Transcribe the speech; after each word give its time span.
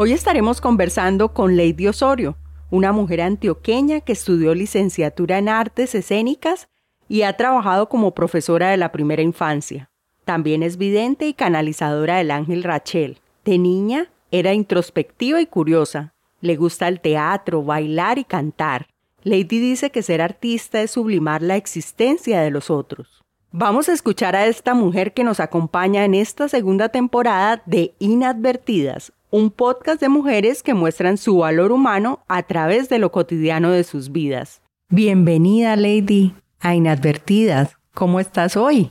Hoy 0.00 0.12
estaremos 0.12 0.60
conversando 0.60 1.34
con 1.34 1.56
Lady 1.56 1.88
Osorio, 1.88 2.36
una 2.70 2.92
mujer 2.92 3.20
antioqueña 3.20 4.00
que 4.00 4.12
estudió 4.12 4.54
licenciatura 4.54 5.38
en 5.38 5.48
artes 5.48 5.92
escénicas 5.96 6.68
y 7.08 7.22
ha 7.22 7.36
trabajado 7.36 7.88
como 7.88 8.14
profesora 8.14 8.70
de 8.70 8.76
la 8.76 8.92
primera 8.92 9.22
infancia. 9.22 9.90
También 10.24 10.62
es 10.62 10.76
vidente 10.76 11.26
y 11.26 11.34
canalizadora 11.34 12.18
del 12.18 12.30
ángel 12.30 12.62
Rachel. 12.62 13.18
De 13.44 13.58
niña 13.58 14.08
era 14.30 14.54
introspectiva 14.54 15.40
y 15.40 15.46
curiosa. 15.46 16.14
Le 16.40 16.54
gusta 16.54 16.86
el 16.86 17.00
teatro, 17.00 17.64
bailar 17.64 18.20
y 18.20 18.24
cantar. 18.24 18.86
Lady 19.24 19.58
dice 19.58 19.90
que 19.90 20.04
ser 20.04 20.22
artista 20.22 20.80
es 20.80 20.92
sublimar 20.92 21.42
la 21.42 21.56
existencia 21.56 22.40
de 22.40 22.52
los 22.52 22.70
otros. 22.70 23.24
Vamos 23.50 23.88
a 23.88 23.94
escuchar 23.94 24.36
a 24.36 24.46
esta 24.46 24.74
mujer 24.74 25.12
que 25.12 25.24
nos 25.24 25.40
acompaña 25.40 26.04
en 26.04 26.14
esta 26.14 26.48
segunda 26.48 26.88
temporada 26.90 27.64
de 27.66 27.96
Inadvertidas, 27.98 29.12
un 29.30 29.50
podcast 29.50 30.00
de 30.00 30.08
mujeres 30.08 30.62
que 30.62 30.74
muestran 30.74 31.18
su 31.18 31.38
valor 31.38 31.72
humano 31.72 32.20
a 32.28 32.42
través 32.44 32.88
de 32.88 32.98
lo 32.98 33.12
cotidiano 33.12 33.70
de 33.70 33.84
sus 33.84 34.10
vidas. 34.10 34.62
Bienvenida, 34.88 35.76
Lady, 35.76 36.34
a 36.60 36.74
Inadvertidas. 36.74 37.76
¿Cómo 37.92 38.20
estás 38.20 38.56
hoy? 38.56 38.90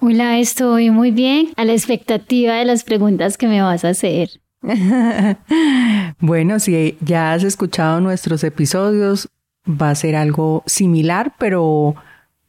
Hola, 0.00 0.38
estoy 0.38 0.90
muy 0.90 1.10
bien, 1.10 1.50
a 1.56 1.64
la 1.64 1.72
expectativa 1.72 2.54
de 2.54 2.64
las 2.64 2.84
preguntas 2.84 3.36
que 3.36 3.46
me 3.46 3.62
vas 3.62 3.84
a 3.84 3.90
hacer. 3.90 4.30
bueno, 6.20 6.58
si 6.58 6.96
ya 7.00 7.32
has 7.32 7.44
escuchado 7.44 8.00
nuestros 8.00 8.42
episodios, 8.42 9.28
va 9.68 9.90
a 9.90 9.94
ser 9.94 10.16
algo 10.16 10.64
similar, 10.66 11.34
pero 11.38 11.94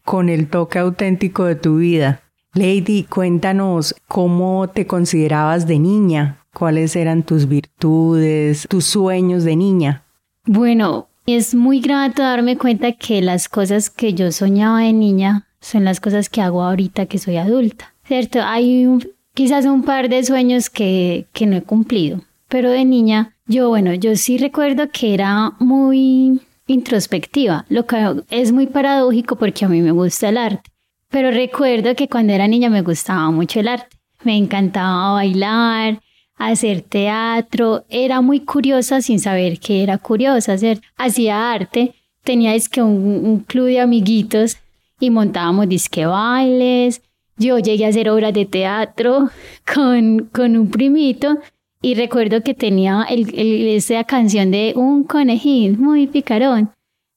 con 0.04 0.30
el 0.30 0.48
toque 0.48 0.80
auténtico 0.80 1.46
de 1.46 1.56
tu 1.56 1.78
vida. 1.78 2.22
Lady, 2.54 3.04
cuéntanos 3.04 3.96
cómo 4.08 4.68
te 4.70 4.88
considerabas 4.88 5.68
de 5.68 5.78
niña, 5.78 6.39
¿Cuáles 6.54 6.96
eran 6.96 7.24
tus 7.24 7.48
virtudes, 7.48 8.68
tus 8.70 8.86
sueños 8.86 9.44
de 9.44 9.56
niña? 9.56 10.04
Bueno, 10.46 11.08
es 11.26 11.54
muy 11.54 11.80
grato 11.80 12.24
darme 12.24 12.58
cuenta 12.58 12.94
que 12.94 13.22
las 13.22 13.48
cosas 13.50 13.90
que 13.90 14.14
yo 14.14 14.32
soñaba 14.32 14.80
de 14.80 14.94
niña 14.94 15.48
son 15.62 15.86
las 15.86 16.00
cosas 16.00 16.30
que 16.30 16.42
hago 16.42 16.64
ahorita 16.64 17.06
que 17.06 17.20
soy 17.20 17.38
adulta, 17.38 17.94
¿cierto? 18.04 18.40
Hay 18.42 18.88
quizás 19.34 19.66
un 19.66 19.84
par 19.84 20.10
de 20.10 20.24
sueños 20.24 20.70
que, 20.70 21.28
que 21.34 21.46
no 21.46 21.58
he 21.58 21.62
cumplido, 21.62 22.22
pero 22.48 22.72
de 22.72 22.84
niña, 22.86 23.36
yo, 23.46 23.70
bueno, 23.70 23.94
yo 23.94 24.16
sí 24.16 24.38
recuerdo 24.38 24.90
que 24.90 25.14
era 25.14 25.52
muy 25.60 26.42
introspectiva, 26.68 27.66
lo 27.70 27.86
que 27.86 28.24
es 28.30 28.52
muy 28.52 28.68
paradójico 28.68 29.36
porque 29.36 29.66
a 29.66 29.70
mí 29.70 29.82
me 29.82 29.92
gusta 29.92 30.30
el 30.30 30.38
arte, 30.38 30.70
pero 31.10 31.32
recuerdo 31.32 31.96
que 31.96 32.08
cuando 32.08 32.34
era 32.34 32.48
niña 32.48 32.70
me 32.70 32.82
gustaba 32.82 33.30
mucho 33.32 33.60
el 33.60 33.68
arte, 33.68 33.98
me 34.24 34.36
encantaba 34.38 35.14
bailar, 35.14 36.02
hacer 36.40 36.82
teatro, 36.82 37.84
era 37.90 38.22
muy 38.22 38.40
curiosa 38.40 39.02
sin 39.02 39.20
saber 39.20 39.60
que 39.60 39.84
era 39.84 39.98
curiosa, 39.98 40.54
hacer, 40.54 40.82
hacía 40.98 41.52
arte, 41.52 41.94
tenía 42.24 42.56
que 42.72 42.82
un, 42.82 43.44
club 43.46 43.66
de 43.66 43.82
amiguitos 43.82 44.58
y 45.00 45.10
montábamos 45.10 45.68
disque 45.70 46.06
bailes, 46.06 47.02
yo 47.38 47.60
llegué 47.60 47.86
a 47.86 47.90
hacer 47.90 48.10
obras 48.10 48.34
de 48.34 48.46
teatro 48.46 49.30
con, 49.74 50.30
con 50.32 50.58
un 50.58 50.72
primito 50.72 51.38
y 51.82 51.94
recuerdo 51.96 52.42
que 52.42 52.54
tenía 52.54 53.06
el, 53.10 53.30
esa 53.36 54.04
canción 54.06 54.50
de 54.52 54.74
un 54.76 55.04
conejín 55.04 55.80
muy 55.80 56.08
picarón, 56.08 56.72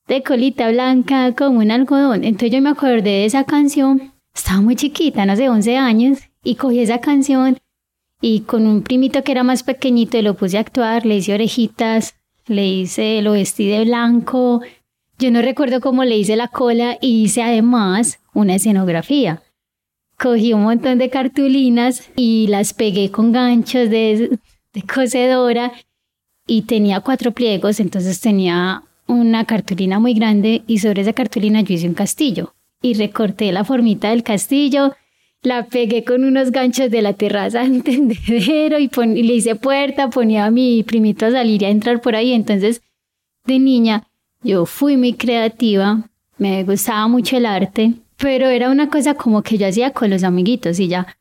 de 0.08 0.22
colita 0.22 0.68
blanca 0.70 1.34
como 1.34 1.60
un 1.60 1.70
algodón. 1.70 2.24
Entonces 2.24 2.50
yo 2.50 2.60
me 2.60 2.70
acordé 2.70 3.02
de 3.02 3.24
esa 3.24 3.44
canción, 3.44 4.12
estaba 4.34 4.60
muy 4.60 4.76
chiquita, 4.76 5.26
no 5.26 5.36
sé, 5.36 5.48
11 5.48 5.76
años, 5.76 6.18
y 6.44 6.56
cogí 6.56 6.80
esa 6.80 7.00
canción 7.00 7.58
y 8.22 8.40
con 8.42 8.66
un 8.66 8.82
primito 8.82 9.22
que 9.24 9.32
era 9.32 9.42
más 9.42 9.64
pequeñito 9.64 10.22
lo 10.22 10.34
puse 10.34 10.56
a 10.56 10.60
actuar, 10.60 11.04
le 11.04 11.16
hice 11.16 11.34
orejitas, 11.34 12.14
le 12.46 12.66
hice, 12.66 13.20
lo 13.20 13.32
vestí 13.32 13.66
de 13.66 13.84
blanco, 13.84 14.62
yo 15.18 15.30
no 15.30 15.42
recuerdo 15.42 15.80
cómo 15.80 16.04
le 16.04 16.16
hice 16.16 16.36
la 16.36 16.48
cola 16.48 16.96
y 17.00 17.24
hice 17.24 17.42
además 17.42 18.20
una 18.32 18.54
escenografía. 18.54 19.42
Cogí 20.18 20.52
un 20.52 20.62
montón 20.62 20.98
de 20.98 21.10
cartulinas 21.10 22.10
y 22.16 22.46
las 22.46 22.74
pegué 22.74 23.10
con 23.10 23.32
ganchos 23.32 23.90
de, 23.90 24.38
de 24.72 24.82
cosedora 24.82 25.72
y 26.46 26.62
tenía 26.62 27.00
cuatro 27.00 27.32
pliegos, 27.32 27.80
entonces 27.80 28.20
tenía 28.20 28.84
una 29.08 29.44
cartulina 29.46 29.98
muy 29.98 30.14
grande 30.14 30.62
y 30.68 30.78
sobre 30.78 31.02
esa 31.02 31.12
cartulina 31.12 31.60
yo 31.60 31.74
hice 31.74 31.88
un 31.88 31.94
castillo 31.94 32.54
y 32.80 32.94
recorté 32.94 33.50
la 33.50 33.64
formita 33.64 34.10
del 34.10 34.22
castillo 34.22 34.94
la 35.42 35.66
pegué 35.66 36.04
con 36.04 36.24
unos 36.24 36.52
ganchos 36.52 36.90
de 36.90 37.02
la 37.02 37.14
terraza 37.14 37.64
en 37.64 37.82
tendedero 37.82 38.78
y, 38.78 38.88
le 39.22 39.34
hice 39.34 39.56
puerta, 39.56 40.10
ponía 40.10 40.46
a 40.46 40.50
mi 40.50 40.82
primito 40.82 41.26
a 41.26 41.30
salir 41.30 41.62
y 41.62 41.64
a 41.66 41.70
entrar 41.70 42.00
por 42.00 42.16
ahí. 42.16 42.32
Entonces, 42.32 42.82
de 43.44 43.58
niña, 43.58 44.06
yo 44.42 44.66
fui 44.66 44.96
muy 44.96 45.14
creativa, 45.14 46.08
me 46.38 46.64
gustaba 46.64 47.08
mucho 47.08 47.36
el 47.36 47.46
arte, 47.46 47.94
pero 48.16 48.48
era 48.48 48.70
una 48.70 48.88
cosa 48.88 49.14
como 49.14 49.42
que 49.42 49.58
yo 49.58 49.66
hacía 49.66 49.90
con 49.90 50.10
los 50.10 50.22
amiguitos 50.22 50.78
y 50.80 50.88
ya. 50.88 51.16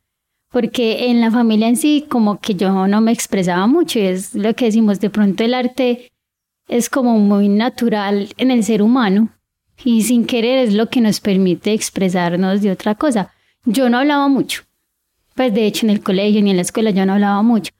Porque 0.51 1.09
en 1.09 1.21
la 1.21 1.31
familia 1.31 1.67
en 1.67 1.77
sí, 1.77 2.05
como 2.09 2.39
que 2.39 2.55
yo 2.55 2.87
no 2.87 3.01
me 3.01 3.11
expresaba 3.11 3.67
mucho, 3.67 3.99
y 3.99 4.03
es 4.03 4.35
lo 4.35 4.53
que 4.53 4.65
decimos, 4.65 4.99
de 4.99 5.09
pronto 5.09 5.43
el 5.43 5.53
arte 5.53 6.11
es 6.67 6.89
como 6.89 7.17
muy 7.19 7.49
natural 7.49 8.29
en 8.37 8.51
el 8.51 8.63
ser 8.63 8.81
humano 8.81 9.29
y 9.83 10.03
sin 10.03 10.25
querer 10.25 10.59
es 10.59 10.73
lo 10.73 10.89
que 10.89 11.01
nos 11.01 11.19
permite 11.19 11.73
expresarnos 11.73 12.61
de 12.61 12.71
otra 12.71 12.95
cosa. 12.95 13.33
Yo 13.66 13.89
no 13.89 13.99
hablaba 13.99 14.27
mucho. 14.27 14.63
Pues 15.35 15.53
de 15.53 15.66
hecho 15.66 15.85
en 15.85 15.91
el 15.91 16.01
colegio 16.01 16.41
ni 16.41 16.51
en 16.51 16.57
la 16.57 16.63
escuela 16.63 16.91
yo 16.91 17.05
no 17.05 17.13
hablaba 17.13 17.41
mucho, 17.41 17.72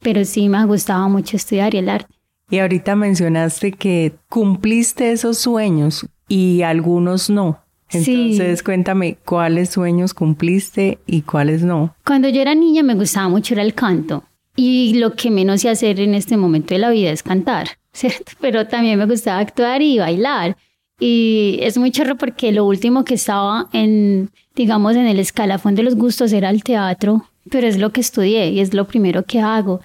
pero 0.00 0.24
sí 0.24 0.48
me 0.48 0.64
gustaba 0.66 1.08
mucho 1.08 1.36
estudiar 1.36 1.74
el 1.74 1.88
arte. 1.88 2.14
Y 2.50 2.58
ahorita 2.58 2.96
mencionaste 2.96 3.72
que 3.72 4.14
cumpliste 4.28 5.12
esos 5.12 5.38
sueños 5.38 6.06
y 6.28 6.62
algunos 6.62 7.28
no. 7.30 7.60
Entonces 7.90 8.62
cuéntame 8.62 9.16
cuáles 9.24 9.70
sueños 9.70 10.12
cumpliste 10.12 10.98
y 11.06 11.22
cuáles 11.22 11.62
no. 11.62 11.94
Cuando 12.04 12.28
yo 12.28 12.40
era 12.42 12.54
niña 12.54 12.82
me 12.82 12.94
gustaba 12.94 13.28
mucho 13.28 13.54
el 13.54 13.74
canto 13.74 14.24
y 14.56 14.94
lo 14.94 15.14
que 15.14 15.30
menos 15.30 15.62
sé 15.62 15.70
hacer 15.70 16.00
en 16.00 16.14
este 16.14 16.36
momento 16.36 16.74
de 16.74 16.80
la 16.80 16.90
vida 16.90 17.10
es 17.10 17.22
cantar, 17.22 17.68
¿cierto? 17.92 18.32
Pero 18.40 18.66
también 18.66 18.98
me 18.98 19.06
gustaba 19.06 19.38
actuar 19.38 19.82
y 19.82 19.98
bailar. 19.98 20.56
Y 21.00 21.60
es 21.62 21.78
muy 21.78 21.92
chorro 21.92 22.16
porque 22.16 22.50
lo 22.50 22.64
último 22.64 23.04
que 23.04 23.14
estaba 23.14 23.68
en, 23.72 24.30
digamos, 24.58 24.96
en 24.96 25.06
el 25.06 25.20
escalafón 25.20 25.76
de 25.76 25.84
los 25.84 25.94
gustos 25.94 26.32
era 26.32 26.50
el 26.50 26.64
teatro, 26.64 27.24
pero 27.48 27.68
es 27.68 27.78
lo 27.78 27.92
que 27.92 28.00
estudié 28.00 28.50
y 28.50 28.58
es 28.58 28.74
lo 28.74 28.88
primero 28.88 29.22
que 29.22 29.40
hago. 29.40 29.80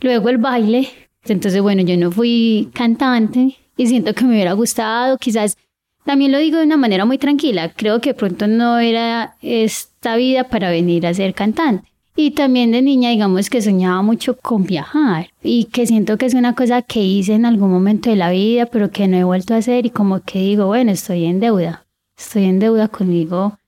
Luego 0.00 0.30
el 0.30 0.38
baile. 0.38 0.88
Entonces, 1.26 1.60
bueno, 1.60 1.82
yo 1.82 1.96
no 1.98 2.10
fui 2.10 2.70
cantante 2.72 3.56
y 3.76 3.86
siento 3.86 4.14
que 4.14 4.24
me 4.24 4.32
hubiera 4.32 4.54
gustado, 4.54 5.18
quizás 5.18 5.58
también 6.04 6.32
lo 6.32 6.38
digo 6.38 6.58
de 6.58 6.64
una 6.64 6.78
manera 6.78 7.04
muy 7.04 7.18
tranquila, 7.18 7.72
creo 7.74 8.00
que 8.00 8.14
pronto 8.14 8.46
no 8.46 8.78
era 8.78 9.36
esta 9.42 10.16
vida 10.16 10.44
para 10.44 10.70
venir 10.70 11.06
a 11.06 11.14
ser 11.14 11.34
cantante. 11.34 11.88
Y 12.16 12.30
también 12.30 12.70
de 12.70 12.80
niña, 12.80 13.10
digamos 13.10 13.50
que 13.50 13.60
soñaba 13.60 14.00
mucho 14.02 14.38
con 14.38 14.64
viajar 14.64 15.28
y 15.42 15.64
que 15.64 15.86
siento 15.86 16.16
que 16.16 16.26
es 16.26 16.34
una 16.34 16.54
cosa 16.54 16.80
que 16.82 17.02
hice 17.02 17.34
en 17.34 17.44
algún 17.44 17.70
momento 17.70 18.08
de 18.08 18.16
la 18.16 18.30
vida, 18.30 18.66
pero 18.66 18.90
que 18.90 19.06
no 19.06 19.16
he 19.16 19.24
vuelto 19.24 19.52
a 19.52 19.58
hacer 19.58 19.84
y 19.84 19.90
como 19.90 20.20
que 20.20 20.38
digo, 20.38 20.66
bueno, 20.66 20.92
estoy 20.92 21.24
en 21.24 21.40
deuda, 21.40 21.86
estoy 22.16 22.44
en 22.44 22.58
deuda 22.58 22.88
conmigo 22.88 23.58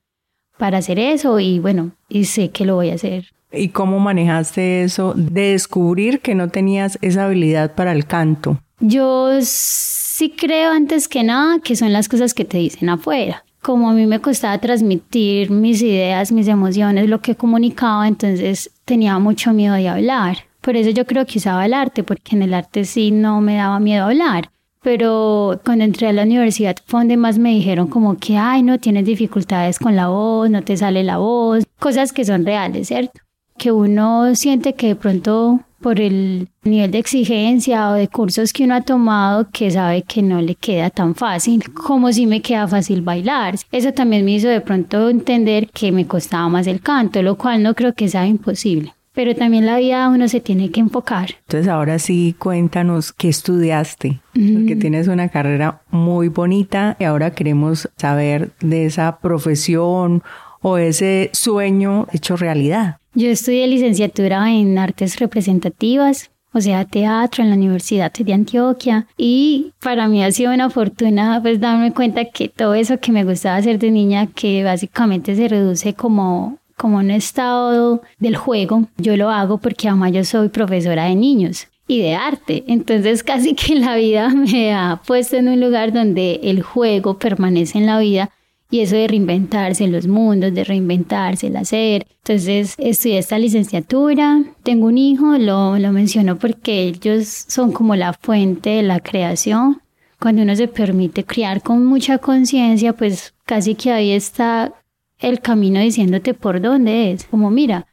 para 0.57 0.79
hacer 0.79 0.99
eso 0.99 1.39
y 1.39 1.59
bueno, 1.59 1.91
y 2.09 2.25
sé 2.25 2.49
que 2.49 2.65
lo 2.65 2.75
voy 2.75 2.89
a 2.89 2.95
hacer. 2.95 3.27
¿Y 3.51 3.69
cómo 3.69 3.99
manejaste 3.99 4.83
eso 4.83 5.13
de 5.15 5.51
descubrir 5.51 6.19
que 6.19 6.35
no 6.35 6.49
tenías 6.49 6.97
esa 7.01 7.25
habilidad 7.25 7.75
para 7.75 7.93
el 7.93 8.05
canto? 8.05 8.59
Yo 8.79 9.29
sí 9.41 10.33
creo 10.37 10.71
antes 10.71 11.07
que 11.07 11.23
nada 11.23 11.59
que 11.59 11.75
son 11.75 11.93
las 11.93 12.09
cosas 12.09 12.33
que 12.33 12.45
te 12.45 12.57
dicen 12.57 12.89
afuera 12.89 13.43
como 13.67 13.89
a 13.89 13.93
mí 13.93 14.05
me 14.05 14.21
costaba 14.21 14.57
transmitir 14.59 15.51
mis 15.51 15.81
ideas, 15.81 16.31
mis 16.31 16.47
emociones, 16.47 17.09
lo 17.09 17.19
que 17.19 17.35
comunicaba, 17.35 18.07
entonces 18.07 18.71
tenía 18.85 19.19
mucho 19.19 19.51
miedo 19.51 19.75
de 19.75 19.89
hablar. 19.89 20.37
Por 20.61 20.77
eso 20.77 20.89
yo 20.91 21.05
creo 21.05 21.25
que 21.25 21.39
usaba 21.39 21.65
el 21.65 21.73
arte, 21.73 22.01
porque 22.01 22.37
en 22.37 22.43
el 22.43 22.53
arte 22.53 22.85
sí 22.85 23.11
no 23.11 23.41
me 23.41 23.55
daba 23.55 23.81
miedo 23.81 24.05
hablar. 24.05 24.51
Pero 24.81 25.59
cuando 25.65 25.83
entré 25.83 26.07
a 26.07 26.13
la 26.13 26.23
universidad 26.23 26.75
fue 26.85 27.01
donde 27.01 27.17
más 27.17 27.37
me 27.37 27.51
dijeron 27.51 27.87
como 27.87 28.17
que, 28.17 28.37
ay, 28.37 28.63
no 28.63 28.79
tienes 28.79 29.05
dificultades 29.05 29.79
con 29.79 29.95
la 29.95 30.07
voz, 30.07 30.49
no 30.49 30.61
te 30.63 30.77
sale 30.77 31.03
la 31.03 31.17
voz, 31.17 31.65
cosas 31.79 32.13
que 32.13 32.25
son 32.25 32.45
reales, 32.45 32.87
¿cierto? 32.87 33.19
que 33.57 33.71
uno 33.71 34.35
siente 34.35 34.73
que 34.73 34.87
de 34.87 34.95
pronto 34.95 35.59
por 35.81 35.99
el 35.99 36.49
nivel 36.63 36.91
de 36.91 36.97
exigencia 36.97 37.89
o 37.89 37.93
de 37.93 38.07
cursos 38.07 38.51
que 38.51 38.63
uno 38.63 38.75
ha 38.75 38.81
tomado 38.81 39.47
que 39.51 39.69
sabe 39.69 40.03
que 40.03 40.21
no 40.21 40.41
le 40.41 40.55
queda 40.55 40.89
tan 40.89 41.15
fácil 41.15 41.71
como 41.73 42.11
si 42.11 42.25
me 42.25 42.41
queda 42.41 42.67
fácil 42.67 43.01
bailar. 43.01 43.55
Eso 43.71 43.93
también 43.93 44.25
me 44.25 44.31
hizo 44.31 44.47
de 44.47 44.61
pronto 44.61 45.09
entender 45.09 45.69
que 45.69 45.91
me 45.91 46.07
costaba 46.07 46.49
más 46.49 46.67
el 46.67 46.81
canto, 46.81 47.21
lo 47.21 47.37
cual 47.37 47.61
no 47.61 47.75
creo 47.75 47.93
que 47.93 48.07
sea 48.07 48.25
imposible. 48.25 48.93
Pero 49.17 49.33
también 49.33 49.65
la 49.65 49.77
vida 49.77 50.07
uno 50.09 50.27
se 50.27 50.41
tiene 50.41 50.69
que 50.69 50.79
enfocar. 50.79 51.31
Entonces 51.47 51.67
ahora 51.67 51.97
sí 51.97 52.35
cuéntanos 52.37 53.11
qué 53.11 53.29
estudiaste, 53.29 54.21
porque 54.31 54.75
tienes 54.75 55.07
una 55.07 55.29
carrera 55.29 55.81
muy 55.89 56.27
bonita 56.27 56.95
y 56.99 57.05
ahora 57.05 57.31
queremos 57.31 57.89
saber 57.97 58.51
de 58.59 58.85
esa 58.85 59.17
profesión 59.17 60.21
o 60.61 60.77
ese 60.77 61.31
sueño 61.33 62.05
hecho 62.13 62.35
realidad. 62.35 62.97
Yo 63.15 63.27
estudié 63.29 63.65
licenciatura 63.65 64.51
en 64.51 64.77
artes 64.77 65.19
representativas, 65.19 66.29
o 66.53 66.61
sea, 66.61 66.85
teatro 66.85 67.43
en 67.43 67.49
la 67.49 67.55
Universidad 67.55 68.13
de 68.13 68.33
Antioquia 68.33 69.07
y 69.17 69.73
para 69.81 70.07
mí 70.07 70.23
ha 70.23 70.31
sido 70.31 70.53
una 70.53 70.69
fortuna 70.69 71.39
pues 71.41 71.59
darme 71.59 71.91
cuenta 71.91 72.25
que 72.25 72.49
todo 72.49 72.75
eso 72.75 72.99
que 72.99 73.11
me 73.11 73.23
gustaba 73.23 73.55
hacer 73.55 73.79
de 73.79 73.89
niña, 73.89 74.27
que 74.27 74.63
básicamente 74.63 75.35
se 75.35 75.47
reduce 75.47 75.95
como 75.95 76.59
como 76.77 76.97
un 76.97 77.11
estado 77.11 78.01
del 78.19 78.35
juego, 78.35 78.87
yo 78.97 79.17
lo 79.17 79.29
hago 79.29 79.57
porque 79.57 79.89
además 79.89 80.11
yo 80.13 80.23
soy 80.23 80.49
profesora 80.49 81.05
de 81.05 81.15
niños 81.15 81.67
y 81.87 82.01
de 82.01 82.15
arte. 82.15 82.63
Entonces 82.67 83.23
casi 83.23 83.55
que 83.55 83.75
la 83.75 83.95
vida 83.95 84.29
me 84.35 84.73
ha 84.73 85.01
puesto 85.05 85.37
en 85.37 85.47
un 85.47 85.59
lugar 85.59 85.91
donde 85.91 86.39
el 86.43 86.61
juego 86.61 87.17
permanece 87.17 87.79
en 87.79 87.87
la 87.87 87.99
vida 87.99 88.29
y 88.69 88.81
eso 88.81 88.95
de 88.95 89.07
reinventarse 89.07 89.85
en 89.85 89.93
los 89.93 90.07
mundos, 90.07 90.53
de 90.53 90.63
reinventarse, 90.63 91.47
el 91.47 91.57
hacer. 91.57 92.05
Entonces 92.17 92.75
estudié 92.77 93.17
esta 93.17 93.39
licenciatura, 93.39 94.43
tengo 94.63 94.87
un 94.87 94.97
hijo, 94.97 95.37
lo, 95.37 95.79
lo 95.79 95.91
menciono 95.91 96.37
porque 96.37 96.83
ellos 96.83 97.45
son 97.47 97.71
como 97.71 97.95
la 97.95 98.13
fuente 98.13 98.71
de 98.71 98.83
la 98.83 98.99
creación. 98.99 99.81
Cuando 100.19 100.41
uno 100.41 100.55
se 100.55 100.67
permite 100.67 101.23
criar 101.23 101.61
con 101.61 101.85
mucha 101.85 102.17
conciencia, 102.17 102.93
pues 102.93 103.33
casi 103.45 103.75
que 103.75 103.91
ahí 103.91 104.11
está 104.11 104.73
el 105.19 105.39
camino 105.39 105.79
diciéndote 105.79 106.33
por 106.33 106.61
dónde 106.61 107.11
es. 107.11 107.25
Como 107.25 107.51
mira, 107.51 107.87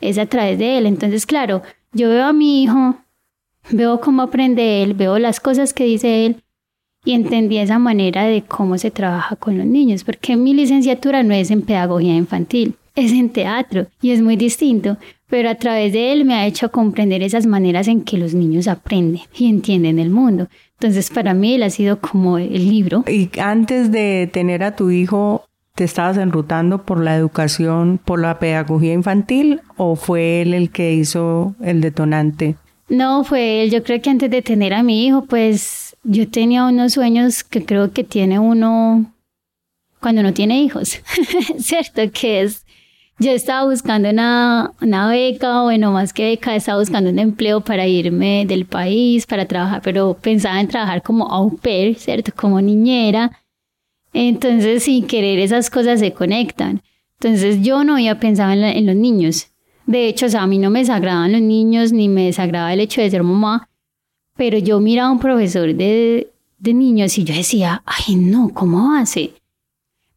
es 0.00 0.18
a 0.18 0.26
través 0.26 0.58
de 0.58 0.78
él. 0.78 0.86
Entonces, 0.86 1.26
claro, 1.26 1.62
yo 1.92 2.08
veo 2.08 2.24
a 2.24 2.32
mi 2.32 2.62
hijo, 2.62 2.96
veo 3.70 4.00
cómo 4.00 4.22
aprende 4.22 4.82
él, 4.82 4.94
veo 4.94 5.18
las 5.18 5.40
cosas 5.40 5.74
que 5.74 5.84
dice 5.84 6.26
él 6.26 6.42
y 7.04 7.12
entendí 7.12 7.58
esa 7.58 7.78
manera 7.78 8.24
de 8.24 8.42
cómo 8.42 8.78
se 8.78 8.90
trabaja 8.90 9.36
con 9.36 9.56
los 9.56 9.66
niños, 9.66 10.04
porque 10.04 10.36
mi 10.36 10.52
licenciatura 10.54 11.22
no 11.22 11.34
es 11.34 11.50
en 11.50 11.62
pedagogía 11.62 12.14
infantil, 12.14 12.74
es 12.94 13.12
en 13.12 13.30
teatro 13.30 13.86
y 14.02 14.10
es 14.10 14.20
muy 14.20 14.36
distinto, 14.36 14.98
pero 15.28 15.48
a 15.48 15.54
través 15.54 15.92
de 15.92 16.12
él 16.12 16.24
me 16.24 16.34
ha 16.34 16.46
hecho 16.46 16.70
comprender 16.70 17.22
esas 17.22 17.46
maneras 17.46 17.88
en 17.88 18.02
que 18.02 18.18
los 18.18 18.34
niños 18.34 18.68
aprenden 18.68 19.22
y 19.34 19.48
entienden 19.48 19.98
el 19.98 20.10
mundo. 20.10 20.48
Entonces 20.78 21.10
para 21.10 21.34
mí 21.34 21.54
él 21.54 21.62
ha 21.62 21.70
sido 21.70 22.00
como 22.00 22.38
el 22.38 22.68
libro. 22.68 23.04
Y 23.06 23.30
antes 23.38 23.90
de 23.92 24.28
tener 24.32 24.62
a 24.62 24.76
tu 24.76 24.90
hijo, 24.90 25.46
¿te 25.80 25.84
estabas 25.84 26.18
enrutando 26.18 26.82
por 26.82 27.02
la 27.02 27.16
educación, 27.16 27.98
por 28.04 28.20
la 28.20 28.38
pedagogía 28.38 28.92
infantil 28.92 29.62
o 29.78 29.96
fue 29.96 30.42
él 30.42 30.52
el 30.52 30.68
que 30.68 30.92
hizo 30.92 31.54
el 31.62 31.80
detonante? 31.80 32.56
No, 32.90 33.24
fue 33.24 33.62
él. 33.62 33.70
Yo 33.70 33.82
creo 33.82 34.02
que 34.02 34.10
antes 34.10 34.30
de 34.30 34.42
tener 34.42 34.74
a 34.74 34.82
mi 34.82 35.06
hijo, 35.06 35.24
pues 35.24 35.96
yo 36.04 36.28
tenía 36.28 36.66
unos 36.66 36.92
sueños 36.92 37.42
que 37.44 37.64
creo 37.64 37.92
que 37.92 38.04
tiene 38.04 38.38
uno 38.38 39.10
cuando 40.00 40.22
no 40.22 40.34
tiene 40.34 40.60
hijos, 40.60 41.00
¿cierto? 41.58 42.02
Que 42.12 42.42
es, 42.42 42.66
yo 43.18 43.30
estaba 43.30 43.64
buscando 43.64 44.10
una, 44.10 44.72
una 44.82 45.08
beca, 45.08 45.62
bueno, 45.62 45.92
más 45.92 46.12
que 46.12 46.24
beca, 46.24 46.54
estaba 46.54 46.80
buscando 46.80 47.08
un 47.08 47.18
empleo 47.18 47.62
para 47.62 47.86
irme 47.86 48.44
del 48.46 48.66
país, 48.66 49.24
para 49.24 49.46
trabajar, 49.46 49.80
pero 49.82 50.12
pensaba 50.12 50.60
en 50.60 50.68
trabajar 50.68 51.02
como 51.02 51.26
au 51.32 51.56
pair, 51.56 51.96
¿cierto? 51.98 52.32
Como 52.36 52.60
niñera. 52.60 53.30
Entonces, 54.12 54.84
sin 54.84 55.06
querer, 55.06 55.38
esas 55.38 55.70
cosas 55.70 56.00
se 56.00 56.12
conectan. 56.12 56.82
Entonces, 57.20 57.62
yo 57.62 57.84
no 57.84 57.94
había 57.94 58.18
pensado 58.18 58.52
en, 58.52 58.64
en 58.64 58.86
los 58.86 58.96
niños. 58.96 59.48
De 59.86 60.06
hecho, 60.06 60.26
a 60.38 60.46
mí 60.46 60.58
no 60.58 60.70
me 60.70 60.80
desagradan 60.80 61.32
los 61.32 61.40
niños, 61.40 61.92
ni 61.92 62.08
me 62.08 62.26
desagradaba 62.26 62.72
el 62.72 62.80
hecho 62.80 63.00
de 63.00 63.10
ser 63.10 63.22
mamá, 63.22 63.68
pero 64.36 64.56
yo 64.58 64.80
miraba 64.80 65.08
a 65.08 65.12
un 65.12 65.18
profesor 65.18 65.74
de, 65.74 66.30
de 66.58 66.74
niños 66.74 67.18
y 67.18 67.24
yo 67.24 67.34
decía, 67.34 67.82
ay 67.84 68.16
no, 68.16 68.50
¿cómo 68.54 68.94
hace? 68.94 69.32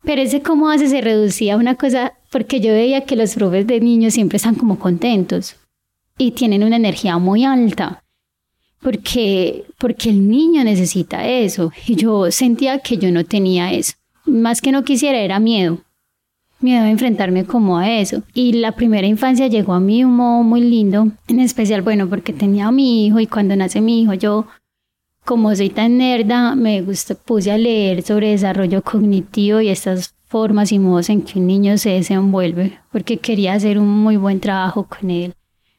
Pero 0.03 0.21
ese 0.21 0.41
cómo 0.41 0.69
hace 0.69 0.87
se 0.89 1.01
reducía 1.01 1.55
a 1.55 1.57
una 1.57 1.75
cosa, 1.75 2.13
porque 2.31 2.59
yo 2.59 2.71
veía 2.71 3.05
que 3.05 3.15
los 3.15 3.35
profes 3.35 3.65
de 3.65 3.79
niños 3.79 4.13
siempre 4.13 4.37
están 4.37 4.55
como 4.55 4.77
contentos 4.77 5.55
y 6.17 6.31
tienen 6.31 6.63
una 6.63 6.75
energía 6.75 7.17
muy 7.17 7.45
alta, 7.45 8.02
porque, 8.83 9.65
porque 9.79 10.09
el 10.09 10.29
niño 10.29 10.63
necesita 10.63 11.27
eso. 11.27 11.71
Y 11.87 11.95
yo 11.95 12.29
sentía 12.31 12.79
que 12.79 12.97
yo 12.97 13.11
no 13.11 13.23
tenía 13.23 13.73
eso. 13.73 13.93
Más 14.25 14.61
que 14.61 14.71
no 14.71 14.83
quisiera 14.83 15.19
era 15.19 15.39
miedo 15.39 15.79
miedo 16.63 16.85
a 16.85 16.89
enfrentarme 16.89 17.45
como 17.45 17.77
a 17.77 17.91
eso. 17.91 18.23
Y 18.33 18.53
la 18.53 18.71
primera 18.71 19.05
infancia 19.05 19.47
llegó 19.47 19.73
a 19.73 19.79
mí 19.79 20.03
un 20.03 20.15
modo 20.15 20.43
muy 20.43 20.61
lindo, 20.61 21.09
en 21.27 21.39
especial, 21.39 21.81
bueno, 21.81 22.09
porque 22.09 22.33
tenía 22.33 22.67
a 22.67 22.71
mi 22.71 23.05
hijo 23.05 23.19
y 23.19 23.27
cuando 23.27 23.55
nace 23.55 23.81
mi 23.81 24.01
hijo 24.01 24.13
yo, 24.13 24.47
como 25.25 25.55
soy 25.55 25.69
tan 25.69 25.97
nerda, 25.97 26.55
me 26.55 26.81
gusta, 26.81 27.15
puse 27.15 27.51
a 27.51 27.57
leer 27.57 28.01
sobre 28.01 28.31
desarrollo 28.31 28.81
cognitivo 28.81 29.61
y 29.61 29.69
estas 29.69 30.15
formas 30.25 30.71
y 30.71 30.79
modos 30.79 31.09
en 31.09 31.21
que 31.21 31.37
un 31.37 31.45
niño 31.45 31.77
se 31.77 31.91
desenvuelve, 31.91 32.79
porque 32.91 33.17
quería 33.17 33.53
hacer 33.53 33.77
un 33.77 33.89
muy 33.89 34.17
buen 34.17 34.39
trabajo 34.39 34.87
con 34.87 35.11
él, 35.11 35.35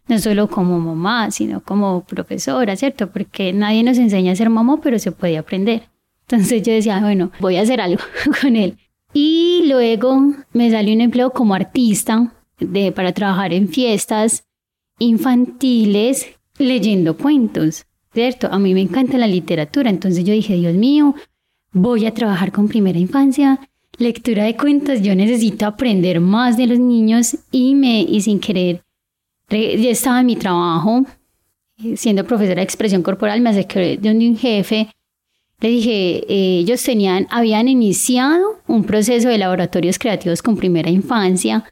no 0.06 0.19
solo 0.19 0.49
como 0.49 0.79
mamá, 0.79 1.31
sino 1.31 1.62
como 1.62 2.05
profesora, 2.05 2.77
¿cierto? 2.77 3.11
Porque 3.11 3.53
nadie 3.53 3.83
nos 3.83 3.99
enseña 3.99 4.33
a 4.33 4.37
ser 4.37 4.51
mamá, 4.51 4.81
pero 4.83 4.99
se 4.99 5.12
puede 5.12 5.39
aprender. 5.39 5.89
Entonces 6.29 6.62
yo 6.62 6.73
decía, 6.73 7.01
bueno, 7.01 7.31
voy 7.41 7.56
a 7.56 7.62
hacer 7.62 7.81
algo 7.81 8.03
con 8.41 8.56
él. 8.56 8.77
Y 9.12 9.65
luego 9.69 10.21
me 10.53 10.71
salió 10.71 10.95
un 10.95 11.01
empleo 11.01 11.31
como 11.31 11.55
artista 11.55 12.33
de, 12.59 12.93
para 12.93 13.12
trabajar 13.12 13.53
en 13.53 13.69
fiestas 13.69 14.45
infantiles 14.99 16.27
leyendo 16.59 17.17
cuentos, 17.17 17.87
¿cierto? 18.12 18.49
A 18.51 18.59
mí 18.59 18.75
me 18.75 18.81
encanta 18.81 19.19
la 19.19 19.27
literatura, 19.27 19.91
entonces 19.91 20.25
yo 20.25 20.33
dije, 20.33 20.55
Dios 20.55 20.75
mío, 20.75 21.15
voy 21.73 22.06
a 22.06 22.15
trabajar 22.15 22.53
con 22.53 22.69
primera 22.69 22.99
infancia, 22.99 23.61
lectura 23.99 24.45
de 24.45 24.56
cuentos, 24.56 25.03
yo 25.03 25.15
necesito 25.15 25.67
aprender 25.67 26.20
más 26.20 26.56
de 26.56 26.67
los 26.67 26.79
niños 26.79 27.37
y 27.51 27.75
me 27.75 28.03
y 28.03 28.20
sin 28.20 28.41
querer 28.41 28.83
ya 29.55 29.91
estaba 29.91 30.20
en 30.20 30.27
mi 30.27 30.37
trabajo 30.37 31.05
eh, 31.82 31.96
siendo 31.96 32.25
profesora 32.25 32.56
de 32.56 32.63
expresión 32.63 33.03
corporal, 33.03 33.41
me 33.41 33.51
acerqué 33.51 33.96
de 33.96 34.11
un 34.11 34.37
jefe 34.37 34.89
le 35.61 35.70
dije, 35.70 36.25
eh, 36.29 36.58
ellos 36.58 36.82
tenían, 36.82 37.27
habían 37.31 37.69
iniciado 37.69 38.61
un 38.67 38.84
proceso 38.84 39.29
de 39.29 39.39
laboratorios 39.39 39.99
creativos 39.99 40.43
con 40.43 40.56
primera 40.56 40.91
infancia. 40.91 41.65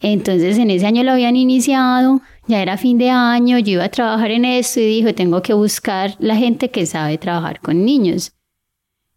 Entonces 0.00 0.58
en 0.58 0.70
ese 0.70 0.86
año 0.86 1.04
lo 1.04 1.12
habían 1.12 1.36
iniciado, 1.36 2.20
ya 2.48 2.60
era 2.60 2.76
fin 2.76 2.98
de 2.98 3.10
año, 3.10 3.58
yo 3.58 3.74
iba 3.74 3.84
a 3.84 3.90
trabajar 3.90 4.32
en 4.32 4.44
esto 4.44 4.80
y 4.80 4.86
dijo, 4.86 5.14
tengo 5.14 5.40
que 5.40 5.54
buscar 5.54 6.16
la 6.18 6.34
gente 6.34 6.70
que 6.70 6.84
sabe 6.84 7.16
trabajar 7.18 7.60
con 7.60 7.84
niños. 7.84 8.32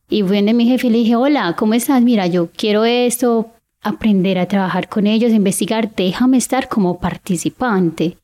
Y 0.07 0.21
fui 0.21 0.35
donde 0.37 0.53
mi 0.53 0.67
jefe 0.67 0.85
y 0.85 0.89
le 0.91 0.97
dije, 0.99 1.15
hola, 1.15 1.55
¿cómo 1.57 1.73
estás? 1.73 1.99
Mira, 2.03 2.27
yo 2.27 2.51
quiero 2.55 2.85
esto, 2.85 3.54
aprender 3.85 4.39
a 4.39 4.47
trabajar 4.47 4.89
con 4.89 5.05
ellos, 5.07 5.31
investigar, 5.31 5.93
déjame 5.95 6.37
estar 6.37 6.67
como 6.67 6.99
participante. 6.99 8.17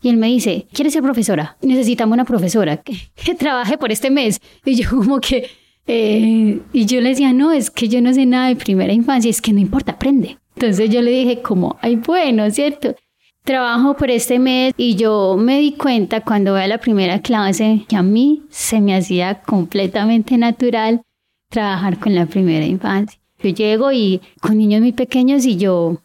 Y 0.00 0.08
él 0.08 0.16
me 0.16 0.26
dice, 0.28 0.66
¿quieres 0.72 0.94
ser 0.94 1.02
profesora? 1.02 1.56
Necesitamos 1.60 2.14
una 2.14 2.24
profesora 2.24 2.76
que, 2.82 3.34
trabaje 3.34 3.78
por 3.78 3.92
este 3.92 4.10
mes. 4.10 4.40
Y 4.64 4.74
yo 4.74 4.90
como 4.90 5.20
que, 5.20 5.48
eh, 5.86 6.60
y 6.72 6.86
yo 6.86 7.00
le 7.00 7.10
decía, 7.10 7.32
no, 7.32 7.52
es 7.52 7.70
que 7.70 7.88
yo 7.88 8.00
no 8.00 8.12
sé 8.12 8.26
nada 8.26 8.48
de 8.48 8.56
primera 8.56 8.92
infancia, 8.92 9.30
es 9.30 9.42
que 9.42 9.52
no 9.52 9.60
importa, 9.60 9.92
aprende. 9.92 10.38
Entonces 10.56 10.90
yo 10.90 11.02
le 11.02 11.10
dije 11.10 11.42
como, 11.42 11.76
ay, 11.82 11.96
bueno, 11.96 12.50
¿cierto? 12.50 12.96
Trabajo 13.44 13.96
por 13.96 14.10
este 14.10 14.38
mes 14.38 14.72
y 14.76 14.94
yo 14.96 15.36
me 15.36 15.58
di 15.58 15.72
cuenta 15.72 16.20
cuando 16.20 16.52
voy 16.52 16.62
a 16.62 16.68
la 16.68 16.78
primera 16.78 17.20
clase 17.20 17.84
que 17.88 17.96
a 17.96 18.02
mí 18.02 18.42
se 18.50 18.80
me 18.80 18.94
hacía 18.94 19.42
completamente 19.42 20.38
natural 20.38 21.02
trabajar 21.50 21.98
con 21.98 22.14
la 22.14 22.26
primera 22.26 22.64
infancia. 22.64 23.21
Yo 23.42 23.50
llego 23.50 23.92
y 23.92 24.20
con 24.40 24.58
niños 24.58 24.80
muy 24.80 24.92
pequeños 24.92 25.44
y 25.44 25.56
yo 25.56 25.98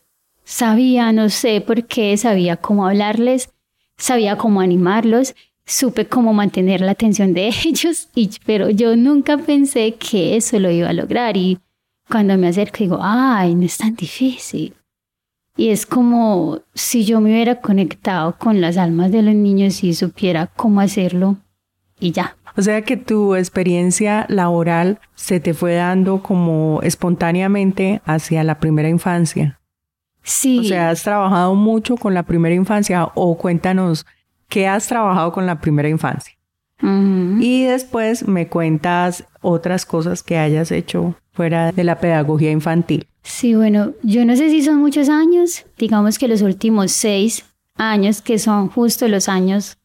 sabía, 0.44 1.12
no 1.12 1.30
sé 1.30 1.62
por 1.62 1.86
qué, 1.86 2.16
sabía 2.18 2.58
cómo 2.58 2.88
hablarles 2.88 3.50
sabía 3.98 4.38
cómo 4.38 4.62
animarlos, 4.62 5.36
supe 5.66 6.08
cómo 6.08 6.34
mantener 6.34 6.82
la 6.82 6.92
atención 6.92 7.34
de 7.34 7.48
ellos, 7.66 8.10
y, 8.16 8.30
pero 8.46 8.70
yo 8.70 8.96
nunca 8.96 9.38
pensé 9.38 9.96
que 9.96 10.38
eso 10.38 10.60
lo 10.60 10.72
iba 10.72 10.90
a 10.90 10.94
lograr. 10.94 11.36
Y 11.36 11.60
cuando 12.10 12.38
me 12.38 12.48
acerco 12.48 12.78
digo, 12.80 13.00
ay, 13.02 13.56
no 13.56 13.66
es 13.66 13.78
tan 13.78 13.96
difícil. 13.96 14.74
Y 15.58 15.70
es 15.70 15.88
como 15.88 16.62
si 16.76 17.04
yo 17.04 17.20
me 17.20 17.32
hubiera 17.32 17.62
conectado 17.62 18.38
con 18.38 18.62
las 18.62 18.78
almas 18.78 19.12
de 19.12 19.24
los 19.24 19.34
niños 19.34 19.84
y 19.84 19.96
supiera 19.96 20.48
cómo 20.56 20.82
hacerlo 20.82 21.38
y 22.00 22.12
ya. 22.12 22.37
O 22.58 22.62
sea 22.64 22.82
que 22.82 22.98
tu 22.98 23.36
experiencia 23.36 24.26
laboral 24.30 25.00
se 25.14 25.40
te 25.40 25.54
fue 25.54 25.76
dando 25.76 26.24
como 26.24 26.80
espontáneamente 26.82 28.02
hacia 28.04 28.44
la 28.44 28.60
primera 28.60 28.90
infancia. 28.90 29.60
Sí. 30.24 30.60
O 30.60 30.64
sea, 30.64 30.90
¿has 30.90 31.04
trabajado 31.04 31.54
mucho 31.54 31.96
con 31.98 32.16
la 32.16 32.24
primera 32.24 32.56
infancia 32.56 33.12
o 33.14 33.38
cuéntanos 33.38 34.06
qué 34.50 34.68
has 34.68 34.88
trabajado 34.88 35.32
con 35.32 35.46
la 35.46 35.62
primera 35.62 35.88
infancia? 35.88 36.34
Y 36.80 37.64
después 37.66 38.28
me 38.28 38.48
cuentas 38.50 39.26
otras 39.42 39.86
cosas 39.86 40.22
que 40.22 40.38
hayas 40.38 40.72
hecho 40.72 41.16
fuera 41.32 41.72
de 41.72 41.84
la 41.84 42.00
pedagogía 42.00 42.52
infantil. 42.52 43.08
Sí, 43.24 43.56
bueno, 43.56 43.94
yo 44.04 44.26
no 44.26 44.36
sé 44.36 44.50
si 44.50 44.62
son 44.62 44.78
muchos 44.78 45.10
años, 45.10 45.66
digamos 45.78 46.20
que 46.20 46.28
los 46.28 46.44
últimos 46.44 46.92
seis 46.92 47.46
años, 47.76 48.22
que 48.22 48.38
son 48.38 48.70
justo 48.70 49.08
los 49.08 49.28
años 49.28 49.78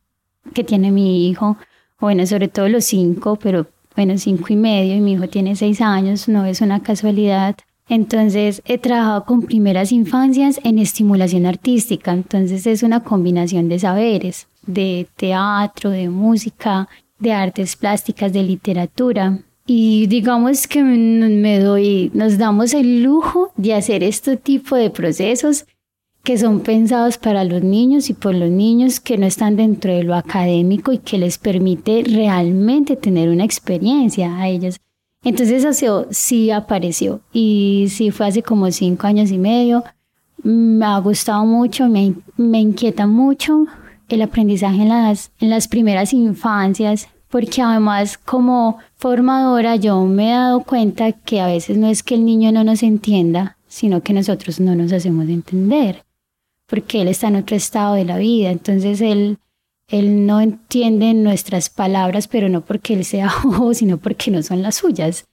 que 0.55 0.65
tiene 0.65 0.91
mi 0.91 1.29
hijo, 1.29 1.57
bueno, 2.03 2.27
sobre 2.27 2.49
todo 2.49 2.69
los 2.69 2.85
cinco, 2.85 3.37
pero 3.37 3.69
bueno, 3.95 4.19
cinco 4.19 4.47
y 4.53 4.57
medio, 4.57 4.97
y 4.97 5.01
mi 5.01 5.13
hijo 5.13 5.29
tiene 5.29 5.55
seis 5.55 5.81
años, 5.81 6.29
no 6.29 6.45
es 6.45 6.61
una 6.61 6.83
casualidad. 6.83 7.55
Entonces 7.89 8.61
he 8.65 8.79
trabajado 8.79 9.25
con 9.25 9.43
primeras 9.43 9.93
infancias 9.93 10.59
en 10.65 10.81
estimulación 10.81 11.47
artística, 11.47 12.13
entonces 12.13 12.67
es 12.67 12.83
una 12.83 13.05
combinación 13.05 13.69
de 13.69 13.79
saberes, 13.79 14.49
de 14.67 15.07
teatro, 15.17 15.91
de 15.91 16.09
música, 16.09 16.89
de 17.21 17.33
artes 17.33 17.77
plásticas, 17.77 18.33
de 18.33 18.43
literatura. 18.43 19.39
Y 19.65 20.09
digamos 20.09 20.67
que 20.67 20.83
me 20.83 21.61
doy, 21.61 22.11
nos 22.15 22.37
damos 22.37 22.75
el 22.75 23.05
lujo 23.05 23.53
de 23.57 23.75
hacer 23.75 24.03
este 24.03 24.37
tipo 24.37 24.75
de 24.75 24.91
procesos 24.91 25.67
que 26.23 26.39
son 26.39 26.61
pensados 26.61 27.19
para 27.19 27.45
los 27.45 27.63
niños 27.63 28.09
y 28.09 28.15
por 28.15 28.35
los 28.35 28.51
niños 28.51 29.01
que 29.01 29.19
no 29.19 29.27
están 29.27 29.57
dentro 29.57 29.93
de 29.93 30.05
lo 30.05 30.15
académico 30.15 30.93
y 30.93 30.99
que 30.99 31.19
les 31.19 31.39
permite 31.39 32.05
realmente 32.07 32.97
tener 32.97 33.29
una 33.29 33.45
experiencia 33.45 34.37
a 34.37 34.49
ellos. 34.49 34.79
Entonces 35.25 35.65
eso 35.65 36.07
sí 36.11 36.51
apareció 36.51 37.21
y 37.33 37.87
sí 37.91 38.11
fue 38.11 38.27
hace 38.27 38.43
como 38.43 38.71
cinco 38.71 39.07
años 39.07 39.31
y 39.31 39.39
medio. 39.39 39.85
Me 40.43 40.85
ha 40.85 40.99
gustado 40.99 41.45
mucho, 41.45 41.89
me, 41.89 42.15
me 42.37 42.61
inquieta 42.61 43.07
mucho 43.07 43.67
el 44.09 44.23
aprendizaje 44.23 44.83
en 44.83 44.89
las, 44.89 45.33
en 45.41 45.51
las 45.51 45.69
primeras 45.69 46.13
infancias, 46.13 47.09
porque 47.29 47.63
además 47.63 48.19
como 48.19 48.79
formadora 48.97 49.77
yo 49.77 50.05
me 50.05 50.31
he 50.31 50.33
dado 50.33 50.61
cuenta 50.61 51.13
que 51.13 51.41
a 51.41 51.47
veces 51.47 51.79
no 51.79 51.87
es 51.87 52.03
que 52.03 52.15
el 52.15 52.25
niño 52.25 52.53
no 52.53 52.63
nos 52.63 52.83
entienda, 52.83 53.57
sino 53.69 54.03
que 54.03 54.13
nosotros 54.13 54.61
no 54.61 54.75
nos 54.75 54.93
hacemos 54.93 55.29
entender, 55.29 56.05
porque 56.73 57.03
él 57.03 57.09
está 57.09 57.29
en 57.29 57.37
otro 57.37 57.55
estado 57.55 57.97
de 57.97 58.07
la 58.07 58.17
vida, 58.17 58.51
entonces 58.51 59.03
él, 59.03 59.37
él 59.89 60.25
no 60.25 60.41
entiende 60.41 61.13
nuestras 61.13 61.69
palabras, 61.69 62.29
pero 62.29 62.49
no 62.49 62.63
porque 62.63 62.95
él 62.95 63.05
sea 63.05 63.31
bobo, 63.45 63.75
sino 63.75 63.99
porque 63.99 64.31
no 64.31 64.43
son 64.43 64.63
las 64.63 64.77
suyas. 64.77 65.27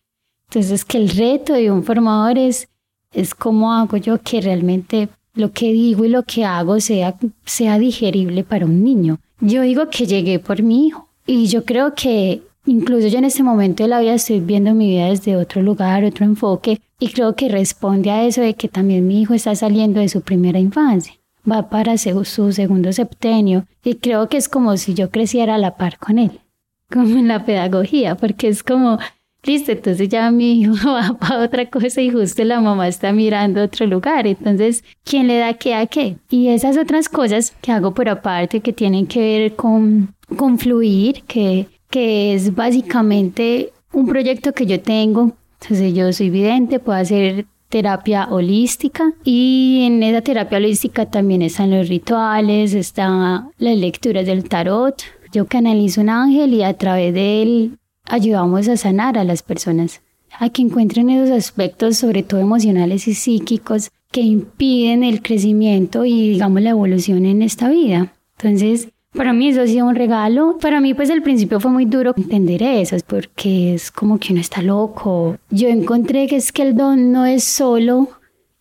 Entonces 0.49 0.83
que 0.83 0.97
el 0.97 1.07
reto 1.07 1.53
de 1.53 1.71
un 1.71 1.85
formador 1.85 2.37
es, 2.37 2.67
es 3.13 3.33
cómo 3.33 3.71
hago 3.71 3.95
yo 3.95 4.21
que 4.21 4.41
realmente 4.41 5.07
lo 5.33 5.53
que 5.53 5.71
digo 5.71 6.03
y 6.03 6.09
lo 6.09 6.23
que 6.23 6.43
hago 6.43 6.81
sea, 6.81 7.15
sea 7.45 7.79
digerible 7.79 8.43
para 8.43 8.65
un 8.65 8.83
niño. 8.83 9.19
Yo 9.39 9.61
digo 9.61 9.89
que 9.89 10.07
llegué 10.07 10.39
por 10.39 10.61
mi 10.61 10.87
hijo 10.87 11.07
y 11.25 11.47
yo 11.47 11.63
creo 11.63 11.95
que 11.95 12.41
incluso 12.65 13.07
yo 13.07 13.17
en 13.17 13.23
este 13.23 13.43
momento 13.43 13.83
de 13.83 13.87
la 13.87 14.01
vida 14.01 14.15
estoy 14.15 14.41
viendo 14.41 14.73
mi 14.73 14.89
vida 14.89 15.05
desde 15.05 15.37
otro 15.37 15.61
lugar, 15.61 16.03
otro 16.03 16.25
enfoque 16.25 16.81
y 16.99 17.07
creo 17.07 17.37
que 17.37 17.47
responde 17.47 18.11
a 18.11 18.25
eso 18.25 18.41
de 18.41 18.55
que 18.55 18.67
también 18.67 19.07
mi 19.07 19.21
hijo 19.21 19.33
está 19.33 19.55
saliendo 19.55 20.01
de 20.01 20.09
su 20.09 20.19
primera 20.19 20.59
infancia. 20.59 21.13
Va 21.49 21.69
para 21.69 21.97
su, 21.97 22.51
segundo 22.51 22.91
septenio 22.91 23.65
y 23.83 23.95
creo 23.95 24.27
que 24.29 24.37
es 24.37 24.49
como 24.49 24.77
si 24.77 24.93
yo 24.93 25.09
creciera 25.09 25.55
a 25.55 25.57
la 25.57 25.77
par 25.77 25.97
con 25.97 26.19
él, 26.19 26.41
como 26.91 27.17
en 27.17 27.27
la 27.27 27.45
pedagogía, 27.45 28.15
porque 28.15 28.49
es 28.49 28.63
como 28.63 28.99
listo, 29.43 29.71
entonces 29.71 30.09
ya 30.09 30.29
mi 30.31 30.61
hijo 30.61 30.73
va 30.85 31.17
para 31.17 31.43
otra 31.43 31.69
cosa 31.69 32.01
y 32.01 32.11
justo 32.11 32.43
la 32.43 32.61
mamá 32.61 32.87
está 32.87 33.11
mirando 33.13 33.63
otro 33.63 33.85
lugar. 33.85 34.27
Entonces, 34.27 34.83
¿quién 35.03 35.27
le 35.27 35.37
da 35.37 35.53
qué 35.53 35.75
a 35.75 35.87
qué? 35.87 36.17
Y 36.29 36.49
esas 36.49 36.77
otras 36.77 37.09
cosas 37.09 37.55
que 37.61 37.71
hago 37.71 37.93
por 37.93 38.09
aparte 38.09 38.59
que 38.59 38.73
tienen 38.73 39.07
que 39.07 39.19
ver 39.19 39.55
con, 39.55 40.13
con 40.35 40.59
fluir, 40.59 41.23
que, 41.23 41.67
que 41.89 42.33
es 42.33 42.53
básicamente 42.53 43.71
un 43.93 44.07
proyecto 44.07 44.53
que 44.53 44.65
yo 44.65 44.81
tengo. 44.81 45.31
Entonces, 45.61 45.93
yo 45.93 46.11
soy 46.13 46.29
vidente, 46.29 46.79
puedo 46.79 46.97
hacer 46.97 47.45
terapia 47.69 48.27
holística 48.29 49.13
y 49.23 49.83
en 49.85 50.03
esa 50.03 50.21
terapia 50.21 50.57
holística 50.57 51.05
también 51.05 51.41
están 51.41 51.71
los 51.71 51.87
rituales, 51.87 52.73
están 52.73 53.51
las 53.57 53.77
lecturas 53.77 54.25
del 54.25 54.49
tarot. 54.49 55.01
Yo 55.31 55.45
canalizo 55.45 56.01
un 56.01 56.09
ángel 56.09 56.53
y 56.55 56.63
a 56.63 56.73
través 56.73 57.13
de 57.13 57.41
él 57.41 57.77
ayudamos 58.05 58.67
a 58.67 58.77
sanar 58.77 59.17
a 59.17 59.23
las 59.23 59.43
personas, 59.43 60.01
a 60.39 60.49
que 60.49 60.63
encuentren 60.63 61.09
esos 61.11 61.29
aspectos, 61.29 61.97
sobre 61.97 62.23
todo 62.23 62.39
emocionales 62.39 63.07
y 63.07 63.13
psíquicos, 63.13 63.91
que 64.11 64.21
impiden 64.21 65.03
el 65.03 65.21
crecimiento 65.21 66.03
y, 66.05 66.31
digamos, 66.31 66.63
la 66.63 66.71
evolución 66.71 67.27
en 67.27 67.43
esta 67.43 67.69
vida. 67.69 68.13
Entonces, 68.37 68.89
para 69.13 69.33
mí 69.33 69.49
eso 69.49 69.61
ha 69.61 69.67
sido 69.67 69.87
un 69.87 69.95
regalo. 69.95 70.57
Para 70.59 70.81
mí, 70.81 70.93
pues 70.93 71.09
al 71.09 71.21
principio 71.21 71.59
fue 71.59 71.71
muy 71.71 71.85
duro 71.85 72.13
entender 72.15 72.63
eso, 72.63 72.95
porque 73.07 73.73
es 73.73 73.91
como 73.91 74.19
que 74.19 74.33
uno 74.33 74.41
está 74.41 74.61
loco. 74.61 75.37
Yo 75.49 75.67
encontré 75.67 76.27
que 76.27 76.35
es 76.35 76.51
que 76.51 76.63
el 76.63 76.75
don 76.75 77.11
no 77.11 77.25
es 77.25 77.43
solo 77.43 78.09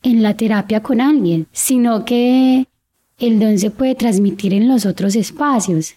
en 0.02 0.23
la 0.23 0.37
terapia 0.37 0.83
con 0.83 1.00
alguien, 1.00 1.47
sino 1.52 2.05
que 2.05 2.67
el 3.19 3.40
don 3.40 3.59
se 3.59 3.71
puede 3.71 3.95
transmitir 3.95 4.55
en 4.55 4.69
los 4.69 4.87
otros 4.87 5.17
espacios. 5.17 5.97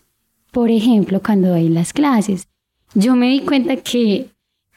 Por 0.52 0.70
ejemplo, 0.70 1.22
cuando 1.24 1.50
doy 1.50 1.70
las 1.70 1.94
clases 1.94 2.48
yo 2.94 3.16
me 3.16 3.30
di 3.30 3.42
cuenta 3.42 3.78
que, 3.78 4.28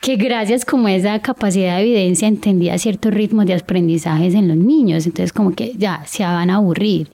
que 0.00 0.16
gracias 0.16 0.64
como 0.64 0.88
esa 0.88 1.18
capacidad 1.20 1.76
de 1.76 1.82
evidencia 1.82 2.28
entendía 2.28 2.78
ciertos 2.78 3.12
ritmos 3.12 3.46
de 3.46 3.54
aprendizajes 3.54 4.34
en 4.34 4.48
los 4.48 4.56
niños, 4.56 5.06
entonces 5.06 5.32
como 5.32 5.52
que 5.52 5.74
ya 5.76 6.04
se 6.06 6.22
van 6.22 6.50
a 6.50 6.56
aburrir. 6.56 7.10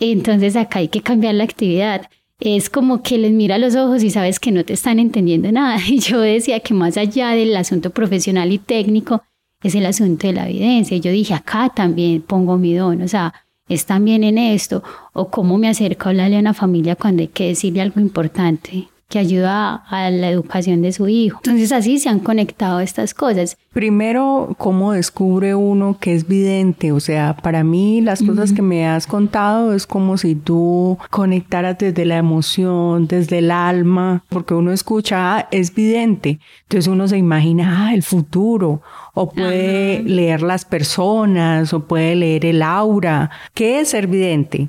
Entonces 0.00 0.56
acá 0.56 0.80
hay 0.80 0.88
que 0.88 1.02
cambiar 1.02 1.34
la 1.34 1.44
actividad. 1.44 2.08
Es 2.40 2.70
como 2.70 3.02
que 3.02 3.18
les 3.18 3.32
mira 3.32 3.58
los 3.58 3.74
ojos 3.74 4.02
y 4.02 4.10
sabes 4.10 4.38
que 4.38 4.52
no 4.52 4.64
te 4.64 4.74
están 4.74 4.98
entendiendo 4.98 5.50
nada. 5.50 5.78
Y 5.88 5.98
yo 5.98 6.20
decía 6.20 6.60
que 6.60 6.74
más 6.74 6.96
allá 6.96 7.30
del 7.30 7.56
asunto 7.56 7.90
profesional 7.90 8.52
y 8.52 8.58
técnico, 8.58 9.22
es 9.62 9.74
el 9.74 9.86
asunto 9.86 10.26
de 10.26 10.34
la 10.34 10.48
evidencia. 10.48 10.96
Y 10.96 11.00
yo 11.00 11.10
dije, 11.10 11.34
acá 11.34 11.72
también 11.74 12.22
pongo 12.22 12.58
mi 12.58 12.74
don, 12.74 13.02
o 13.02 13.08
sea, 13.08 13.34
es 13.68 13.86
también 13.86 14.24
en 14.24 14.38
esto, 14.38 14.82
o 15.12 15.30
cómo 15.30 15.58
me 15.58 15.68
acerco 15.68 16.06
a 16.06 16.10
hablarle 16.10 16.36
a 16.36 16.40
una 16.40 16.54
familia 16.54 16.96
cuando 16.96 17.22
hay 17.22 17.28
que 17.28 17.48
decirle 17.48 17.82
algo 17.82 18.00
importante 18.00 18.88
que 19.08 19.18
ayuda 19.18 19.84
a 19.88 20.10
la 20.10 20.28
educación 20.28 20.82
de 20.82 20.92
su 20.92 21.08
hijo. 21.08 21.40
Entonces 21.42 21.72
así 21.72 21.98
se 21.98 22.10
han 22.10 22.20
conectado 22.20 22.80
estas 22.80 23.14
cosas. 23.14 23.56
Primero, 23.72 24.54
¿cómo 24.58 24.92
descubre 24.92 25.54
uno 25.54 25.96
que 25.98 26.14
es 26.14 26.28
vidente? 26.28 26.92
O 26.92 27.00
sea, 27.00 27.34
para 27.34 27.64
mí 27.64 28.02
las 28.02 28.22
cosas 28.22 28.52
que 28.52 28.60
me 28.60 28.86
has 28.86 29.06
contado 29.06 29.72
es 29.72 29.86
como 29.86 30.18
si 30.18 30.34
tú 30.34 30.98
conectaras 31.08 31.78
desde 31.78 32.04
la 32.04 32.18
emoción, 32.18 33.06
desde 33.06 33.38
el 33.38 33.50
alma, 33.50 34.24
porque 34.28 34.52
uno 34.52 34.72
escucha, 34.72 35.38
ah, 35.38 35.48
es 35.52 35.74
vidente. 35.74 36.38
Entonces 36.64 36.88
uno 36.88 37.08
se 37.08 37.16
imagina, 37.16 37.86
ah, 37.86 37.94
el 37.94 38.02
futuro, 38.02 38.82
o 39.14 39.30
puede 39.30 40.02
leer 40.02 40.42
las 40.42 40.66
personas, 40.66 41.72
o 41.72 41.80
puede 41.86 42.14
leer 42.14 42.44
el 42.44 42.62
aura. 42.62 43.30
¿Qué 43.54 43.80
es 43.80 43.88
ser 43.88 44.06
vidente? 44.06 44.68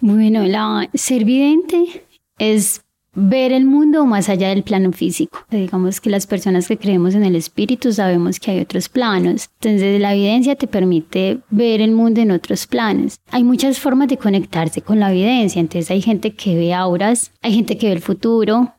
Bueno, 0.00 0.46
la, 0.46 0.88
ser 0.94 1.24
vidente 1.24 2.06
es 2.38 2.82
ver 3.18 3.52
el 3.52 3.64
mundo 3.64 4.06
más 4.06 4.28
allá 4.28 4.50
del 4.50 4.62
plano 4.62 4.92
físico. 4.92 5.40
Digamos 5.50 6.00
que 6.00 6.08
las 6.08 6.26
personas 6.26 6.68
que 6.68 6.78
creemos 6.78 7.14
en 7.14 7.24
el 7.24 7.34
espíritu 7.34 7.92
sabemos 7.92 8.38
que 8.38 8.52
hay 8.52 8.60
otros 8.60 8.88
planos. 8.88 9.50
Entonces 9.60 10.00
la 10.00 10.14
evidencia 10.14 10.54
te 10.54 10.68
permite 10.68 11.40
ver 11.50 11.80
el 11.80 11.90
mundo 11.90 12.20
en 12.20 12.30
otros 12.30 12.66
planos. 12.66 13.18
Hay 13.30 13.42
muchas 13.42 13.80
formas 13.80 14.08
de 14.08 14.18
conectarse 14.18 14.82
con 14.82 15.00
la 15.00 15.10
evidencia. 15.10 15.60
Entonces 15.60 15.90
hay 15.90 16.00
gente 16.00 16.32
que 16.34 16.54
ve 16.54 16.72
auras, 16.72 17.32
hay 17.42 17.54
gente 17.54 17.76
que 17.76 17.88
ve 17.88 17.94
el 17.94 18.00
futuro, 18.00 18.74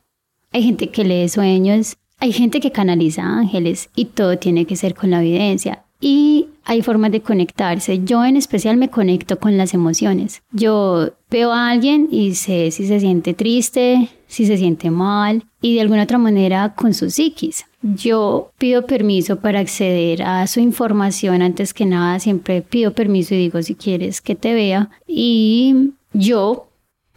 hay 0.52 0.62
gente 0.62 0.88
que 0.88 1.04
lee 1.04 1.28
sueños, 1.28 1.96
hay 2.18 2.32
gente 2.32 2.60
que 2.60 2.72
canaliza 2.72 3.22
ángeles 3.22 3.90
y 3.94 4.06
todo 4.06 4.38
tiene 4.38 4.64
que 4.64 4.76
ser 4.76 4.94
con 4.94 5.10
la 5.10 5.20
evidencia 5.20 5.84
y 6.00 6.48
hay 6.64 6.82
formas 6.82 7.12
de 7.12 7.20
conectarse. 7.20 8.02
Yo 8.04 8.24
en 8.24 8.36
especial 8.36 8.76
me 8.76 8.88
conecto 8.88 9.38
con 9.38 9.56
las 9.56 9.74
emociones. 9.74 10.42
Yo 10.52 11.12
veo 11.30 11.52
a 11.52 11.68
alguien 11.68 12.08
y 12.10 12.34
sé 12.34 12.70
si 12.70 12.86
se 12.86 13.00
siente 13.00 13.34
triste, 13.34 14.08
si 14.26 14.46
se 14.46 14.56
siente 14.56 14.90
mal 14.90 15.44
y 15.60 15.74
de 15.74 15.82
alguna 15.82 16.04
otra 16.04 16.18
manera 16.18 16.74
con 16.74 16.94
su 16.94 17.10
psiquis. 17.10 17.66
Yo 17.82 18.52
pido 18.58 18.86
permiso 18.86 19.40
para 19.40 19.60
acceder 19.60 20.22
a 20.22 20.46
su 20.46 20.60
información 20.60 21.42
antes 21.42 21.74
que 21.74 21.86
nada, 21.86 22.18
siempre 22.18 22.62
pido 22.62 22.92
permiso 22.92 23.34
y 23.34 23.38
digo 23.38 23.62
si 23.62 23.74
quieres 23.74 24.20
que 24.20 24.34
te 24.34 24.54
vea 24.54 24.90
y 25.06 25.92
yo 26.12 26.68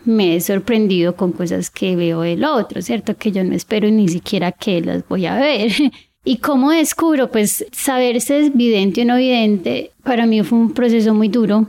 me 0.05 0.35
he 0.35 0.41
sorprendido 0.41 1.15
con 1.15 1.31
cosas 1.31 1.69
que 1.69 1.95
veo 1.95 2.21
del 2.21 2.43
otro, 2.43 2.81
¿cierto? 2.81 3.15
Que 3.17 3.31
yo 3.31 3.43
no 3.43 3.53
espero 3.55 3.89
ni 3.89 4.07
siquiera 4.09 4.51
que 4.51 4.81
las 4.81 5.07
voy 5.07 5.25
a 5.25 5.35
ver. 5.35 5.71
¿Y 6.25 6.38
cómo 6.38 6.72
descubro? 6.72 7.30
Pues 7.32 7.65
saber 7.72 8.22
si 8.22 8.34
es 8.34 8.56
vidente 8.56 9.01
o 9.01 9.06
no 9.06 9.18
vidente, 9.18 9.92
para 10.03 10.25
mí 10.25 10.42
fue 10.44 10.58
un 10.58 10.72
proceso 10.72 11.13
muy 11.13 11.27
duro, 11.27 11.68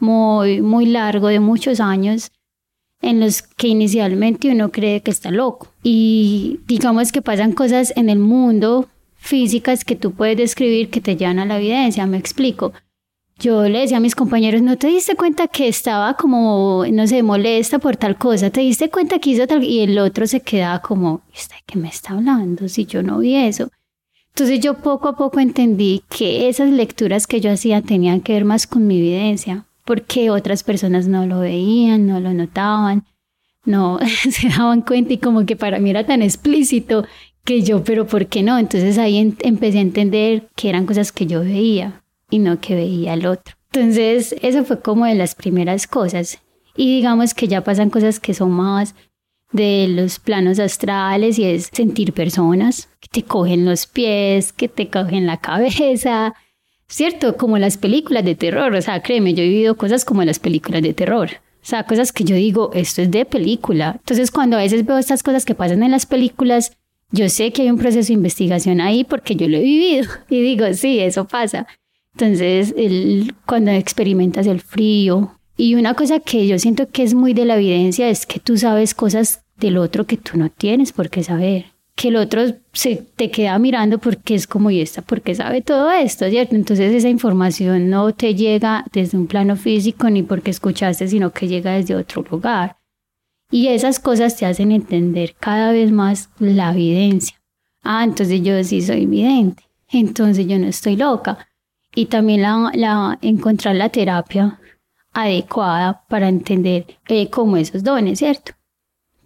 muy, 0.00 0.60
muy 0.62 0.86
largo, 0.86 1.28
de 1.28 1.38
muchos 1.38 1.78
años, 1.78 2.32
en 3.00 3.20
los 3.20 3.42
que 3.42 3.68
inicialmente 3.68 4.50
uno 4.50 4.72
cree 4.72 5.00
que 5.00 5.12
está 5.12 5.30
loco. 5.30 5.68
Y 5.84 6.60
digamos 6.66 7.12
que 7.12 7.22
pasan 7.22 7.52
cosas 7.52 7.92
en 7.96 8.08
el 8.10 8.18
mundo 8.18 8.88
físicas 9.14 9.84
que 9.84 9.96
tú 9.96 10.12
puedes 10.12 10.36
describir 10.36 10.90
que 10.90 11.00
te 11.00 11.16
llevan 11.16 11.38
a 11.38 11.46
la 11.46 11.58
evidencia, 11.58 12.06
me 12.06 12.18
explico. 12.18 12.72
yo 13.38 13.68
le 13.68 13.80
decía 13.80 13.96
a 13.96 14.00
mis 14.00 14.14
compañeros, 14.14 14.62
¿no 14.62 14.76
te 14.76 14.88
diste 14.88 15.16
cuenta 15.16 15.48
que 15.48 15.66
estaba 15.68 16.14
como, 16.14 16.84
no 16.92 17.06
sé, 17.06 17.22
molesta 17.22 17.78
por 17.78 17.96
tal 17.96 18.16
cosa? 18.16 18.50
¿Te 18.50 18.60
diste 18.60 18.90
cuenta 18.90 19.18
que 19.18 19.30
hizo 19.30 19.46
tal? 19.46 19.64
Y 19.64 19.80
el 19.80 19.98
otro 19.98 20.26
se 20.26 20.40
quedaba 20.40 20.80
como, 20.80 21.22
¿este 21.34 21.54
qué 21.66 21.78
me 21.78 21.88
está 21.88 22.14
hablando? 22.14 22.68
Si 22.68 22.86
yo 22.86 23.02
no 23.02 23.18
vi 23.18 23.34
eso. 23.36 23.70
Entonces 24.34 24.58
yo 24.58 24.74
poco 24.74 25.08
a 25.08 25.16
poco 25.16 25.38
entendí 25.38 26.02
que 26.08 26.48
esas 26.48 26.70
lecturas 26.70 27.28
que 27.28 27.40
yo 27.40 27.52
hacía 27.52 27.82
tenían 27.82 28.20
que 28.20 28.32
ver 28.32 28.44
más 28.44 28.66
con 28.66 28.84
mi 28.84 28.98
evidencia, 28.98 29.66
porque 29.84 30.30
otras 30.30 30.64
personas 30.64 31.06
no 31.06 31.24
lo 31.24 31.38
veían, 31.38 32.08
no 32.08 32.18
lo 32.18 32.34
notaban, 32.34 33.04
no 33.64 34.00
se 34.30 34.48
daban 34.48 34.82
cuenta 34.82 35.12
y 35.12 35.18
como 35.18 35.46
que 35.46 35.54
para 35.54 35.78
mí 35.78 35.90
era 35.90 36.04
tan 36.04 36.20
explícito 36.20 37.06
que 37.44 37.62
yo, 37.62 37.84
pero 37.84 38.08
¿por 38.08 38.26
qué 38.26 38.42
no? 38.42 38.58
Entonces 38.58 38.98
ahí 38.98 39.36
empecé 39.40 39.78
a 39.78 39.82
entender 39.82 40.48
que 40.56 40.68
eran 40.68 40.86
cosas 40.86 41.12
que 41.12 41.26
yo 41.26 41.40
veía 41.40 42.02
y 42.28 42.40
no 42.40 42.60
que 42.60 42.74
veía 42.74 43.14
el 43.14 43.26
otro. 43.26 43.54
Entonces, 43.72 44.34
eso 44.40 44.64
fue 44.64 44.80
como 44.80 45.04
de 45.04 45.14
las 45.14 45.34
primeras 45.34 45.86
cosas. 45.86 46.38
Y 46.76 46.96
digamos 46.96 47.34
que 47.34 47.48
ya 47.48 47.62
pasan 47.62 47.90
cosas 47.90 48.18
que 48.18 48.34
son 48.34 48.50
más 48.50 48.94
de 49.54 49.86
los 49.88 50.18
planos 50.18 50.58
astrales 50.58 51.38
y 51.38 51.44
es 51.44 51.70
sentir 51.72 52.12
personas 52.12 52.88
que 53.00 53.08
te 53.08 53.22
cogen 53.22 53.64
los 53.64 53.86
pies, 53.86 54.52
que 54.52 54.68
te 54.68 54.88
cogen 54.90 55.26
la 55.26 55.36
cabeza, 55.36 56.34
¿cierto? 56.88 57.36
Como 57.36 57.56
las 57.56 57.78
películas 57.78 58.24
de 58.24 58.34
terror, 58.34 58.74
o 58.74 58.82
sea, 58.82 59.00
créeme, 59.00 59.32
yo 59.32 59.44
he 59.44 59.48
vivido 59.48 59.76
cosas 59.76 60.04
como 60.04 60.24
las 60.24 60.40
películas 60.40 60.82
de 60.82 60.92
terror. 60.92 61.30
O 61.62 61.66
sea, 61.66 61.84
cosas 61.84 62.12
que 62.12 62.24
yo 62.24 62.34
digo, 62.34 62.72
esto 62.74 63.00
es 63.00 63.12
de 63.12 63.24
película. 63.24 63.94
Entonces, 64.00 64.32
cuando 64.32 64.56
a 64.56 64.60
veces 64.60 64.84
veo 64.84 64.98
estas 64.98 65.22
cosas 65.22 65.44
que 65.44 65.54
pasan 65.54 65.84
en 65.84 65.92
las 65.92 66.04
películas, 66.04 66.76
yo 67.12 67.28
sé 67.28 67.52
que 67.52 67.62
hay 67.62 67.70
un 67.70 67.78
proceso 67.78 68.08
de 68.08 68.14
investigación 68.14 68.80
ahí 68.80 69.04
porque 69.04 69.36
yo 69.36 69.48
lo 69.48 69.58
he 69.58 69.62
vivido 69.62 70.10
y 70.28 70.42
digo, 70.42 70.66
sí, 70.74 70.98
eso 70.98 71.26
pasa. 71.28 71.68
Entonces, 72.14 72.74
el, 72.76 73.36
cuando 73.46 73.70
experimentas 73.70 74.48
el 74.48 74.60
frío, 74.60 75.38
y 75.56 75.76
una 75.76 75.94
cosa 75.94 76.18
que 76.18 76.48
yo 76.48 76.58
siento 76.58 76.88
que 76.88 77.04
es 77.04 77.14
muy 77.14 77.32
de 77.32 77.44
la 77.44 77.54
evidencia 77.54 78.08
es 78.08 78.26
que 78.26 78.40
tú 78.40 78.58
sabes 78.58 78.94
cosas 78.94 79.43
del 79.66 79.78
otro 79.78 80.06
que 80.06 80.16
tú 80.16 80.38
no 80.38 80.50
tienes 80.50 80.92
por 80.92 81.10
qué 81.10 81.22
saber. 81.22 81.66
Que 81.94 82.08
el 82.08 82.16
otro 82.16 82.42
se 82.72 82.96
te 83.16 83.30
queda 83.30 83.58
mirando 83.58 83.98
porque 83.98 84.34
es 84.34 84.46
como 84.46 84.70
y 84.70 84.80
esta, 84.80 85.02
porque 85.02 85.34
sabe 85.34 85.62
todo 85.62 85.90
esto, 85.92 86.28
¿cierto? 86.28 86.56
Entonces 86.56 86.92
esa 86.92 87.08
información 87.08 87.88
no 87.88 88.12
te 88.12 88.34
llega 88.34 88.84
desde 88.92 89.16
un 89.16 89.26
plano 89.26 89.56
físico 89.56 90.10
ni 90.10 90.22
porque 90.22 90.50
escuchaste, 90.50 91.06
sino 91.06 91.30
que 91.30 91.46
llega 91.46 91.72
desde 91.72 91.94
otro 91.94 92.24
lugar. 92.28 92.76
Y 93.50 93.68
esas 93.68 94.00
cosas 94.00 94.36
te 94.36 94.46
hacen 94.46 94.72
entender 94.72 95.34
cada 95.38 95.70
vez 95.70 95.92
más 95.92 96.30
la 96.40 96.72
evidencia. 96.72 97.40
Ah, 97.82 98.02
entonces 98.02 98.42
yo 98.42 98.62
sí 98.64 98.82
soy 98.82 99.06
vidente. 99.06 99.62
Entonces 99.88 100.46
yo 100.46 100.58
no 100.58 100.66
estoy 100.66 100.96
loca 100.96 101.46
y 101.94 102.06
también 102.06 102.42
la, 102.42 103.18
encontrar 103.22 103.76
la 103.76 103.90
terapia 103.90 104.58
adecuada 105.12 106.04
para 106.08 106.28
entender 106.28 106.86
eh, 107.06 107.30
cómo 107.30 107.56
esos 107.56 107.84
dones, 107.84 108.18
¿cierto? 108.18 108.52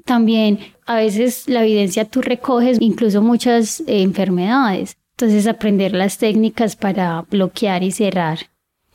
También 0.09 0.61
a 0.87 0.97
veces 0.97 1.45
la 1.49 1.63
evidencia 1.63 2.07
tú 2.07 2.23
recoges 2.23 2.79
incluso 2.81 3.21
muchas 3.21 3.81
eh, 3.81 4.01
enfermedades, 4.01 4.97
entonces 5.11 5.47
aprender 5.47 5.93
las 5.93 6.17
técnicas 6.17 6.77
para 6.77 7.27
bloquear 7.31 7.83
y 7.83 7.93
cerrar 7.93 8.39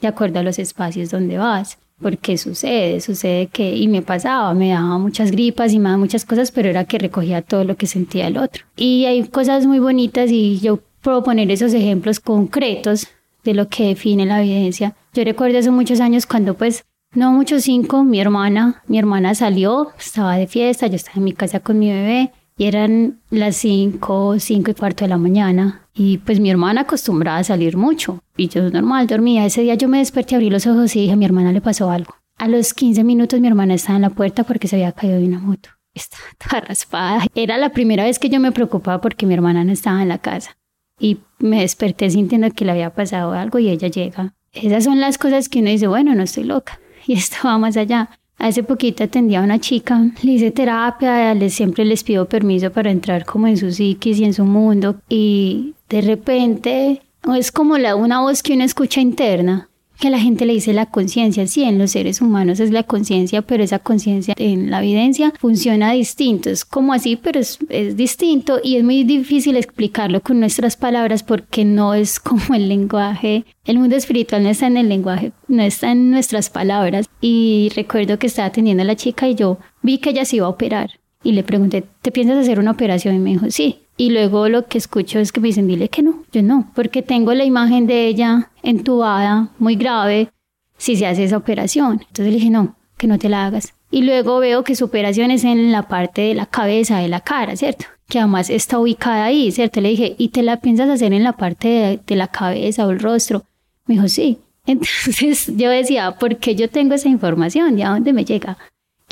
de 0.02 0.08
acuerdo 0.08 0.40
a 0.40 0.44
los 0.44 0.58
espacios 0.58 1.12
donde 1.12 1.38
vas. 1.38 1.78
Porque 2.02 2.40
sucede, 2.40 3.00
sucede 3.00 3.46
que, 3.46 3.76
y 3.76 3.88
me 3.88 4.02
pasaba, 4.02 4.56
me 4.56 4.70
daba 4.70 4.98
muchas 4.98 5.30
gripas 5.30 5.72
y 5.72 5.78
me 5.78 5.90
daba 5.90 6.00
muchas 6.00 6.26
cosas, 6.26 6.52
pero 6.52 6.70
era 6.70 6.86
que 6.86 6.98
recogía 6.98 7.44
todo 7.44 7.64
lo 7.64 7.78
que 7.78 7.86
sentía 7.86 8.26
el 8.26 8.40
otro. 8.40 8.64
Y 8.76 9.06
hay 9.06 9.24
cosas 9.28 9.68
muy 9.68 9.78
bonitas 9.78 10.32
y 10.32 10.60
yo 10.62 10.80
puedo 11.02 11.24
poner 11.24 11.52
esos 11.52 11.76
ejemplos 11.76 12.20
concretos 12.20 13.08
de 13.44 13.54
lo 13.54 13.68
que 13.68 13.90
define 13.90 14.26
la 14.26 14.42
evidencia. 14.42 14.96
Yo 15.14 15.24
recuerdo 15.24 15.60
hace 15.60 15.70
muchos 15.70 16.00
años 16.00 16.26
cuando 16.26 16.56
pues 16.56 16.86
no 17.16 17.32
muchos 17.32 17.64
cinco, 17.64 18.04
mi 18.04 18.20
hermana, 18.20 18.82
mi 18.88 18.98
hermana 18.98 19.36
salió, 19.36 19.90
estaba 19.98 20.36
de 20.36 20.48
fiesta, 20.48 20.88
yo 20.88 20.96
estaba 20.96 21.18
en 21.18 21.24
mi 21.24 21.34
casa 21.34 21.60
con 21.60 21.80
mi 21.80 21.90
bebé 21.90 22.32
y 22.58 22.66
eran 22.66 23.20
las 23.30 23.56
cinco, 23.58 24.40
cinco 24.40 24.72
y 24.72 24.74
cuarto 24.74 25.06
de 25.06 25.10
la 25.10 25.18
mañana 25.18 25.88
y 25.94 26.20
pues 26.20 26.40
mi 26.40 26.50
hermana 26.50 26.82
acostumbraba 26.82 27.38
a 27.38 27.44
salir 27.44 27.78
mucho 27.78 28.22
y 28.36 28.48
yo 28.48 28.70
normal 28.70 29.08
dormía. 29.08 29.46
Ese 29.46 29.62
día 29.62 29.76
yo 29.76 29.88
me 29.88 30.00
desperté, 30.00 30.36
abrí 30.36 30.50
los 30.50 30.68
ojos 30.68 30.96
y 30.96 31.02
dije 31.02 31.14
a 31.14 31.16
mi 31.16 31.26
hermana 31.26 31.52
le 31.52 31.62
pasó 31.62 31.90
algo. 31.90 32.16
A 32.38 32.48
los 32.48 32.74
15 32.74 33.04
minutos 33.04 33.40
mi 33.40 33.48
hermana 33.48 33.76
estaba 33.76 33.98
en 33.98 34.04
la 34.04 34.10
puerta 34.10 34.44
porque 34.44 34.68
se 34.68 34.76
había 34.76 34.92
caído 34.92 35.20
de 35.20 35.26
una 35.26 35.40
moto. 35.40 35.70
Estaba 35.94 36.24
toda 36.50 36.62
raspada. 36.62 37.26
Era 37.36 37.58
la 37.58 37.70
primera 37.70 38.04
vez 38.04 38.20
que 38.20 38.30
yo 38.30 38.40
me 38.40 38.52
preocupaba 38.52 39.02
porque 39.02 39.26
mi 39.26 39.34
hermana 39.34 39.64
no 39.64 39.72
estaba 39.72 40.02
en 40.02 40.10
la 40.10 40.18
casa 40.18 40.58
y 41.00 41.20
me 41.40 41.62
desperté 41.62 42.10
sintiendo 42.10 42.50
que 42.52 42.66
le 42.66 42.72
había 42.72 42.92
pasado 42.92 43.34
algo 43.34 43.60
y 43.60 43.70
ella 43.70 43.88
llega. 43.88 44.34
Esas 44.52 44.84
son 44.84 45.00
las 45.00 45.18
cosas 45.18 45.50
que 45.50 45.60
uno 45.60 45.70
dice, 45.70 45.88
bueno, 45.88 46.14
no 46.14 46.24
estoy 46.24 46.44
loca. 46.44 46.80
Y 47.08 47.14
esto 47.14 47.38
va 47.46 47.58
más 47.58 47.78
allá. 47.78 48.10
Hace 48.38 48.64
poquito 48.64 49.04
atendí 49.04 49.36
a 49.36 49.42
una 49.42 49.60
chica, 49.60 50.02
le 50.22 50.32
hice 50.32 50.52
terapia, 50.52 51.34
les, 51.34 51.54
siempre 51.54 51.86
les 51.86 52.04
pido 52.04 52.28
permiso 52.28 52.72
para 52.72 52.92
entrar 52.92 53.26
como 53.26 53.48
en 53.48 53.58
su 53.58 53.72
psiquis 53.72 54.20
y 54.20 54.26
en 54.26 54.34
su 54.34 54.44
mundo. 54.44 54.96
Y 55.08 55.76
de 55.88 56.02
repente 56.02 57.02
es 57.38 57.52
como 57.52 57.78
la, 57.78 57.96
una 57.96 58.22
voz 58.22 58.42
que 58.44 58.54
uno 58.54 58.64
escucha 58.64 59.02
interna 59.02 59.70
que 60.00 60.10
la 60.10 60.20
gente 60.20 60.46
le 60.46 60.54
dice 60.54 60.74
la 60.74 60.88
conciencia. 60.88 61.48
Sí, 61.48 61.64
en 61.64 61.78
los 61.78 61.92
seres 61.92 62.22
humanos 62.22 62.60
es 62.60 62.72
la 62.72 62.84
conciencia, 62.84 63.42
pero 63.42 63.64
esa 63.64 63.80
conciencia 63.80 64.34
en 64.38 64.70
la 64.70 64.80
evidencia 64.84 65.34
funciona 65.40 65.92
distinto. 65.92 66.50
Es 66.50 66.66
como 66.66 66.94
así, 66.94 67.16
pero 67.16 67.40
es, 67.40 67.60
es, 67.70 67.96
distinto 67.96 68.60
y 68.64 68.78
es 68.78 68.84
muy 68.84 69.04
difícil 69.04 69.56
explicarlo 69.56 70.22
con 70.22 70.40
nuestras 70.40 70.78
palabras 70.78 71.24
porque 71.24 71.66
no 71.66 71.94
es 71.94 72.20
como 72.20 72.56
el 72.56 72.70
lenguaje. 72.70 73.46
El 73.66 73.80
mundo 73.80 73.96
espiritual 73.96 74.44
no 74.44 74.50
está 74.50 74.68
en 74.68 74.78
el 74.78 74.90
lenguaje, 74.90 75.32
no 75.48 75.64
está 75.64 75.92
en 75.92 76.12
nuestras 76.12 76.50
palabras. 76.50 77.08
Y 77.22 77.72
recuerdo 77.76 78.20
que 78.20 78.28
estaba 78.28 78.48
atendiendo 78.48 78.84
a 78.84 78.86
la 78.86 78.96
chica 78.96 79.28
y 79.28 79.36
yo 79.36 79.58
vi 79.82 80.00
que 80.00 80.10
ella 80.10 80.26
se 80.26 80.38
iba 80.38 80.48
a 80.48 80.50
operar. 80.50 80.92
Y 81.24 81.32
le 81.32 81.44
pregunté, 81.44 81.86
¿te 82.02 82.12
piensas 82.12 82.38
hacer 82.38 82.60
una 82.60 82.72
operación? 82.72 83.16
Y 83.16 83.20
me 83.20 83.30
dijo, 83.32 83.50
sí. 83.50 83.80
Y 83.96 84.10
luego 84.10 84.50
lo 84.50 84.66
que 84.66 84.78
escucho 84.78 85.20
es 85.20 85.32
que 85.32 85.40
me 85.40 85.48
dicen, 85.48 85.68
dile 85.68 85.88
que 85.90 86.02
no, 86.02 86.24
yo 86.32 86.42
no, 86.42 86.72
porque 86.76 87.02
tengo 87.02 87.34
la 87.34 87.46
imagen 87.46 87.86
de 87.88 88.08
ella 88.08 88.50
entubada, 88.64 89.50
muy 89.60 89.76
grave, 89.76 90.30
si 90.78 90.96
se 90.96 91.06
hace 91.06 91.24
esa 91.24 91.38
operación. 91.38 92.02
Entonces 92.08 92.28
le 92.28 92.40
dije, 92.40 92.50
no, 92.50 92.76
que 92.98 93.08
no 93.08 93.20
te 93.20 93.30
la 93.30 93.46
hagas. 93.46 93.74
Y 93.92 94.02
luego 94.02 94.40
veo 94.40 94.64
que 94.64 94.76
su 94.76 94.86
operación 94.86 95.30
es 95.30 95.44
en 95.44 95.72
la 95.72 95.88
parte 95.88 96.22
de 96.22 96.34
la 96.34 96.48
cabeza, 96.48 96.98
de 96.98 97.08
la 97.08 97.22
cara, 97.22 97.56
¿cierto? 97.56 97.86
Que 98.10 98.18
además 98.18 98.50
está 98.50 98.80
ubicada 98.80 99.26
ahí, 99.26 99.52
¿cierto? 99.52 99.80
Le 99.80 99.90
dije, 99.90 100.16
¿y 100.18 100.30
te 100.30 100.42
la 100.42 100.60
piensas 100.60 100.90
hacer 100.90 101.14
en 101.14 101.24
la 101.24 101.34
parte 101.34 101.68
de, 101.68 102.00
de 102.06 102.16
la 102.16 102.28
cabeza 102.28 102.88
o 102.88 102.90
el 102.90 103.00
rostro? 103.00 103.44
Me 103.86 103.96
dijo, 103.96 104.08
sí. 104.08 104.40
Entonces 104.66 105.52
yo 105.56 105.70
decía, 105.70 106.12
¿por 106.18 106.38
qué 106.38 106.56
yo 106.56 106.70
tengo 106.70 106.96
esa 106.96 107.10
información? 107.10 107.78
¿Y 107.78 107.84
a 107.84 107.90
dónde 107.90 108.14
me 108.14 108.26
llega? 108.26 108.58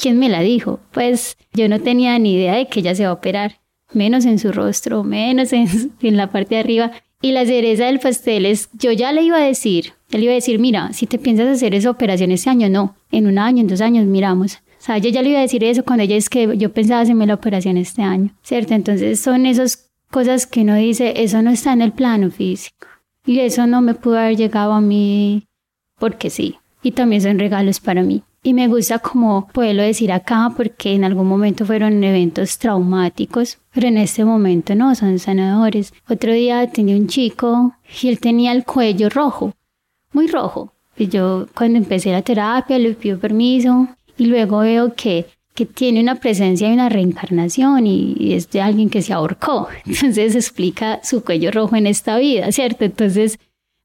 ¿Quién 0.01 0.17
me 0.17 0.29
la 0.29 0.41
dijo? 0.41 0.79
Pues 0.91 1.37
yo 1.53 1.69
no 1.69 1.79
tenía 1.79 2.17
ni 2.17 2.33
idea 2.33 2.55
de 2.55 2.67
que 2.67 2.79
ella 2.79 2.95
se 2.95 3.03
va 3.03 3.11
a 3.11 3.13
operar 3.13 3.59
menos 3.93 4.25
en 4.25 4.39
su 4.39 4.51
rostro, 4.51 5.03
menos 5.03 5.53
en, 5.53 5.67
la 6.01 6.31
parte 6.31 6.55
de 6.55 6.61
arriba. 6.61 6.91
Y 7.21 7.33
la 7.33 7.45
cereza 7.45 7.85
del 7.85 7.99
pastel 7.99 8.47
es, 8.47 8.69
yo 8.73 8.91
ya 8.91 9.11
le 9.11 9.21
iba 9.21 9.37
a 9.37 9.45
decir, 9.45 9.93
él 10.09 10.23
iba 10.23 10.31
a 10.31 10.35
decir, 10.35 10.57
mira, 10.57 10.91
si 10.91 11.05
te 11.05 11.19
piensas 11.19 11.47
hacer 11.49 11.75
esa 11.75 11.91
operación 11.91 12.31
este 12.31 12.49
año, 12.49 12.67
no, 12.67 12.95
en 13.11 13.27
un 13.27 13.37
año, 13.37 13.61
en 13.61 13.67
dos 13.67 13.79
años, 13.79 14.07
miramos. 14.07 14.55
O 14.55 14.83
sea, 14.83 14.97
yo 14.97 15.11
ya 15.11 15.21
le 15.21 15.29
iba 15.29 15.37
a 15.37 15.43
decir 15.43 15.63
eso 15.63 15.83
cuando 15.83 16.03
ella 16.03 16.15
es 16.15 16.29
que 16.29 16.57
yo 16.57 16.73
pensaba 16.73 17.01
hacerme 17.01 17.27
la 17.27 17.35
operación 17.35 17.77
este 17.77 18.01
año, 18.01 18.33
¿cierto? 18.41 18.73
Entonces 18.73 19.19
son 19.19 19.45
esas 19.45 19.91
cosas 20.09 20.47
que 20.47 20.61
uno 20.61 20.73
dice, 20.77 21.13
eso 21.17 21.43
no 21.43 21.51
está 21.51 21.73
en 21.73 21.83
el 21.83 21.91
plano 21.91 22.31
físico. 22.31 22.87
Y 23.23 23.39
eso 23.41 23.67
no 23.67 23.81
me 23.81 23.93
pudo 23.93 24.17
haber 24.17 24.35
llegado 24.35 24.73
a 24.73 24.81
mí 24.81 25.47
porque 25.99 26.31
sí. 26.31 26.55
Y 26.81 26.93
también 26.93 27.21
son 27.21 27.37
regalos 27.37 27.79
para 27.79 28.01
mí. 28.01 28.23
Y 28.43 28.55
me 28.55 28.67
gusta 28.67 28.97
como 28.97 29.47
poderlo 29.49 29.83
decir 29.83 30.11
acá 30.11 30.51
porque 30.57 30.95
en 30.95 31.03
algún 31.03 31.27
momento 31.27 31.63
fueron 31.63 32.03
eventos 32.03 32.57
traumáticos, 32.57 33.59
pero 33.71 33.87
en 33.87 33.99
este 33.99 34.25
momento 34.25 34.73
no, 34.73 34.95
son 34.95 35.19
sanadores. 35.19 35.93
Otro 36.09 36.33
día 36.33 36.65
tenía 36.71 36.95
un 36.95 37.07
chico 37.07 37.75
y 38.01 38.07
él 38.07 38.19
tenía 38.19 38.51
el 38.51 38.65
cuello 38.65 39.09
rojo, 39.09 39.53
muy 40.11 40.25
rojo. 40.25 40.73
Y 40.97 41.07
yo 41.07 41.47
cuando 41.55 41.77
empecé 41.77 42.11
la 42.11 42.23
terapia 42.23 42.79
le 42.79 42.93
pido 42.93 43.19
permiso 43.19 43.87
y 44.17 44.25
luego 44.25 44.59
veo 44.59 44.95
que, 44.95 45.27
que 45.53 45.67
tiene 45.67 46.01
una 46.01 46.15
presencia 46.15 46.67
y 46.67 46.73
una 46.73 46.89
reencarnación 46.89 47.85
y, 47.85 48.33
es 48.33 48.49
de 48.49 48.61
alguien 48.61 48.89
que 48.89 49.03
se 49.03 49.13
ahorcó. 49.13 49.67
Entonces 49.85 50.33
explica 50.33 50.99
su 51.03 51.23
cuello 51.23 51.51
rojo 51.51 51.75
en 51.75 51.85
esta 51.85 52.17
vida, 52.17 52.51
¿cierto? 52.51 52.85
Entonces, 52.85 53.37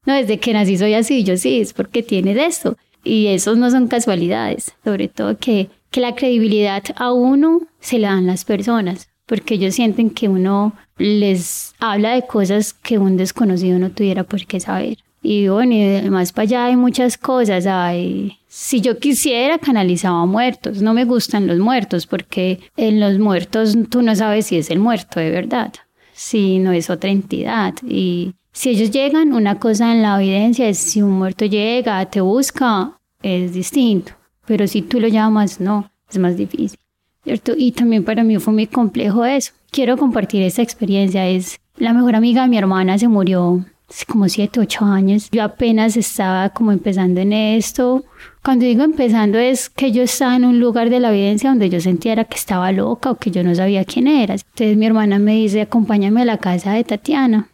no, 0.07 0.15
desde 0.15 0.39
que 0.39 0.53
nací 0.53 0.79
soy 0.79 0.95
así, 0.95 1.23
yo 1.23 1.37
sí, 1.37 1.59
es 1.61 1.73
porque 1.73 2.01
tiene 2.01 2.33
de 2.33 2.47
esto. 2.47 2.75
Y 3.07 3.27
esos 3.27 3.57
no 3.57 3.71
son 3.71 3.87
casualidades, 3.87 4.73
sobre 4.83 5.07
todo 5.07 5.37
que, 5.37 5.69
que 5.91 6.01
la 6.01 6.13
credibilidad 6.13 6.83
a 6.95 7.13
uno 7.13 7.61
se 7.79 7.99
la 7.99 8.09
dan 8.09 8.27
las 8.27 8.43
personas, 8.43 9.09
porque 9.25 9.55
ellos 9.55 9.75
sienten 9.75 10.09
que 10.09 10.27
uno 10.27 10.73
les 10.97 11.73
habla 11.79 12.13
de 12.15 12.27
cosas 12.27 12.73
que 12.73 12.97
un 12.97 13.15
desconocido 13.17 13.79
no 13.79 13.91
tuviera 13.91 14.23
por 14.23 14.45
qué 14.45 14.59
saber. 14.59 14.97
Y 15.21 15.47
bueno, 15.47 15.73
y 15.73 15.83
además 15.83 16.31
para 16.31 16.43
allá 16.43 16.65
hay 16.65 16.75
muchas 16.75 17.17
cosas. 17.17 17.65
Hay, 17.65 18.37
si 18.47 18.81
yo 18.81 18.97
quisiera, 18.97 19.57
canalizaba 19.57 20.25
muertos. 20.25 20.81
No 20.81 20.93
me 20.93 21.05
gustan 21.05 21.47
los 21.47 21.59
muertos 21.59 22.07
porque 22.07 22.59
en 22.77 22.99
los 22.99 23.19
muertos 23.19 23.75
tú 23.89 24.01
no 24.01 24.15
sabes 24.15 24.47
si 24.47 24.57
es 24.57 24.69
el 24.69 24.79
muerto 24.79 25.19
de 25.19 25.31
verdad, 25.31 25.73
si 26.13 26.59
no 26.59 26.71
es 26.71 26.89
otra 26.89 27.09
entidad. 27.09 27.73
Y 27.87 28.33
Si 28.53 28.69
ellos 28.69 28.89
llegan, 28.91 29.33
una 29.33 29.59
cosa 29.59 29.91
en 29.91 30.01
la 30.01 30.21
evidencia 30.21 30.67
es 30.67 30.77
si 30.79 31.01
un 31.01 31.11
muerto 31.11 31.45
llega, 31.45 32.03
te 32.09 32.21
busca, 32.21 32.96
es 33.21 33.53
distinto. 33.53 34.13
Pero 34.45 34.67
si 34.67 34.81
tú 34.81 34.99
lo 34.99 35.07
llamas, 35.07 35.59
no, 35.59 35.91
es 36.09 36.17
más 36.17 36.37
difícil. 36.37 36.79
¿cierto? 37.27 37.51
Y 37.57 37.73
también 37.73 38.05
para 38.05 38.23
mí 38.23 38.37
fue 38.39 38.53
muy 38.53 38.67
complejo 38.67 39.25
eso. 39.25 39.51
Quiero 39.69 39.97
compartir 39.97 40.43
esa 40.43 40.61
experiencia. 40.61 41.27
Es 41.27 41.59
la 41.75 41.91
mejor 41.91 42.15
amiga 42.15 42.43
de 42.43 42.47
mi 42.47 42.57
hermana 42.57 42.97
se 42.97 43.09
murió 43.09 43.65
hace 43.89 44.05
como 44.05 44.29
7, 44.29 44.61
8 44.61 44.85
años. 44.85 45.29
Yo 45.29 45.43
apenas 45.43 45.97
estaba 45.97 46.49
como 46.49 46.71
empezando 46.71 47.19
en 47.19 47.33
esto. 47.33 48.05
Cuando 48.41 48.63
digo 48.63 48.83
empezando 48.83 49.37
es 49.37 49.69
que 49.69 49.91
yo 49.91 50.03
estaba 50.03 50.37
en 50.37 50.45
un 50.45 50.61
lugar 50.61 50.89
de 50.89 51.01
la 51.01 51.09
evidencia 51.09 51.49
donde 51.49 51.69
yo 51.69 51.81
sentía 51.81 52.23
que 52.23 52.37
estaba 52.37 52.71
loca 52.71 53.11
o 53.11 53.15
que 53.15 53.29
yo 53.29 53.43
no 53.43 53.53
sabía 53.53 53.83
quién 53.83 54.07
era. 54.07 54.35
Entonces 54.35 54.77
mi 54.77 54.85
hermana 54.85 55.19
me 55.19 55.33
dice, 55.33 55.59
acompáñame 55.59 56.21
a 56.21 56.25
la 56.25 56.37
casa 56.37 56.71
de 56.71 56.85
Tatiana, 56.85 57.49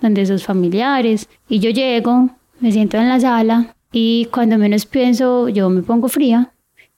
donde 0.00 0.24
sus 0.24 0.44
familiares. 0.44 1.28
Y 1.46 1.58
yo 1.58 1.68
llego, 1.68 2.30
me 2.58 2.72
siento 2.72 2.96
en 2.96 3.10
la 3.10 3.20
sala 3.20 3.76
y 3.92 4.26
cuando 4.26 4.58
menos 4.58 4.86
pienso 4.86 5.48
yo 5.48 5.68
me 5.70 5.82
pongo 5.82 6.08
fría 6.08 6.52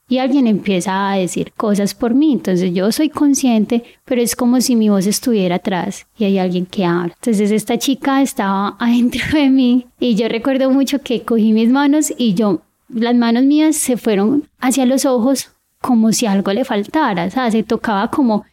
y 0.07 0.19
alguien 0.19 0.47
empieza 0.47 1.11
a 1.11 1.15
decir 1.15 1.53
cosas 1.53 1.93
por 1.95 2.13
mí. 2.13 2.33
Entonces 2.33 2.73
yo 2.73 2.91
soy 2.91 3.09
consciente, 3.09 3.83
pero 4.05 4.21
es 4.21 4.35
como 4.35 4.61
si 4.61 4.75
mi 4.75 4.89
voz 4.89 5.07
estuviera 5.07 5.55
atrás 5.55 6.05
y 6.17 6.25
hay 6.25 6.37
alguien 6.37 6.65
que 6.65 6.85
habla. 6.85 7.13
Entonces 7.15 7.51
esta 7.51 7.77
chica 7.77 8.21
estaba 8.21 8.75
adentro 8.79 9.25
de 9.33 9.49
mí 9.49 9.87
y 9.99 10.15
yo 10.15 10.27
recuerdo 10.27 10.69
mucho 10.69 10.99
que 11.01 11.23
cogí 11.23 11.53
mis 11.53 11.69
manos 11.69 12.13
y 12.17 12.33
yo 12.33 12.61
las 12.89 13.15
manos 13.15 13.43
mías 13.43 13.75
se 13.75 13.97
fueron 13.97 14.47
hacia 14.59 14.85
los 14.85 15.05
ojos 15.05 15.49
como 15.81 16.11
si 16.13 16.25
algo 16.25 16.53
le 16.53 16.63
faltara, 16.63 17.25
o 17.25 17.29
sea, 17.29 17.51
se 17.51 17.63
tocaba 17.63 18.09
como... 18.09 18.45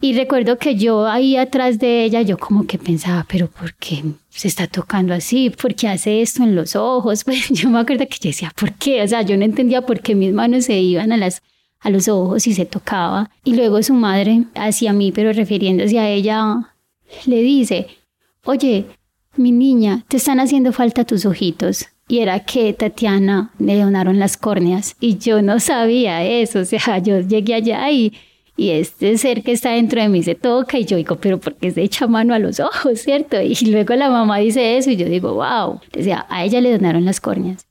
Y 0.00 0.12
recuerdo 0.12 0.58
que 0.58 0.76
yo 0.76 1.06
ahí 1.06 1.36
atrás 1.36 1.78
de 1.78 2.04
ella, 2.04 2.20
yo 2.20 2.36
como 2.36 2.66
que 2.66 2.76
pensaba, 2.78 3.26
pero 3.28 3.48
¿por 3.48 3.74
qué 3.74 4.02
se 4.28 4.46
está 4.46 4.66
tocando 4.66 5.14
así? 5.14 5.48
¿Por 5.50 5.74
qué 5.74 5.88
hace 5.88 6.20
esto 6.20 6.42
en 6.42 6.54
los 6.54 6.76
ojos? 6.76 7.24
Pues 7.26 7.48
yo 7.48 7.70
me 7.70 7.78
acuerdo 7.78 8.06
que 8.06 8.18
yo 8.20 8.28
decía, 8.28 8.52
¿por 8.54 8.74
qué? 8.74 9.02
O 9.02 9.08
sea, 9.08 9.22
yo 9.22 9.36
no 9.36 9.44
entendía 9.44 9.82
por 9.82 10.00
qué 10.00 10.14
mis 10.14 10.32
manos 10.32 10.66
se 10.66 10.78
iban 10.78 11.12
a, 11.12 11.16
las, 11.16 11.42
a 11.80 11.88
los 11.90 12.08
ojos 12.08 12.46
y 12.46 12.54
se 12.54 12.66
tocaba. 12.66 13.30
Y 13.42 13.54
luego 13.54 13.82
su 13.82 13.94
madre, 13.94 14.44
hacia 14.54 14.92
mí, 14.92 15.12
pero 15.12 15.32
refiriéndose 15.32 15.98
a 15.98 16.10
ella, 16.10 16.74
le 17.24 17.40
dice, 17.40 17.86
oye, 18.44 18.86
mi 19.36 19.52
niña, 19.52 20.04
te 20.08 20.18
están 20.18 20.40
haciendo 20.40 20.72
falta 20.72 21.04
tus 21.04 21.24
ojitos 21.24 21.86
y 22.08 22.18
era 22.18 22.40
que 22.40 22.72
Tatiana 22.72 23.50
le 23.58 23.80
donaron 23.80 24.18
las 24.18 24.36
córneas 24.36 24.96
y 25.00 25.18
yo 25.18 25.42
no 25.42 25.58
sabía 25.58 26.24
eso, 26.24 26.60
o 26.60 26.64
sea, 26.64 26.98
yo 26.98 27.20
llegué 27.20 27.54
allá 27.54 27.90
y, 27.90 28.12
y 28.56 28.70
este 28.70 29.18
ser 29.18 29.42
que 29.42 29.52
está 29.52 29.70
dentro 29.72 30.00
de 30.00 30.08
mí 30.08 30.22
se 30.22 30.34
toca 30.34 30.78
y 30.78 30.86
yo 30.86 30.96
digo, 30.96 31.16
pero 31.16 31.38
¿por 31.38 31.54
qué 31.56 31.70
se 31.70 31.82
echa 31.82 32.06
mano 32.06 32.34
a 32.34 32.38
los 32.38 32.58
ojos, 32.60 33.00
cierto? 33.00 33.40
Y 33.40 33.54
luego 33.66 33.94
la 33.94 34.10
mamá 34.10 34.38
dice 34.38 34.78
eso 34.78 34.90
y 34.90 34.96
yo 34.96 35.06
digo, 35.06 35.34
wow, 35.34 35.80
sea, 36.02 36.26
a 36.30 36.44
ella 36.44 36.60
le 36.60 36.72
donaron 36.72 37.04
las 37.04 37.20
córneas. 37.20 37.66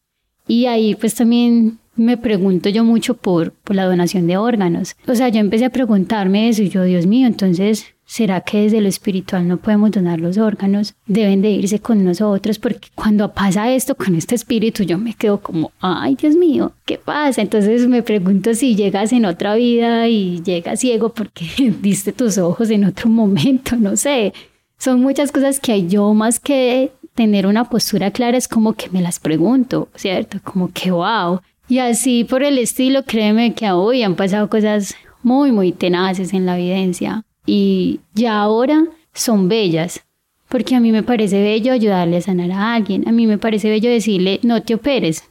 Y 0.48 0.68
ahí 0.68 0.94
pues 0.96 1.16
también 1.16 1.80
me 1.96 2.18
pregunto 2.18 2.70
yo 2.70 2.84
mucho 2.84 3.16
por, 3.16 3.52
por 3.52 3.76
la 3.76 3.86
donación 3.86 4.28
de 4.28 4.38
órganos. 4.38 4.96
O 5.08 5.16
sea, 5.16 5.30
yo 5.30 5.40
empecé 5.40 5.66
a 5.66 5.70
preguntarme 5.70 6.50
eso 6.50 6.64
yo, 6.64 6.84
Dios 6.84 7.06
mío, 7.06 7.28
entonces 7.28 7.96
¿Será 8.08 8.42
que 8.42 8.62
desde 8.62 8.82
lo 8.82 8.88
espiritual 8.88 9.48
no 9.48 9.58
podemos 9.58 9.90
donar 9.90 10.20
los 10.20 10.38
órganos? 10.38 10.94
Deben 11.08 11.42
de 11.42 11.50
irse 11.50 11.80
con 11.80 12.04
nosotros 12.04 12.60
porque 12.60 12.90
cuando 12.94 13.34
pasa 13.34 13.74
esto 13.74 13.96
con 13.96 14.16
este 14.16 14.36
espíritu 14.36 14.84
yo 14.84 15.00
me 15.00 15.16
quedo 15.16 15.42
como, 15.42 15.72
ay 15.80 16.16
Dios 16.16 16.36
mío, 16.36 16.74
¿qué 16.86 17.00
pasa? 17.00 17.42
Entonces 17.42 17.88
me 17.88 18.04
pregunto 18.04 18.54
si 18.54 18.76
llegas 18.76 19.12
en 19.12 19.26
otra 19.26 19.56
vida 19.56 20.08
y 20.08 20.44
llegas 20.44 20.82
ciego 20.82 21.10
porque 21.10 21.46
diste 21.82 22.14
tus 22.14 22.38
ojos 22.38 22.70
en 22.70 22.86
otro 22.86 23.10
momento, 23.10 23.76
no 23.76 23.98
sé. 23.98 24.34
Son 24.78 25.02
muchas 25.02 25.32
cosas 25.32 25.60
que 25.60 25.88
yo 25.88 26.14
más 26.14 26.40
que 26.40 26.92
tener 27.16 27.48
una 27.48 27.70
postura 27.70 28.12
clara 28.12 28.38
es 28.38 28.48
como 28.48 28.74
que 28.74 28.90
me 28.92 29.02
las 29.02 29.20
pregunto, 29.20 29.90
¿cierto? 29.96 30.38
Como 30.44 30.72
que 30.72 30.92
wow. 30.92 31.40
Y 31.68 31.80
así 31.80 32.24
por 32.24 32.44
el 32.44 32.58
estilo, 32.58 33.04
créeme 33.04 33.54
que 33.54 33.72
hoy 33.72 34.04
han 34.04 34.16
pasado 34.16 34.50
cosas 34.50 34.96
muy, 35.24 35.52
muy 35.52 35.72
tenaces 35.72 36.34
en 36.34 36.46
la 36.46 36.58
evidencia 36.58 37.24
y 37.46 38.00
ya 38.14 38.40
ahora 38.40 38.86
son 39.14 39.48
bellas, 39.48 40.06
porque 40.50 40.76
a 40.76 40.80
mí 40.80 40.92
me 40.92 41.04
parece 41.04 41.42
bello 41.42 41.74
ayudarle 41.74 42.18
a 42.18 42.22
sanar 42.22 42.52
a 42.52 42.76
alguien, 42.76 43.08
a 43.08 43.12
mí 43.12 43.26
me 43.26 43.38
parece 43.38 43.70
bello 43.70 43.90
decirle 43.90 44.40
no 44.44 44.62
te 44.62 44.76
operes, 44.76 45.24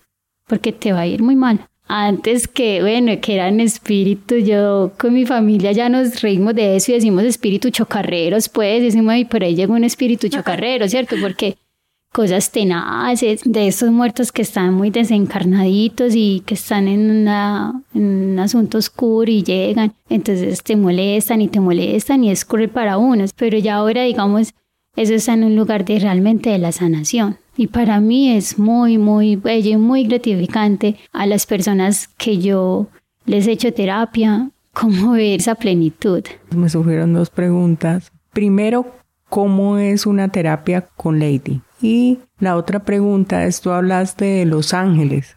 porque 0.49 0.73
te 0.73 0.93
va 0.93 1.01
a 1.01 1.07
ir 1.07 1.23
muy 1.23 1.37
mal. 1.37 1.61
Antes 1.87 2.49
que, 2.49 2.81
bueno, 2.81 3.13
que 3.21 3.35
eran 3.35 3.61
espíritus, 3.61 4.43
yo 4.43 4.93
con 4.99 5.13
mi 5.13 5.27
familia 5.27 5.71
ya 5.73 5.89
nos 5.91 6.23
reímos 6.23 6.55
de 6.55 6.77
eso 6.77 6.91
y 6.91 6.95
decimos 6.95 7.25
espíritu 7.25 7.71
chocarreros, 7.71 8.49
pues 8.49 8.83
decimos, 8.83 9.17
y 9.17 9.27
por 9.27 9.45
ahí 9.45 9.55
llega 9.55 9.73
un 9.73 9.85
espíritu 9.85 10.29
chocarrero, 10.31 10.89
¿cierto? 10.89 11.17
Porque 11.21 11.59
cosas 12.15 12.53
tenaces, 12.53 13.41
de 13.45 13.67
esos 13.67 13.91
muertos 13.91 14.31
que 14.31 14.43
están 14.43 14.73
muy 14.73 14.91
desencarnaditos 14.91 16.15
y 16.15 16.45
que 16.47 16.55
están 16.55 16.87
en, 16.87 17.11
una, 17.11 17.83
en 17.93 18.31
un 18.31 18.39
asunto 18.39 18.79
oscuro 18.79 19.29
y 19.29 19.43
llegan, 19.43 19.95
entonces 20.09 20.63
te 20.63 20.77
molestan 20.77 21.43
y 21.43 21.49
te 21.49 21.59
molestan 21.59 22.23
y 22.23 22.31
es 22.31 22.45
cruel 22.45 22.69
para 22.69 22.99
unos, 22.99 23.33
pero 23.33 23.59
ya 23.59 23.75
ahora 23.75 24.05
digamos, 24.05 24.55
eso 24.95 25.13
está 25.13 25.35
en 25.35 25.43
un 25.43 25.57
lugar 25.57 25.85
de 25.85 25.99
realmente 25.99 26.51
de 26.51 26.59
la 26.59 26.71
sanación. 26.71 27.37
Y 27.57 27.67
para 27.67 27.99
mí 27.99 28.31
es 28.31 28.61
muy, 28.61 28.97
muy 28.97 29.35
bello 29.35 29.71
y 29.73 29.77
muy 29.77 30.05
gratificante 30.05 30.95
a 31.13 31.27
las 31.27 31.47
personas 31.47 32.07
que 32.17 32.39
yo 32.39 32.87
les 33.27 33.49
he 33.49 33.53
hecho 33.53 33.75
terapia, 33.75 34.51
como 34.73 35.13
ver 35.13 35.41
esa 35.41 35.57
plenitud. 35.57 36.23
Me 36.55 36.69
surgieron 36.69 37.13
dos 37.13 37.31
preguntas. 37.31 38.13
Primero, 38.33 38.87
¿cómo 39.29 39.79
es 39.79 40.07
una 40.07 40.29
terapia 40.29 40.83
con 40.97 41.19
Lady? 41.19 41.61
Y 41.85 42.21
la 42.39 42.57
otra 42.57 42.83
pregunta 42.83 43.45
es, 43.45 43.61
tú 43.61 43.71
hablaste 43.71 44.25
de 44.25 44.47
los 44.47 44.73
ángeles, 44.73 45.37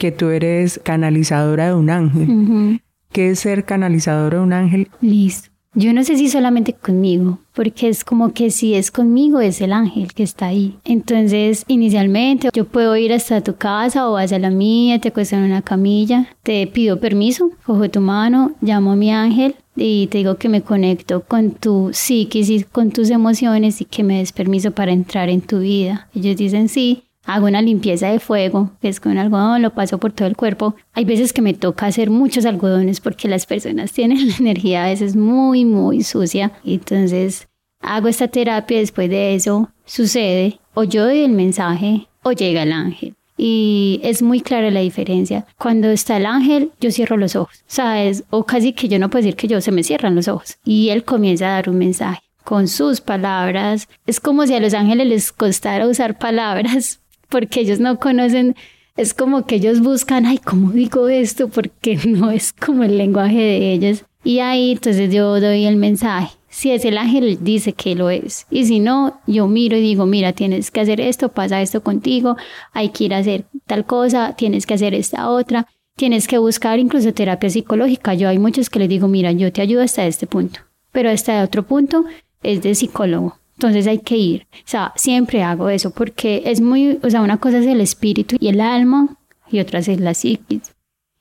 que 0.00 0.10
tú 0.10 0.30
eres 0.30 0.80
canalizadora 0.82 1.68
de 1.68 1.74
un 1.74 1.90
ángel. 1.90 2.80
¿Qué 3.12 3.30
es 3.30 3.38
ser 3.38 3.64
canalizadora 3.64 4.38
de 4.38 4.42
un 4.42 4.52
ángel? 4.52 4.88
Listo. 5.00 5.50
Yo 5.78 5.92
no 5.92 6.02
sé 6.02 6.16
si 6.16 6.28
solamente 6.28 6.72
conmigo, 6.72 7.38
porque 7.54 7.88
es 7.88 8.02
como 8.02 8.32
que 8.32 8.50
si 8.50 8.74
es 8.74 8.90
conmigo 8.90 9.40
es 9.40 9.60
el 9.60 9.72
ángel 9.72 10.12
que 10.12 10.24
está 10.24 10.46
ahí. 10.46 10.76
Entonces, 10.84 11.64
inicialmente 11.68 12.48
yo 12.52 12.64
puedo 12.64 12.96
ir 12.96 13.12
hasta 13.12 13.42
tu 13.42 13.54
casa 13.54 14.08
o 14.08 14.16
hacia 14.16 14.38
la 14.38 14.50
mía, 14.50 14.98
te 15.00 15.08
acuesto 15.08 15.36
en 15.36 15.44
una 15.44 15.62
camilla, 15.62 16.28
te 16.42 16.66
pido 16.66 16.98
permiso, 16.98 17.50
cojo 17.64 17.88
tu 17.90 18.00
mano, 18.00 18.52
llamo 18.60 18.92
a 18.92 18.96
mi 18.96 19.12
ángel, 19.12 19.54
y 19.76 20.06
te 20.08 20.18
digo 20.18 20.36
que 20.36 20.48
me 20.48 20.62
conecto 20.62 21.22
con 21.22 21.52
tu 21.52 21.90
psiquis 21.92 22.48
y 22.48 22.64
con 22.64 22.90
tus 22.90 23.10
emociones 23.10 23.80
y 23.80 23.84
que 23.84 24.02
me 24.02 24.18
des 24.18 24.32
permiso 24.32 24.70
para 24.70 24.92
entrar 24.92 25.28
en 25.28 25.42
tu 25.42 25.60
vida. 25.60 26.08
Ellos 26.14 26.36
dicen 26.36 26.68
sí, 26.68 27.04
hago 27.24 27.46
una 27.46 27.60
limpieza 27.60 28.08
de 28.08 28.20
fuego, 28.20 28.70
que 28.80 28.88
es 28.88 29.00
con 29.00 29.18
algodón, 29.18 29.62
lo 29.62 29.74
paso 29.74 29.98
por 29.98 30.12
todo 30.12 30.28
el 30.28 30.36
cuerpo. 30.36 30.74
Hay 30.94 31.04
veces 31.04 31.32
que 31.32 31.42
me 31.42 31.54
toca 31.54 31.86
hacer 31.86 32.10
muchos 32.10 32.46
algodones 32.46 33.00
porque 33.00 33.28
las 33.28 33.46
personas 33.46 33.92
tienen 33.94 34.28
la 34.28 34.36
energía 34.36 34.84
a 34.84 34.88
veces 34.88 35.14
muy, 35.16 35.64
muy 35.64 36.02
sucia. 36.02 36.52
Entonces 36.64 37.48
hago 37.80 38.08
esta 38.08 38.28
terapia, 38.28 38.78
después 38.78 39.10
de 39.10 39.34
eso 39.34 39.70
sucede, 39.84 40.58
o 40.74 40.84
yo 40.84 41.04
doy 41.04 41.20
el 41.20 41.32
mensaje 41.32 42.08
o 42.22 42.32
llega 42.32 42.62
el 42.62 42.72
ángel 42.72 43.15
y 43.36 44.00
es 44.02 44.22
muy 44.22 44.40
clara 44.40 44.70
la 44.70 44.80
diferencia. 44.80 45.46
Cuando 45.58 45.88
está 45.88 46.16
el 46.16 46.26
ángel, 46.26 46.70
yo 46.80 46.90
cierro 46.90 47.16
los 47.16 47.36
ojos, 47.36 47.62
¿sabes? 47.66 48.24
O 48.30 48.44
casi 48.44 48.72
que 48.72 48.88
yo 48.88 48.98
no 48.98 49.10
puedo 49.10 49.22
decir 49.24 49.36
que 49.36 49.48
yo 49.48 49.60
se 49.60 49.72
me 49.72 49.82
cierran 49.82 50.14
los 50.14 50.28
ojos 50.28 50.58
y 50.64 50.88
él 50.90 51.04
comienza 51.04 51.46
a 51.46 51.52
dar 51.52 51.68
un 51.68 51.78
mensaje 51.78 52.22
con 52.44 52.68
sus 52.68 53.00
palabras. 53.00 53.88
Es 54.06 54.20
como 54.20 54.46
si 54.46 54.54
a 54.54 54.60
los 54.60 54.72
ángeles 54.72 55.06
les 55.08 55.32
costara 55.32 55.86
usar 55.86 56.18
palabras 56.18 57.00
porque 57.28 57.60
ellos 57.60 57.80
no 57.80 57.98
conocen. 57.98 58.56
Es 58.96 59.12
como 59.12 59.44
que 59.44 59.56
ellos 59.56 59.80
buscan, 59.80 60.24
ay, 60.24 60.38
¿cómo 60.38 60.70
digo 60.70 61.08
esto? 61.08 61.48
Porque 61.48 61.96
no 62.06 62.30
es 62.30 62.52
como 62.52 62.84
el 62.84 62.96
lenguaje 62.96 63.36
de 63.38 63.72
ellos. 63.72 64.04
Y 64.26 64.40
ahí 64.40 64.72
entonces 64.72 65.12
yo 65.14 65.40
doy 65.40 65.66
el 65.66 65.76
mensaje 65.76 66.36
si 66.56 66.70
es 66.70 66.86
el 66.86 66.96
ángel, 66.96 67.38
dice 67.42 67.74
que 67.74 67.94
lo 67.94 68.08
es. 68.08 68.46
Y 68.50 68.64
si 68.64 68.80
no, 68.80 69.20
yo 69.26 69.46
miro 69.46 69.76
y 69.76 69.82
digo, 69.82 70.06
mira, 70.06 70.32
tienes 70.32 70.70
que 70.70 70.80
hacer 70.80 71.02
esto, 71.02 71.28
pasa 71.28 71.60
esto 71.60 71.82
contigo, 71.82 72.36
hay 72.72 72.88
que 72.88 73.04
ir 73.04 73.12
a 73.12 73.18
hacer 73.18 73.44
tal 73.66 73.84
cosa, 73.84 74.34
tienes 74.38 74.64
que 74.64 74.72
hacer 74.72 74.94
esta 74.94 75.28
otra, 75.28 75.66
tienes 75.96 76.26
que 76.26 76.38
buscar 76.38 76.78
incluso 76.78 77.12
terapia 77.12 77.50
psicológica. 77.50 78.14
Yo 78.14 78.30
hay 78.30 78.38
muchos 78.38 78.70
que 78.70 78.78
les 78.78 78.88
digo, 78.88 79.06
mira, 79.06 79.32
yo 79.32 79.52
te 79.52 79.60
ayudo 79.60 79.82
hasta 79.82 80.06
este 80.06 80.26
punto, 80.26 80.60
pero 80.92 81.10
hasta 81.10 81.42
otro 81.42 81.62
punto 81.64 82.06
es 82.42 82.62
de 82.62 82.74
psicólogo. 82.74 83.38
Entonces 83.56 83.86
hay 83.86 83.98
que 83.98 84.16
ir. 84.16 84.46
O 84.54 84.64
sea, 84.64 84.94
siempre 84.96 85.42
hago 85.42 85.68
eso 85.68 85.90
porque 85.90 86.42
es 86.46 86.62
muy, 86.62 86.98
o 87.02 87.10
sea, 87.10 87.20
una 87.20 87.36
cosa 87.36 87.58
es 87.58 87.66
el 87.66 87.82
espíritu 87.82 88.36
y 88.40 88.48
el 88.48 88.62
alma 88.62 89.18
y 89.50 89.60
otra 89.60 89.80
es 89.80 90.00
la 90.00 90.14
psiquis. 90.14 90.74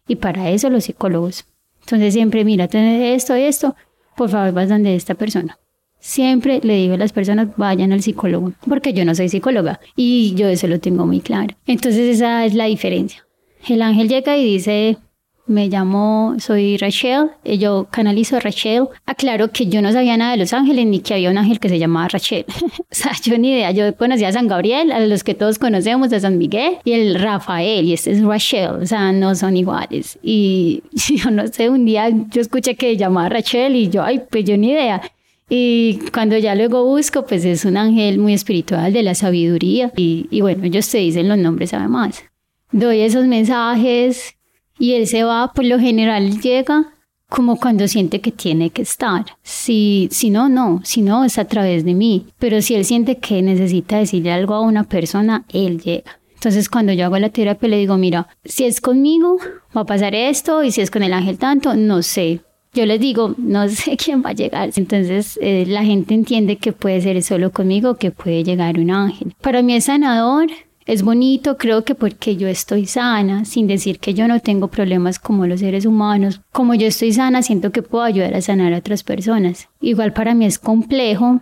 Y 0.08 0.16
para 0.16 0.50
eso 0.50 0.70
los 0.70 0.86
psicólogos. 0.86 1.44
Entonces 1.86 2.16
siempre, 2.16 2.44
mira, 2.44 2.68
tienes 2.68 3.16
esto, 3.16 3.36
esto, 3.36 3.76
por 4.18 4.30
favor 4.30 4.54
vas 4.54 4.70
donde 4.70 4.96
esta 4.96 5.14
persona. 5.14 5.60
Siempre 6.00 6.60
le 6.64 6.78
digo 6.78 6.96
a 6.96 6.98
las 6.98 7.14
personas, 7.14 7.50
vayan 7.58 7.92
al 7.92 8.02
psicólogo, 8.02 8.54
porque 8.68 8.92
yo 8.92 9.06
no 9.06 9.14
soy 9.14 9.30
psicóloga 9.30 9.80
y 9.96 10.34
yo 10.36 10.48
eso 10.48 10.68
lo 10.68 10.80
tengo 10.80 11.06
muy 11.06 11.20
claro. 11.20 11.56
Entonces 11.68 12.16
esa 12.16 12.44
es 12.44 12.56
la 12.56 12.66
diferencia. 12.66 13.26
El 13.68 13.84
ángel 13.84 14.10
llega 14.10 14.36
y 14.36 14.44
dice, 14.44 14.98
me 15.48 15.68
llamo, 15.68 16.36
soy 16.40 16.78
Rachel, 16.78 17.30
eh, 17.44 17.58
yo 17.58 17.88
canalizo 17.92 18.38
a 18.38 18.40
Rachel. 18.40 18.88
Aclaro 19.06 19.52
que 19.52 19.68
yo 19.68 19.82
no 19.82 19.92
sabía 19.92 20.18
nada 20.18 20.32
de 20.32 20.38
Los 20.38 20.54
Ángeles 20.54 20.86
ni 20.88 21.00
que 21.00 21.14
había 21.14 21.30
un 21.30 21.38
ángel 21.38 21.60
que 21.60 21.70
se 21.70 21.78
llamaba 21.78 22.08
Rachel. 22.08 22.46
o 22.80 22.84
sea, 22.90 23.12
yo 23.24 23.38
ni 23.38 23.52
idea. 23.52 23.72
Yo 23.72 23.96
conocía 23.96 24.30
a 24.30 24.32
San 24.32 24.48
Gabriel, 24.48 24.92
a 24.92 25.00
los 25.02 25.24
que 25.24 25.36
todos 25.36 25.60
conocemos, 25.60 26.12
a 26.14 26.20
San 26.20 26.38
Miguel 26.38 26.78
y 26.84 26.94
el 26.94 27.20
Rafael, 27.20 27.86
y 27.86 27.94
este 27.94 28.12
es 28.12 28.24
Rachel. 28.24 28.70
O 28.82 28.86
sea, 28.86 29.12
no 29.12 29.36
son 29.36 29.56
iguales. 29.56 30.18
Y 30.24 30.84
yo 31.16 31.30
no 31.30 31.48
sé, 31.48 31.70
un 31.70 31.86
día 31.86 32.10
yo 32.10 32.42
escuché 32.42 32.76
que 32.76 32.98
llamaba 32.98 33.30
Rachel 33.30 33.76
y 33.76 33.90
yo, 33.90 34.04
ay, 34.04 34.22
pues 34.30 34.46
yo 34.46 34.58
ni 34.58 34.72
idea. 34.72 35.02
Y 35.48 36.00
cuando 36.12 36.38
ya 36.40 36.56
luego 36.56 36.84
busco, 36.86 37.24
pues 37.28 37.46
es 37.46 37.66
un 37.66 37.78
ángel 37.78 38.18
muy 38.18 38.34
espiritual 38.34 38.92
de 38.92 39.04
la 39.04 39.14
sabiduría. 39.14 39.92
Y, 39.96 40.26
y 40.32 40.42
bueno, 40.42 40.64
ellos 40.64 40.90
te 40.90 40.98
dicen 40.98 41.30
los 41.30 41.38
nombres 41.38 41.72
además. 41.76 42.24
Doy 42.72 43.02
esos 43.02 43.28
mensajes 43.28 44.36
y 44.78 44.94
él 44.94 45.08
se 45.08 45.24
va, 45.24 45.52
por 45.54 45.66
lo 45.66 45.80
general 45.80 46.42
llega 46.42 46.94
como 47.30 47.58
cuando 47.58 47.88
siente 47.88 48.22
que 48.22 48.32
tiene 48.32 48.70
que 48.70 48.84
estar. 48.84 49.26
Si, 49.42 50.08
si 50.12 50.30
no, 50.30 50.48
no, 50.48 50.82
si 50.84 51.02
no, 51.02 51.26
es 51.26 51.38
a 51.38 51.46
través 51.46 51.84
de 51.84 51.94
mí. 51.94 52.28
Pero 52.40 52.62
si 52.62 52.76
él 52.76 52.86
siente 52.86 53.18
que 53.18 53.42
necesita 53.42 53.98
decirle 53.98 54.32
algo 54.32 54.54
a 54.54 54.62
una 54.62 54.84
persona, 54.84 55.46
él 55.52 55.82
llega. 55.82 56.20
Entonces 56.36 56.70
cuando 56.70 56.94
yo 56.94 57.06
hago 57.06 57.18
la 57.18 57.30
terapia 57.30 57.70
le 57.70 57.78
digo, 57.78 57.98
mira, 57.98 58.28
si 58.44 58.66
es 58.66 58.80
conmigo, 58.80 59.38
va 59.76 59.82
a 59.82 59.86
pasar 59.86 60.14
esto, 60.14 60.64
y 60.64 60.72
si 60.72 60.82
es 60.82 60.92
con 60.92 61.02
el 61.02 61.14
ángel 61.14 61.40
tanto, 61.40 61.76
no 61.76 62.04
sé. 62.04 62.42
Yo 62.74 62.86
les 62.86 63.00
digo, 63.00 63.34
no 63.38 63.68
sé 63.70 63.98
quién 63.98 64.24
va 64.24 64.30
a 64.30 64.34
llegar. 64.34 64.70
Entonces 64.76 65.40
eh, 65.42 65.66
la 65.68 65.84
gente 65.84 66.14
entiende 66.14 66.58
que 66.58 66.72
puede 66.72 67.02
ser 67.02 67.22
solo 67.24 67.52
conmigo, 67.52 67.96
que 67.96 68.12
puede 68.12 68.44
llegar 68.44 68.80
un 68.80 68.92
ángel. 68.92 69.34
Para 69.42 69.64
mí 69.64 69.74
es 69.74 69.86
sanador, 69.86 70.48
es 70.86 71.02
bonito, 71.02 71.58
creo 71.58 71.84
que 71.84 71.96
porque 71.96 72.36
yo 72.36 72.48
estoy 72.48 72.86
sana, 72.86 73.44
sin 73.46 73.66
decir 73.66 74.00
que 74.00 74.14
yo 74.14 74.28
no 74.28 74.40
tengo 74.40 74.68
problemas 74.68 75.18
como 75.18 75.48
los 75.48 75.62
seres 75.62 75.86
humanos. 75.86 76.42
Como 76.52 76.76
yo 76.76 76.88
estoy 76.88 77.12
sana, 77.12 77.42
siento 77.42 77.72
que 77.72 77.82
puedo 77.82 78.04
ayudar 78.04 78.36
a 78.36 78.42
sanar 78.42 78.74
a 78.74 78.78
otras 78.78 79.04
personas. 79.04 79.68
Igual 79.82 80.14
para 80.14 80.36
mí 80.36 80.46
es 80.46 80.60
complejo 80.60 81.42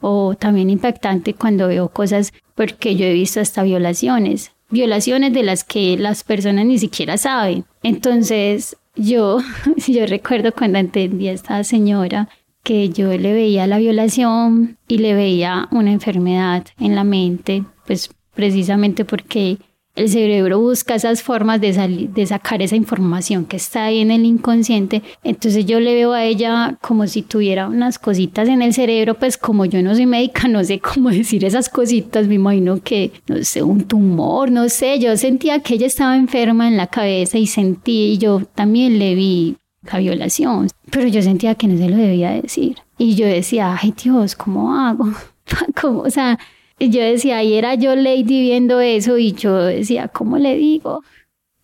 o 0.00 0.34
también 0.36 0.70
impactante 0.70 1.34
cuando 1.34 1.66
veo 1.66 1.88
cosas 1.88 2.32
porque 2.54 2.94
yo 2.94 3.04
he 3.04 3.12
visto 3.12 3.40
hasta 3.40 3.64
violaciones, 3.64 4.52
violaciones 4.70 5.32
de 5.32 5.42
las 5.42 5.64
que 5.64 5.96
las 5.96 6.22
personas 6.22 6.64
ni 6.66 6.78
siquiera 6.78 7.18
saben. 7.18 7.64
Entonces, 7.82 8.76
yo, 8.94 9.38
yo 9.88 10.06
recuerdo 10.06 10.52
cuando 10.52 10.78
entendí 10.78 11.28
a 11.28 11.32
esta 11.32 11.64
señora 11.64 12.28
que 12.62 12.90
yo 12.90 13.08
le 13.16 13.32
veía 13.32 13.66
la 13.66 13.78
violación 13.78 14.78
y 14.86 14.98
le 14.98 15.14
veía 15.14 15.68
una 15.70 15.92
enfermedad 15.92 16.64
en 16.78 16.94
la 16.94 17.04
mente, 17.04 17.64
pues 17.86 18.10
precisamente 18.34 19.04
porque 19.04 19.58
el 19.96 20.08
cerebro 20.08 20.58
busca 20.58 20.96
esas 20.96 21.22
formas 21.22 21.60
de, 21.60 22.08
de 22.12 22.26
sacar 22.26 22.62
esa 22.62 22.74
información 22.74 23.44
que 23.44 23.56
está 23.56 23.84
ahí 23.84 24.00
en 24.00 24.10
el 24.10 24.24
inconsciente. 24.24 25.02
Entonces 25.22 25.66
yo 25.66 25.78
le 25.78 25.94
veo 25.94 26.12
a 26.12 26.24
ella 26.24 26.78
como 26.80 27.06
si 27.06 27.22
tuviera 27.22 27.68
unas 27.68 28.00
cositas 28.00 28.48
en 28.48 28.60
el 28.60 28.74
cerebro, 28.74 29.14
pues 29.14 29.38
como 29.38 29.64
yo 29.66 29.82
no 29.82 29.94
soy 29.94 30.06
médica, 30.06 30.48
no 30.48 30.64
sé 30.64 30.80
cómo 30.80 31.10
decir 31.10 31.44
esas 31.44 31.68
cositas, 31.68 32.26
me 32.26 32.34
imagino 32.34 32.80
que, 32.82 33.12
no 33.28 33.42
sé, 33.44 33.62
un 33.62 33.84
tumor, 33.84 34.50
no 34.50 34.68
sé, 34.68 34.98
yo 34.98 35.16
sentía 35.16 35.60
que 35.60 35.74
ella 35.74 35.86
estaba 35.86 36.16
enferma 36.16 36.66
en 36.66 36.76
la 36.76 36.88
cabeza 36.88 37.38
y 37.38 37.46
sentí, 37.46 38.14
y 38.14 38.18
yo 38.18 38.42
también 38.54 38.98
le 38.98 39.14
vi 39.14 39.56
la 39.82 39.98
violación, 39.98 40.68
pero 40.90 41.06
yo 41.06 41.22
sentía 41.22 41.54
que 41.54 41.68
no 41.68 41.78
se 41.78 41.88
lo 41.88 41.96
debía 41.96 42.30
decir. 42.30 42.78
Y 42.98 43.14
yo 43.14 43.26
decía, 43.26 43.78
ay 43.80 43.94
Dios, 44.02 44.34
¿cómo 44.34 44.74
hago? 44.74 45.12
¿Cómo? 45.80 46.00
O 46.00 46.10
sea, 46.10 46.38
yo 46.78 47.02
decía, 47.02 47.38
ahí 47.38 47.54
era 47.54 47.74
yo 47.74 47.94
Lady 47.94 48.42
viendo 48.42 48.80
eso 48.80 49.18
y 49.18 49.32
yo 49.32 49.56
decía, 49.64 50.08
¿cómo 50.08 50.38
le 50.38 50.56
digo? 50.56 51.02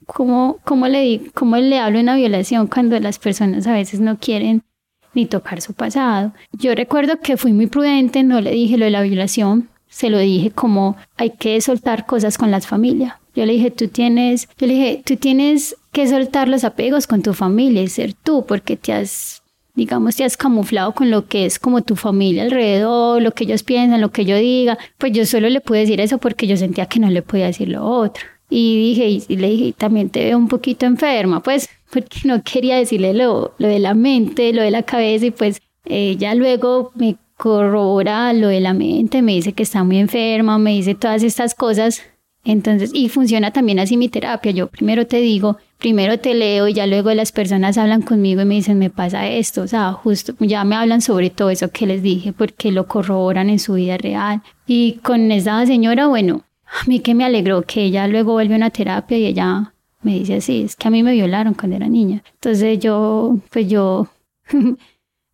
¿Cómo, 0.07 0.59
cómo, 0.65 0.89
le, 0.89 1.31
¿Cómo 1.35 1.57
le 1.57 1.79
hablo 1.79 2.01
una 2.01 2.17
violación 2.17 2.67
cuando 2.67 2.99
las 2.99 3.19
personas 3.19 3.67
a 3.67 3.73
veces 3.73 4.01
no 4.01 4.19
quieren 4.19 4.63
ni 5.15 5.27
tocar 5.27 5.61
su 5.61 5.73
pasado? 5.73 6.33
Yo 6.53 6.75
recuerdo 6.75 7.21
que 7.21 7.37
fui 7.37 7.53
muy 7.53 7.67
prudente, 7.67 8.23
no 8.23 8.41
le 8.41 8.51
dije 8.51 8.77
lo 8.77 8.87
de 8.87 8.91
la 8.91 9.03
violación, 9.03 9.69
se 9.89 10.11
lo 10.11 10.19
dije 10.19 10.51
como 10.51 10.97
hay 11.17 11.31
que 11.31 11.61
soltar 11.61 12.07
cosas 12.07 12.39
con 12.39 12.51
las 12.51 12.67
familias. 12.67 13.15
Yo 13.35 13.47
le 13.47 13.53
dije, 13.53 13.71
tú 13.71 13.89
tienes, 13.89 14.49
yo 14.59 14.67
le 14.67 14.75
dije, 14.75 15.03
tú 15.05 15.17
tienes 15.17 15.77
que 15.93 16.09
soltar 16.09 16.49
los 16.49 16.65
apegos 16.65 17.07
con 17.07 17.23
tu 17.23 17.35
familia 17.35 17.83
y 17.83 17.89
ser 17.89 18.15
tú, 18.15 18.45
porque 18.47 18.77
te 18.77 18.93
has 18.93 19.40
digamos, 19.81 20.17
te 20.17 20.25
has 20.25 20.37
camuflado 20.37 20.93
con 20.93 21.11
lo 21.11 21.27
que 21.27 21.47
es 21.47 21.59
como 21.59 21.81
tu 21.81 21.97
familia 21.97 22.43
alrededor, 22.43 23.23
lo 23.23 23.33
que 23.33 23.45
ellos 23.45 23.63
piensan, 23.63 24.03
lo 24.03 24.11
que 24.11 24.27
yo 24.27 24.37
diga, 24.37 24.77
pues 24.99 25.13
yo 25.13 25.25
solo 25.25 25.49
le 25.49 25.63
pude 25.63 25.79
decir 25.79 26.03
eso 26.03 26.19
porque 26.19 26.47
yo 26.47 26.59
sentía 26.59 26.85
que 26.85 27.01
no 27.01 27.09
le 27.09 27.23
podía 27.23 27.47
decir 27.47 27.71
lo 27.71 27.83
otro. 27.87 28.23
Y 28.51 28.95
dije, 28.95 29.25
y, 29.27 29.37
le 29.37 29.49
dije, 29.49 29.73
también 29.73 30.11
te 30.11 30.23
veo 30.23 30.37
un 30.37 30.49
poquito 30.49 30.85
enferma, 30.85 31.43
pues, 31.43 31.71
porque 31.91 32.19
no 32.25 32.43
quería 32.43 32.77
decirle 32.77 33.15
lo, 33.15 33.55
lo 33.57 33.69
de 33.69 33.79
la 33.79 33.95
mente, 33.95 34.53
lo 34.53 34.61
de 34.61 34.71
la 34.71 34.83
cabeza, 34.83 35.25
y 35.25 35.31
pues 35.31 35.63
ella 35.87 36.35
luego 36.35 36.93
me 36.95 37.17
corrobora 37.39 38.35
lo 38.35 38.49
de 38.49 38.61
la 38.61 38.75
mente, 38.75 39.23
me 39.23 39.33
dice 39.33 39.55
que 39.55 39.63
está 39.63 39.83
muy 39.83 39.97
enferma, 39.97 40.59
me 40.59 40.73
dice 40.73 40.95
todas 40.95 41.23
estas 41.23 41.55
cosas. 41.55 42.03
Entonces, 42.45 42.91
y 42.95 43.09
funciona 43.09 43.53
también 43.53 43.79
así 43.79 43.97
mi 43.97 44.09
terapia. 44.09 44.53
Yo 44.53 44.69
primero 44.69 45.07
te 45.07 45.19
digo, 45.21 45.59
primero 45.79 46.19
te 46.19 46.35
leo 46.35 46.69
y 46.69 46.75
ya 46.75 46.87
luego 46.87 47.13
las 47.13 47.33
personas 47.33 47.77
hablan 47.77 48.03
conmigo 48.03 48.41
y 48.43 48.45
me 48.45 48.55
dicen, 48.55 48.79
me 48.79 48.91
pasa 48.91 49.29
esto, 49.29 49.63
o 49.63 49.67
sea, 49.67 49.93
justo 49.93 50.35
ya 50.41 50.65
me 50.65 50.77
hablan 50.77 51.03
sobre 51.03 51.31
todo 51.31 51.51
eso 51.51 51.71
que 51.71 51.87
les 51.87 52.03
dije 52.03 52.33
porque 52.33 52.73
lo 52.73 52.87
corroboran 52.87 53.51
en 53.51 53.59
su 53.59 53.75
vida 53.75 53.99
real. 53.99 54.43
Y 54.67 54.95
con 55.03 55.31
esa 55.33 55.67
señora, 55.67 56.07
bueno, 56.07 56.45
a 56.65 56.87
mí 56.87 57.01
que 57.01 57.15
me 57.15 57.25
alegró 57.25 57.63
que 57.63 57.83
ella 57.85 58.07
luego 58.07 58.33
vuelve 58.33 58.55
a 58.55 58.59
una 58.59 58.71
terapia 58.71 59.19
y 59.19 59.27
ella 59.27 59.75
me 60.03 60.15
dice 60.15 60.37
así, 60.37 60.63
es 60.63 60.77
que 60.77 60.89
a 60.89 60.91
mí 60.91 61.03
me 61.03 61.13
violaron 61.13 61.55
cuando 61.55 61.77
era 61.77 61.89
niña. 61.89 62.23
Entonces 62.35 62.79
yo, 62.79 63.39
pues 63.51 63.69
yo, 63.69 64.09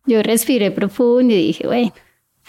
yo 0.05 0.23
respiré 0.23 0.71
profundo 0.71 1.33
y 1.33 1.37
dije, 1.37 1.67
bueno, 1.67 1.93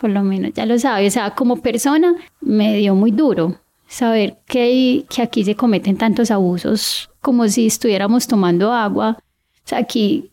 por 0.00 0.10
lo 0.10 0.22
menos 0.24 0.52
ya 0.52 0.66
lo 0.66 0.78
sabe, 0.78 1.06
o 1.06 1.10
sea, 1.10 1.30
como 1.30 1.60
persona 1.60 2.14
me 2.40 2.76
dio 2.76 2.94
muy 2.94 3.12
duro 3.12 3.56
saber 3.88 4.38
que, 4.46 5.05
que 5.09 5.22
aquí 5.22 5.44
se 5.44 5.57
cometen 5.57 5.96
tantos 5.96 6.31
abusos 6.31 7.11
como 7.20 7.48
si 7.48 7.66
estuviéramos 7.66 8.29
tomando 8.29 8.72
agua. 8.72 9.18
Aquí, 9.72 10.31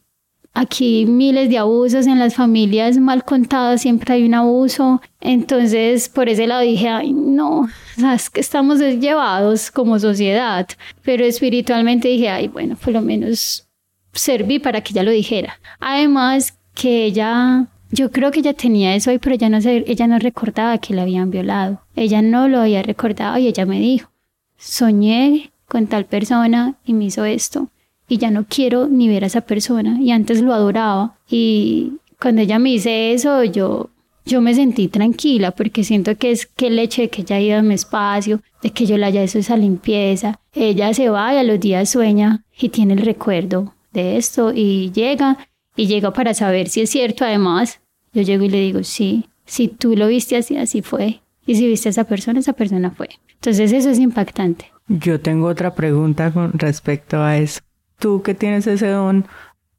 aquí 0.53 1.05
miles 1.05 1.49
de 1.49 1.57
abusos 1.57 2.05
en 2.05 2.19
las 2.19 2.35
familias 2.35 2.97
mal 2.97 3.23
contadas, 3.23 3.81
siempre 3.81 4.13
hay 4.13 4.25
un 4.25 4.33
abuso. 4.33 5.01
Entonces, 5.21 6.09
por 6.09 6.29
ese 6.29 6.47
lado 6.47 6.61
dije, 6.61 6.89
ay, 6.89 7.13
no, 7.13 7.67
es 8.13 8.29
que 8.29 8.41
estamos 8.41 8.79
llevados 8.79 9.71
como 9.71 9.97
sociedad. 9.99 10.67
Pero 11.01 11.25
espiritualmente 11.25 12.09
dije, 12.09 12.29
ay, 12.29 12.49
bueno, 12.49 12.75
por 12.75 12.93
lo 12.93 13.01
menos 13.01 13.67
serví 14.13 14.59
para 14.59 14.81
que 14.81 14.93
ella 14.93 15.03
lo 15.03 15.11
dijera. 15.11 15.59
Además, 15.79 16.57
que 16.73 17.05
ella 17.05 17.67
yo 17.91 18.11
creo 18.11 18.31
que 18.31 18.39
ella 18.39 18.53
tenía 18.53 18.95
eso 18.95 19.11
ahí, 19.11 19.19
pero 19.19 19.35
ella 19.35 19.49
no, 19.49 19.57
ella 19.57 20.07
no 20.07 20.19
recordaba 20.19 20.77
que 20.77 20.93
la 20.93 21.03
habían 21.03 21.31
violado. 21.31 21.81
Ella 21.95 22.21
no 22.21 22.47
lo 22.47 22.59
había 22.59 22.83
recordado 22.83 23.37
y 23.37 23.47
ella 23.47 23.65
me 23.65 23.79
dijo, 23.79 24.09
soñé 24.57 25.51
con 25.67 25.87
tal 25.87 26.05
persona 26.05 26.75
y 26.85 26.93
me 26.93 27.05
hizo 27.05 27.25
esto 27.25 27.69
y 28.07 28.17
ya 28.17 28.31
no 28.31 28.45
quiero 28.47 28.87
ni 28.87 29.07
ver 29.07 29.23
a 29.23 29.27
esa 29.27 29.41
persona 29.41 29.99
y 29.99 30.11
antes 30.11 30.41
lo 30.41 30.53
adoraba 30.53 31.15
y 31.29 31.93
cuando 32.21 32.41
ella 32.41 32.59
me 32.59 32.69
dice 32.69 33.13
eso 33.13 33.43
yo 33.43 33.89
yo 34.25 34.41
me 34.41 34.55
sentí 34.55 34.87
tranquila 34.87 35.51
porque 35.51 35.83
siento 35.83 36.15
que 36.17 36.31
es 36.31 36.47
que 36.47 36.67
el 36.67 36.79
hecho 36.79 37.01
de 37.01 37.09
que 37.09 37.21
ella 37.21 37.39
ido 37.39 37.59
a 37.59 37.61
mi 37.61 37.75
espacio, 37.75 38.41
de 38.63 38.71
que 38.71 38.87
yo 38.87 38.97
le 38.97 39.05
haya 39.05 39.21
hecho 39.21 39.37
esa 39.37 39.55
limpieza, 39.55 40.39
ella 40.53 40.91
se 40.95 41.09
va 41.09 41.31
y 41.35 41.37
a 41.37 41.43
los 41.43 41.59
días 41.59 41.91
sueña 41.91 42.43
y 42.59 42.69
tiene 42.69 42.93
el 42.93 43.01
recuerdo 43.01 43.75
de 43.93 44.17
esto 44.17 44.51
y 44.51 44.91
llega 44.93 45.37
y 45.75 45.87
llega 45.87 46.11
para 46.11 46.33
saber 46.33 46.69
si 46.69 46.81
es 46.81 46.89
cierto. 46.89 47.25
Además, 47.25 47.81
yo 48.13 48.21
llego 48.21 48.45
y 48.45 48.49
le 48.49 48.59
digo, 48.59 48.83
sí, 48.83 49.25
si 49.45 49.67
tú 49.67 49.95
lo 49.95 50.07
viste 50.07 50.37
así, 50.37 50.57
así 50.57 50.81
fue. 50.81 51.21
Y 51.45 51.55
si 51.55 51.67
viste 51.67 51.89
a 51.89 51.91
esa 51.91 52.05
persona, 52.05 52.39
esa 52.39 52.53
persona 52.53 52.91
fue. 52.91 53.09
Entonces 53.35 53.71
eso 53.71 53.89
es 53.89 53.99
impactante. 53.99 54.71
Yo 54.87 55.19
tengo 55.19 55.47
otra 55.47 55.75
pregunta 55.75 56.31
con 56.31 56.53
respecto 56.53 57.21
a 57.21 57.37
eso. 57.37 57.61
Tú 57.99 58.21
que 58.21 58.33
tienes 58.33 58.67
ese 58.67 58.87
don, 58.87 59.25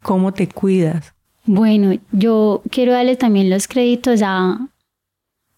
¿cómo 0.02 0.32
te 0.32 0.48
cuidas? 0.48 1.14
Bueno, 1.44 1.98
yo 2.12 2.62
quiero 2.70 2.92
darle 2.92 3.16
también 3.16 3.50
los 3.50 3.68
créditos 3.68 4.20
a, 4.22 4.68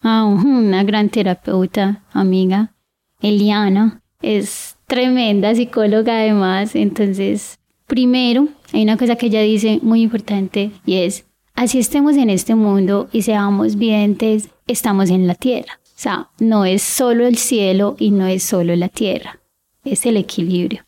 a 0.03 0.25
una 0.25 0.85
gran 0.85 1.09
terapeuta, 1.09 2.03
amiga, 2.13 2.75
Eliana. 3.21 4.03
Es 4.21 4.77
tremenda 4.87 5.55
psicóloga 5.55 6.19
además. 6.19 6.75
Entonces, 6.75 7.58
primero, 7.89 8.49
hay 8.73 8.83
una 8.85 8.97
cosa 8.97 9.17
que 9.17 9.27
ella 9.27 9.43
dice 9.43 9.81
muy 9.83 10.03
importante 10.03 10.71
y 10.87 10.99
es, 10.99 11.25
así 11.55 11.81
estemos 11.81 12.17
en 12.17 12.31
este 12.31 12.55
mundo 12.55 13.09
y 13.13 13.23
seamos 13.23 13.77
videntes, 13.77 14.51
estamos 14.69 15.11
en 15.11 15.27
la 15.27 15.35
tierra. 15.35 15.81
O 15.83 16.01
sea, 16.01 16.31
no 16.39 16.65
es 16.65 16.83
solo 16.83 17.27
el 17.27 17.37
cielo 17.37 17.97
y 17.99 18.13
no 18.13 18.29
es 18.29 18.45
solo 18.45 18.77
la 18.77 18.89
tierra, 18.89 19.41
es 19.85 20.07
el 20.07 20.17
equilibrio. 20.17 20.85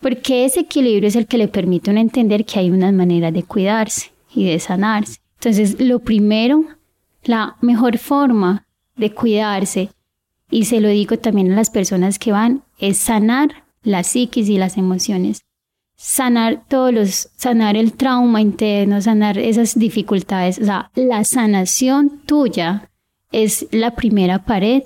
Porque 0.00 0.44
ese 0.44 0.60
equilibrio 0.60 1.06
es 1.06 1.14
el 1.14 1.26
que 1.26 1.38
le 1.38 1.46
permite 1.46 1.90
uno 1.90 2.00
entender 2.00 2.44
que 2.44 2.58
hay 2.58 2.70
una 2.70 2.90
manera 2.90 3.30
de 3.30 3.44
cuidarse 3.44 4.10
y 4.34 4.44
de 4.46 4.58
sanarse. 4.58 5.20
Entonces, 5.34 5.80
lo 5.80 6.00
primero, 6.00 6.64
la 7.22 7.56
mejor 7.60 7.98
forma 7.98 8.66
de 8.96 9.12
cuidarse, 9.12 9.90
y 10.50 10.64
se 10.64 10.80
lo 10.80 10.88
digo 10.88 11.18
también 11.18 11.52
a 11.52 11.56
las 11.56 11.70
personas 11.70 12.18
que 12.18 12.32
van, 12.32 12.62
es 12.78 12.96
sanar 12.96 13.64
la 13.82 14.02
psiquis 14.02 14.48
y 14.48 14.58
las 14.58 14.76
emociones 14.76 15.43
sanar 16.04 16.62
todos 16.68 16.92
los, 16.92 17.30
sanar 17.34 17.78
el 17.78 17.94
trauma 17.94 18.42
interno, 18.42 19.00
sanar 19.00 19.38
esas 19.38 19.78
dificultades. 19.78 20.58
O 20.58 20.64
sea, 20.66 20.90
la 20.94 21.24
sanación 21.24 22.20
tuya 22.26 22.90
es 23.32 23.66
la 23.70 23.92
primera 23.92 24.44
pared 24.44 24.82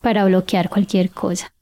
para 0.00 0.24
bloquear 0.24 0.70
cualquier 0.70 1.10
cosa. 1.10 1.52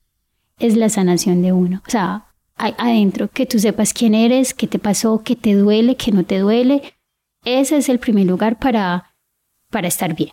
Es 0.61 0.77
la 0.77 0.88
sanación 0.88 1.42
de 1.42 1.53
uno. 1.53 1.83
O 1.85 1.90
sea, 1.90 2.27
adentro, 2.55 3.27
que 3.29 3.44
tú 3.44 3.59
sepas 3.59 3.92
quién 3.92 4.14
eres, 4.14 4.55
qué 4.55 4.68
te 4.68 4.79
pasó, 4.79 5.20
qué 5.25 5.35
te 5.35 5.55
duele, 5.55 5.96
qué 5.96 6.12
no 6.12 6.25
te 6.25 6.38
duele. 6.38 6.94
Ese 7.44 7.79
es 7.79 7.88
el 7.88 7.99
primer 7.99 8.27
lugar 8.27 8.57
para, 8.61 9.16
para 9.68 9.88
estar 9.88 10.14
bien, 10.14 10.31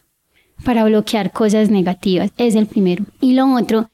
para 0.63 0.83
bloquear 0.85 1.31
cosas 1.31 1.71
negativas. 1.71 2.31
Es 2.37 2.53
el 2.53 2.67
primero. 2.67 3.03
Y 3.19 3.33
lo 3.33 3.51
otro, 3.55 3.89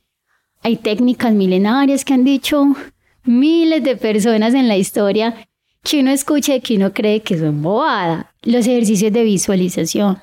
hay 0.63 0.75
técnicas 0.75 1.33
milenarias 1.33 2.03
que 2.03 2.13
han 2.13 2.25
dicho 2.25 2.75
miles 3.23 3.83
de 3.83 3.95
personas 3.95 4.53
en 4.53 4.67
la 4.67 4.77
historia 4.77 5.35
que 5.83 5.99
uno 5.99 6.11
escucha 6.11 6.55
y 6.55 6.61
que 6.61 6.75
uno 6.75 6.93
cree 6.93 7.21
que 7.21 7.37
son 7.37 7.61
bobada. 7.61 8.33
Los 8.43 8.67
ejercicios 8.67 9.11
de 9.11 9.23
visualización. 9.23 10.19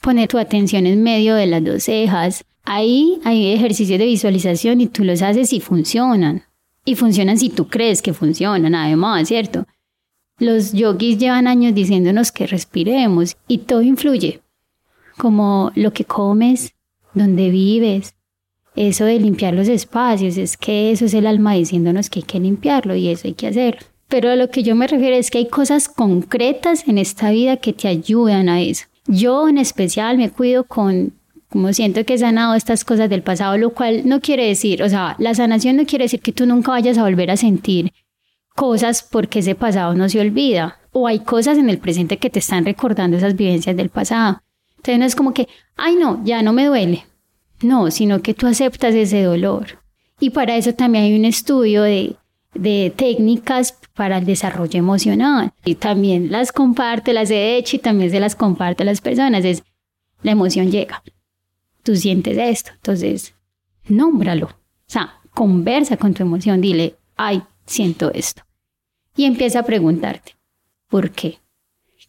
Poner 0.00 0.28
tu 0.28 0.38
atención 0.38 0.86
en 0.86 1.02
medio 1.02 1.34
de 1.34 1.46
las 1.46 1.64
dos 1.64 1.84
cejas. 1.84 2.44
Ahí 2.64 3.20
hay 3.24 3.52
ejercicios 3.52 3.98
de 3.98 4.06
visualización 4.06 4.80
y 4.80 4.86
tú 4.86 5.04
los 5.04 5.22
haces 5.22 5.52
y 5.52 5.60
funcionan. 5.60 6.44
Y 6.84 6.96
funcionan 6.96 7.38
si 7.38 7.48
tú 7.48 7.68
crees 7.68 8.02
que 8.02 8.12
funcionan, 8.12 8.74
además, 8.74 9.28
¿cierto? 9.28 9.66
Los 10.38 10.72
yogis 10.72 11.18
llevan 11.18 11.46
años 11.46 11.74
diciéndonos 11.74 12.32
que 12.32 12.46
respiremos 12.46 13.36
y 13.46 13.58
todo 13.58 13.82
influye. 13.82 14.40
Como 15.16 15.70
lo 15.76 15.92
que 15.92 16.04
comes, 16.04 16.74
donde 17.14 17.50
vives, 17.50 18.14
eso 18.74 19.04
de 19.04 19.18
limpiar 19.18 19.54
los 19.54 19.68
espacios, 19.68 20.36
es 20.36 20.56
que 20.56 20.90
eso 20.90 21.04
es 21.04 21.14
el 21.14 21.26
alma 21.26 21.54
diciéndonos 21.54 22.08
que 22.08 22.20
hay 22.20 22.24
que 22.24 22.40
limpiarlo 22.40 22.94
y 22.94 23.08
eso 23.08 23.28
hay 23.28 23.34
que 23.34 23.48
hacerlo. 23.48 23.80
Pero 24.08 24.30
a 24.30 24.36
lo 24.36 24.50
que 24.50 24.62
yo 24.62 24.74
me 24.74 24.86
refiero 24.86 25.16
es 25.16 25.30
que 25.30 25.38
hay 25.38 25.46
cosas 25.46 25.88
concretas 25.88 26.86
en 26.86 26.98
esta 26.98 27.30
vida 27.30 27.56
que 27.56 27.72
te 27.72 27.88
ayudan 27.88 28.48
a 28.48 28.60
eso. 28.60 28.84
Yo 29.06 29.48
en 29.48 29.58
especial 29.58 30.18
me 30.18 30.30
cuido 30.30 30.64
con, 30.64 31.12
como 31.48 31.72
siento 31.72 32.04
que 32.04 32.14
he 32.14 32.18
sanado 32.18 32.54
estas 32.54 32.84
cosas 32.84 33.10
del 33.10 33.22
pasado, 33.22 33.56
lo 33.56 33.70
cual 33.70 34.02
no 34.04 34.20
quiere 34.20 34.46
decir, 34.46 34.82
o 34.82 34.88
sea, 34.88 35.16
la 35.18 35.34
sanación 35.34 35.76
no 35.76 35.86
quiere 35.86 36.04
decir 36.04 36.20
que 36.20 36.32
tú 36.32 36.46
nunca 36.46 36.72
vayas 36.72 36.98
a 36.98 37.04
volver 37.04 37.30
a 37.30 37.36
sentir 37.36 37.92
cosas 38.54 39.02
porque 39.02 39.40
ese 39.40 39.54
pasado 39.54 39.94
no 39.94 40.08
se 40.08 40.20
olvida. 40.20 40.78
O 40.92 41.06
hay 41.06 41.20
cosas 41.20 41.56
en 41.56 41.70
el 41.70 41.78
presente 41.78 42.18
que 42.18 42.30
te 42.30 42.38
están 42.38 42.66
recordando 42.66 43.16
esas 43.16 43.34
vivencias 43.34 43.76
del 43.76 43.88
pasado. 43.88 44.42
Entonces 44.76 44.98
no 44.98 45.04
es 45.06 45.16
como 45.16 45.32
que, 45.32 45.48
ay 45.76 45.96
no, 45.96 46.22
ya 46.24 46.42
no 46.42 46.52
me 46.52 46.66
duele, 46.66 47.06
no, 47.64 47.90
sino 47.90 48.22
que 48.22 48.34
tú 48.34 48.46
aceptas 48.46 48.94
ese 48.94 49.22
dolor. 49.22 49.82
Y 50.20 50.30
para 50.30 50.56
eso 50.56 50.72
también 50.72 51.04
hay 51.04 51.18
un 51.18 51.24
estudio 51.24 51.82
de, 51.82 52.16
técnicas 52.96 53.78
para 53.94 54.18
el 54.18 54.24
desarrollo 54.24 54.78
emocional. 54.78 55.52
Y 55.64 55.74
también 55.74 56.30
las 56.30 56.52
comparte, 56.52 57.12
las 57.12 57.30
he 57.30 57.56
hecho 57.56 57.76
y 57.76 57.80
también 57.80 58.10
se 58.10 58.20
las 58.20 58.36
comparte 58.36 58.82
a 58.82 58.86
las 58.86 59.00
personas. 59.00 59.44
Es, 59.44 59.64
la 60.22 60.32
emoción 60.32 60.70
llega. 60.70 61.02
Tú 61.82 61.96
sientes 61.96 62.38
esto. 62.38 62.70
Entonces, 62.74 63.34
nómbralo. 63.88 64.46
O 64.46 64.52
sea, 64.86 65.20
conversa 65.34 65.96
con 65.96 66.14
tu 66.14 66.22
emoción. 66.22 66.60
Dile, 66.60 66.94
ay, 67.16 67.42
siento 67.66 68.12
esto. 68.12 68.42
Y 69.16 69.24
empieza 69.24 69.60
a 69.60 69.64
preguntarte, 69.64 70.36
¿por 70.88 71.10
qué? 71.10 71.38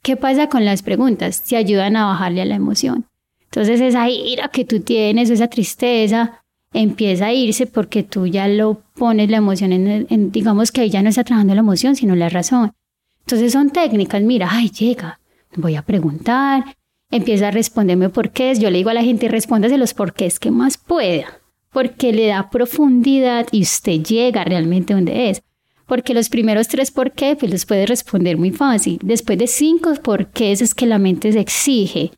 ¿Qué 0.04 0.18
pasa 0.18 0.50
con 0.50 0.66
las 0.66 0.84
preguntas? 0.84 1.44
Te 1.44 1.56
ayudan 1.56 1.96
a 1.96 2.06
bajarle 2.06 2.42
a 2.42 2.46
la 2.46 2.56
emoción. 2.56 3.08
Entonces 3.54 3.82
esa 3.82 4.10
ira 4.10 4.48
que 4.48 4.66
tú 4.66 4.80
tienes, 4.80 5.30
esa 5.30 5.48
tristeza, 5.48 6.44
empieza 6.74 7.28
a 7.28 7.34
irse 7.34 7.68
porque 7.68 8.02
tú 8.02 8.26
ya 8.26 8.48
lo 8.48 8.82
pones 8.96 9.30
la 9.30 9.38
emoción 9.38 9.72
en, 9.72 10.32
digamos 10.32 10.72
que 10.72 10.82
ahí 10.82 10.89
ya 10.89 11.04
no 11.04 11.10
está 11.10 11.24
trabajando 11.24 11.54
la 11.54 11.60
emoción, 11.60 11.96
sino 11.96 12.16
la 12.16 12.30
razón. 12.30 12.72
Entonces 13.20 13.54
son 13.54 13.70
técnicas, 13.70 14.24
mira, 14.24 14.48
ay, 14.50 14.72
llega, 14.72 15.20
voy 15.56 15.76
a 15.76 15.84
preguntar, 15.84 16.78
empieza 17.12 17.50
a 17.50 17.52
responderme 17.52 18.10
por 18.10 18.32
qué. 18.32 18.56
Yo 18.56 18.72
le 18.72 18.80
digo 18.80 18.89
a 18.89 18.96
la 18.96 19.04
gente, 19.04 19.28
respóndase 19.28 19.78
los 19.78 19.94
porqués 19.94 20.39
que 20.39 20.50
más 20.50 20.80
pueda, 20.80 21.39
porque 21.72 22.12
le 22.12 22.26
da 22.26 22.50
profundidad 22.50 23.46
y 23.52 23.62
usted 23.62 24.02
llega 24.02 24.44
realmente 24.46 24.96
donde 24.96 25.30
es. 25.30 25.44
Porque 25.86 26.16
los 26.16 26.30
primeros 26.30 26.70
tres 26.70 26.89
por 26.89 27.12
qué, 27.12 27.36
pues 27.36 27.52
los 27.52 27.68
puede 27.68 27.86
responder 27.86 28.36
muy 28.36 28.50
fácil. 28.50 28.98
Después 29.04 29.38
de 29.38 29.46
cinco 29.46 29.94
por 30.02 30.32
qué, 30.32 30.54
es 30.54 30.74
que 30.74 30.88
la 30.88 30.98
mente 30.98 31.32
se 31.32 31.39
exige 31.39 32.13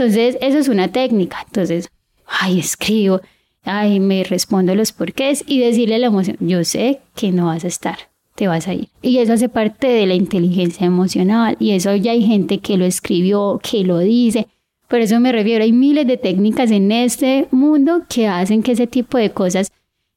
entonces, 0.00 0.38
eso 0.40 0.56
es 0.56 0.68
una 0.68 0.88
técnica. 0.88 1.44
Entonces, 1.44 1.90
ay, 2.26 2.58
escribo, 2.58 3.20
ay, 3.64 4.00
me 4.00 4.24
respondo 4.24 4.74
los 4.74 4.92
porqués 4.92 5.44
y 5.46 5.60
decirle 5.60 5.96
a 5.96 5.98
la 5.98 6.06
emoción, 6.06 6.38
yo 6.40 6.64
sé 6.64 7.00
que 7.14 7.32
no 7.32 7.46
vas 7.46 7.64
a 7.64 7.68
estar, 7.68 7.98
te 8.34 8.48
vas 8.48 8.66
a 8.66 8.72
ir. 8.72 8.88
Y 9.02 9.18
eso 9.18 9.34
hace 9.34 9.50
parte 9.50 9.88
de 9.88 10.06
la 10.06 10.14
inteligencia 10.14 10.86
emocional 10.86 11.58
y 11.60 11.72
eso 11.72 11.94
ya 11.96 12.12
hay 12.12 12.24
gente 12.24 12.60
que 12.60 12.78
lo 12.78 12.86
escribió, 12.86 13.60
que 13.62 13.84
lo 13.84 13.98
dice. 13.98 14.46
Por 14.88 15.00
eso 15.00 15.20
me 15.20 15.32
refiero, 15.32 15.64
hay 15.64 15.72
miles 15.72 16.06
de 16.06 16.16
técnicas 16.16 16.70
en 16.70 16.90
este 16.92 17.48
mundo 17.50 18.04
que 18.08 18.26
hacen 18.26 18.62
que 18.62 18.72
ese 18.72 18.86
tipo 18.86 19.18
de 19.18 19.32
cosas 19.32 19.70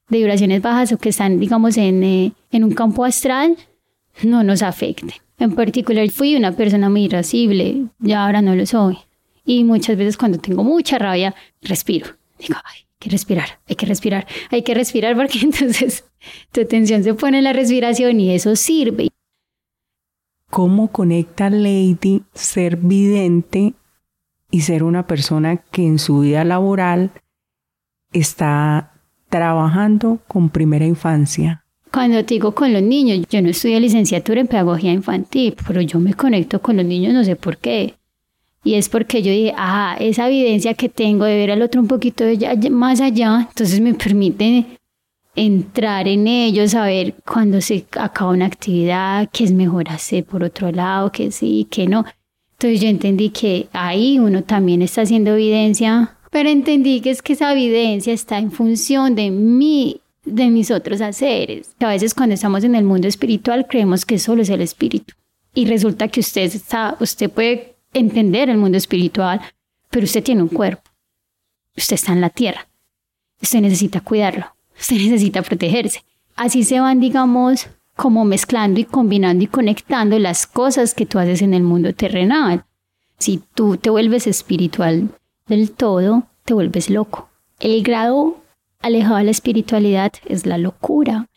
de 0.08 0.20
vibraciones 0.20 0.62
bajas 0.62 0.94
o 0.94 0.98
que 0.98 1.10
están, 1.10 1.42
digamos, 1.42 1.76
en, 1.76 2.04
eh, 2.04 2.32
en 2.52 2.64
un 2.64 2.72
campo 2.72 3.04
astral, 3.04 3.58
no 4.24 4.46
nos 4.46 4.62
afecten. 4.62 5.12
En 5.40 5.56
particular, 5.56 6.10
fui 6.10 6.38
una 6.38 6.54
persona 6.54 6.90
muy 6.90 7.04
irascible, 7.04 7.88
ya 8.00 8.26
ahora 8.26 8.42
no 8.42 8.56
lo 8.56 8.66
soy. 8.66 8.98
Y 9.46 9.64
muchas 9.64 9.98
veces 9.98 10.18
cuando 10.18 10.38
tengo 10.38 10.64
mucha 10.64 10.98
rabia, 10.98 11.36
respiro. 11.62 12.08
Digo, 12.40 12.56
ay, 12.64 12.80
hay 12.80 12.86
que 13.00 13.10
respirar, 13.10 13.60
hay 13.68 13.76
que 13.76 13.86
respirar, 13.86 14.28
hay 14.50 14.64
que 14.64 14.74
respirar 14.74 15.16
porque 15.18 15.40
entonces 15.40 16.06
tu 16.52 16.62
atención 16.62 17.04
se 17.04 17.14
pone 17.14 17.40
en 17.40 17.44
la 17.44 17.54
respiración 17.54 18.20
y 18.20 18.34
eso 18.34 18.56
sirve. 18.56 19.10
¿Cómo 20.50 20.90
conecta 20.90 21.50
Lady 21.50 22.24
ser 22.34 22.78
vidente 22.78 23.74
y 24.52 24.62
ser 24.62 24.84
una 24.84 25.08
persona 25.08 25.58
que 25.58 25.82
en 25.82 25.98
su 25.98 26.20
vida 26.20 26.44
laboral 26.44 27.12
está 28.12 28.94
trabajando 29.30 30.20
con 30.28 30.50
primera 30.50 30.86
infancia? 30.86 31.66
Cuando 31.92 32.24
te 32.24 32.36
digo 32.36 32.54
con 32.54 32.72
los 32.72 32.84
niños, 32.84 33.26
yo 33.30 33.42
no 33.42 33.50
estudio 33.50 33.80
licenciatura 33.80 34.42
en 34.42 34.48
pedagogía 34.48 34.92
infantil, 34.92 35.56
pero 35.68 35.82
yo 35.82 36.00
me 36.00 36.14
conecto 36.14 36.62
con 36.62 36.78
los 36.78 36.86
niños, 36.86 37.14
no 37.14 37.24
sé 37.24 37.36
por 37.36 37.58
qué. 37.58 37.96
Y 38.64 38.76
es 38.76 38.88
porque 38.88 39.22
yo 39.22 39.32
dije, 39.32 39.54
ah, 39.58 39.98
esa 40.00 40.28
evidencia 40.28 40.74
que 40.74 40.88
tengo 40.88 41.26
de 41.26 41.36
ver 41.36 41.52
al 41.52 41.62
otro 41.62 41.82
un 41.82 41.88
poquito 41.88 42.24
más 42.72 43.02
allá, 43.02 43.48
entonces 43.50 43.82
me 43.82 43.94
permite 43.94 44.66
entrar 45.36 46.08
en 46.08 46.28
ello, 46.28 46.68
saber 46.68 47.16
cuando 47.26 47.60
se 47.60 47.86
acaba 47.98 48.32
una 48.32 48.46
actividad, 48.46 49.30
qué 49.32 49.44
es 49.44 49.52
mejor 49.52 49.90
hacer 49.90 50.24
por 50.24 50.44
otro 50.44 50.72
lado, 50.72 51.12
que 51.12 51.32
sí, 51.32 51.68
que 51.70 51.88
no. 51.88 52.06
Entonces 52.54 52.82
yo 52.82 52.88
entendí 52.88 53.30
que 53.30 53.68
ahí 53.74 54.20
uno 54.20 54.44
también 54.44 54.82
está 54.82 55.02
haciendo 55.02 55.32
evidencia, 55.32 56.18
pero 56.32 56.50
entendí 56.50 57.02
que 57.02 57.10
es 57.10 57.22
que 57.22 57.34
esa 57.34 57.52
evidencia 57.52 58.14
está 58.14 58.38
en 58.38 58.52
función 58.52 59.16
de 59.16 59.32
mí, 59.32 60.00
de 60.24 60.50
mis 60.50 60.72
otros 60.72 61.02
haceres. 61.02 61.76
A 61.80 61.90
veces 61.90 62.14
cuando 62.14 62.36
estamos 62.36 62.64
en 62.64 62.76
el 62.76 62.86
mundo 62.86 63.08
espiritual 63.08 63.68
creemos 63.68 64.06
que 64.06 64.20
solo 64.20 64.44
es 64.44 64.50
el 64.50 64.62
espíritu. 64.62 65.14
Y 65.54 65.66
resulta 65.66 66.08
que 66.08 66.22
usted 66.22 66.44
está, 66.44 66.96
usted 67.00 67.30
puede 67.30 67.73
entender 67.94 68.50
el 68.50 68.58
mundo 68.58 68.78
espiritual, 68.78 69.42
pero 69.90 70.06
usted 70.06 70.24
tiene 70.24 70.42
un 70.42 70.50
cuerpo. 70.50 70.90
Usted 71.76 71.96
está 71.96 72.14
en 72.14 72.22
la 72.22 72.30
tierra. 72.30 72.68
Usted 73.42 73.62
necesita 73.62 74.02
cuidarlo. 74.02 74.46
Usted 74.80 74.96
necesita 75.10 75.42
protegerse. 75.42 76.04
Así 76.36 76.64
se 76.64 76.80
van, 76.80 77.00
digamos, 77.00 77.68
como 77.96 78.26
mezclando 78.26 78.80
y 78.80 78.86
combinando 78.86 79.44
y 79.44 79.48
conectando 79.48 80.18
las 80.20 80.48
cosas 80.48 80.94
que 80.94 81.06
tú 81.06 81.20
haces 81.20 81.42
en 81.42 81.54
el 81.54 81.64
mundo 81.64 81.94
terrenal. 81.94 82.66
Si 83.20 83.42
tú 83.54 83.78
te 83.78 83.90
vuelves 83.90 84.28
espiritual 84.28 85.10
del 85.48 85.72
todo, 85.72 86.24
te 86.46 86.54
vuelves 86.54 86.90
loco. 86.90 87.30
El 87.60 87.84
grado 87.84 88.42
alejado 88.82 89.18
de 89.18 89.24
la 89.26 89.32
espiritualidad 89.32 90.12
es 90.26 90.46
la 90.46 90.58
locura. 90.58 91.30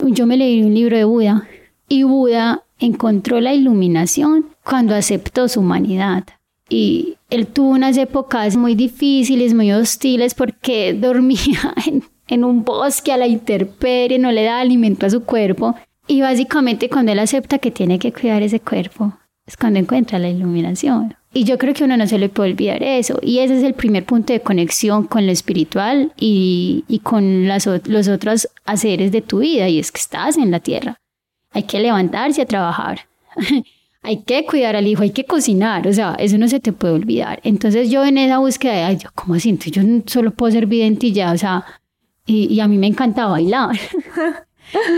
Yo 0.00 0.26
me 0.26 0.36
leí 0.36 0.62
un 0.62 0.74
libro 0.74 0.96
de 0.96 1.04
Buda 1.04 1.48
y 1.88 2.02
Buda 2.02 2.64
encontró 2.78 3.40
la 3.40 3.54
iluminación 3.54 4.53
cuando 4.64 4.94
aceptó 4.94 5.48
su 5.48 5.60
humanidad. 5.60 6.24
Y 6.68 7.16
él 7.30 7.46
tuvo 7.46 7.70
unas 7.70 7.96
épocas 7.96 8.56
muy 8.56 8.74
difíciles, 8.74 9.54
muy 9.54 9.72
hostiles, 9.72 10.34
porque 10.34 10.94
dormía 11.00 11.74
en, 12.28 12.44
un 12.44 12.64
bosque 12.64 13.12
a 13.12 13.16
la 13.16 13.26
intemperie, 13.26 14.18
no 14.18 14.32
le 14.32 14.44
da 14.44 14.60
alimento 14.60 15.06
a 15.06 15.10
su 15.10 15.24
cuerpo. 15.24 15.74
Y 16.06 16.20
básicamente 16.20 16.88
cuando 16.88 17.12
él 17.12 17.18
acepta 17.18 17.58
que 17.58 17.70
tiene 17.70 17.98
que 17.98 18.12
cuidar 18.12 18.42
ese 18.42 18.60
cuerpo, 18.60 19.12
es 19.46 19.56
cuando 19.56 19.78
encuentra 19.78 20.18
la 20.18 20.28
iluminación. 20.28 21.14
Y 21.32 21.44
yo 21.44 21.58
creo 21.58 21.74
que 21.74 21.84
uno 21.84 21.96
no 21.96 22.06
se 22.06 22.18
le 22.18 22.28
puede 22.28 22.52
olvidar 22.52 22.82
eso. 22.82 23.18
Y 23.20 23.40
ese 23.40 23.58
es 23.58 23.64
el 23.64 23.74
primer 23.74 24.04
punto 24.04 24.32
de 24.32 24.40
conexión 24.40 25.04
con 25.04 25.26
lo 25.26 25.32
espiritual 25.32 26.12
y, 26.16 26.84
y 26.88 27.00
con 27.00 27.48
las, 27.48 27.66
los 27.66 28.08
otros 28.08 28.48
haceres 28.64 29.10
de 29.12 29.20
tu 29.20 29.40
vida. 29.40 29.68
Y 29.68 29.78
es 29.78 29.90
que 29.90 30.00
estás 30.00 30.36
en 30.38 30.50
la 30.50 30.60
tierra 30.60 31.00
hay 31.54 31.62
que 31.62 31.80
levantarse 31.80 32.42
a 32.42 32.46
trabajar, 32.46 33.06
hay 34.04 34.22
que 34.22 34.44
cuidar 34.44 34.76
al 34.76 34.86
hijo, 34.86 35.02
hay 35.02 35.10
que 35.10 35.24
cocinar, 35.24 35.88
o 35.88 35.92
sea, 35.92 36.14
eso 36.18 36.36
no 36.36 36.46
se 36.46 36.60
te 36.60 36.72
puede 36.72 36.94
olvidar. 36.94 37.40
Entonces 37.42 37.90
yo 37.90 38.04
en 38.04 38.18
esa 38.18 38.38
búsqueda 38.38 38.74
de, 38.74 38.82
ay, 38.82 38.98
¿cómo 39.14 39.34
así? 39.34 39.58
yo 39.72 39.82
solo 40.04 40.30
puedo 40.30 40.52
ser 40.52 40.66
vidente 40.66 41.06
y 41.06 41.12
ya, 41.12 41.32
o 41.32 41.38
sea, 41.38 41.64
y, 42.26 42.60
a 42.60 42.68
mí 42.68 42.78
me 42.78 42.86
encanta 42.86 43.26
bailar. 43.26 43.76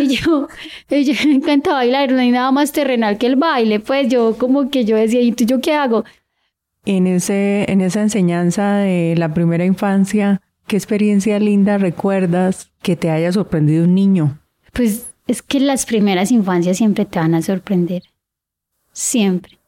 Y 0.01 0.07
yo, 0.07 0.49
y 0.89 1.05
yo 1.05 1.13
me 1.27 1.35
encanta 1.35 1.73
bailar, 1.73 2.11
no 2.13 2.21
hay 2.21 2.31
nada 2.31 2.51
más 2.53 2.71
terrenal 2.71 3.19
que 3.19 3.27
el 3.27 3.35
baile, 3.35 3.81
pues 3.81 4.09
yo 4.09 4.39
como 4.39 4.71
que 4.71 4.85
yo 4.85 4.97
decía, 4.97 5.21
¿y 5.21 5.33
tú 5.33 5.45
yo 5.45 5.61
qué 5.61 5.75
hago? 5.75 6.05
En, 6.87 7.07
ese, 7.09 7.71
en 7.71 7.81
esa 7.81 8.01
enseñanza 8.01 8.77
de 8.77 9.17
la 9.19 9.35
primera 9.35 9.65
infancia, 9.65 10.41
¿qué 10.69 10.77
experiencia 10.77 11.41
linda 11.41 11.79
recuerdas 11.79 12.71
que 12.81 12.95
te 12.95 13.11
haya 13.11 13.33
sorprendido 13.33 13.85
un 13.85 13.95
niño? 13.97 14.39
Pues 14.73 15.11
es 15.27 15.43
que 15.43 15.59
las 15.59 15.85
primeras 15.85 16.31
infancias 16.31 16.79
siempre 16.79 17.05
te 17.05 17.19
van 17.19 17.35
a 17.35 17.43
sorprender. 17.43 18.05
Siempre. 18.97 19.59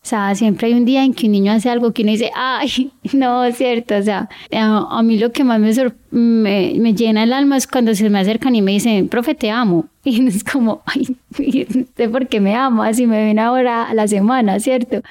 O 0.00 0.06
sea, 0.08 0.32
siempre 0.36 0.68
hay 0.68 0.74
un 0.74 0.84
día 0.84 1.04
en 1.04 1.12
que 1.12 1.26
un 1.26 1.32
niño 1.32 1.50
hace 1.50 1.68
algo 1.68 1.92
que 1.92 2.02
uno 2.02 2.12
dice, 2.12 2.30
ay, 2.32 2.92
no, 3.12 3.44
es 3.44 3.56
cierto. 3.56 3.96
O 3.96 4.02
sea, 4.02 4.28
a, 4.52 5.02
mí 5.02 5.18
lo 5.18 5.32
que 5.32 5.42
más 5.42 5.58
me, 5.58 6.74
me, 6.78 6.94
llena 6.94 7.24
el 7.24 7.32
alma 7.32 7.56
es 7.56 7.66
cuando 7.66 7.92
se 7.96 8.08
me 8.08 8.20
acercan 8.20 8.54
y 8.54 8.62
me 8.62 8.70
dicen, 8.70 9.08
profe, 9.08 9.34
te 9.34 9.50
amo. 9.50 9.88
Y 10.04 10.26
es 10.28 10.44
como, 10.44 10.82
ay, 10.86 11.08
no 11.74 11.84
sé 11.96 12.08
por 12.08 12.28
qué 12.28 12.40
me 12.40 12.54
amo, 12.54 12.84
así 12.84 13.06
me 13.08 13.22
ven 13.22 13.40
ahora 13.40 13.82
a 13.82 13.94
la 13.94 14.06
semana, 14.06 14.60
¿cierto? 14.60 15.02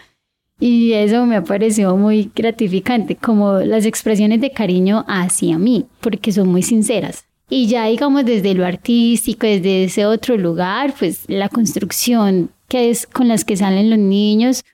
Y 0.62 0.94
eso 0.94 1.26
me 1.26 1.36
ha 1.36 1.44
parecido 1.44 1.98
muy 1.98 2.32
gratificante, 2.34 3.18
como 3.18 3.60
las 3.60 3.86
expresiones 3.86 4.40
de 4.40 4.52
cariño 4.52 5.04
hacia 5.08 5.58
mí, 5.60 5.86
porque 6.00 6.32
son 6.32 6.48
muy 6.48 6.64
sinceras. 6.64 7.27
Y 7.50 7.68
ya 7.68 7.86
digamos 7.86 8.26
desde 8.26 8.54
lo 8.54 8.66
artístico, 8.66 9.48
desde 9.48 9.86
ese 9.86 10.06
otro 10.06 10.38
lugar, 10.38 10.94
pues 10.98 11.24
la 11.28 11.50
construcción 11.50 12.50
que 12.68 12.90
es 12.90 13.08
con 13.08 13.28
las 13.28 13.46
que 13.46 13.56
salen 13.56 13.90
los 13.90 14.00
niños 14.00 14.66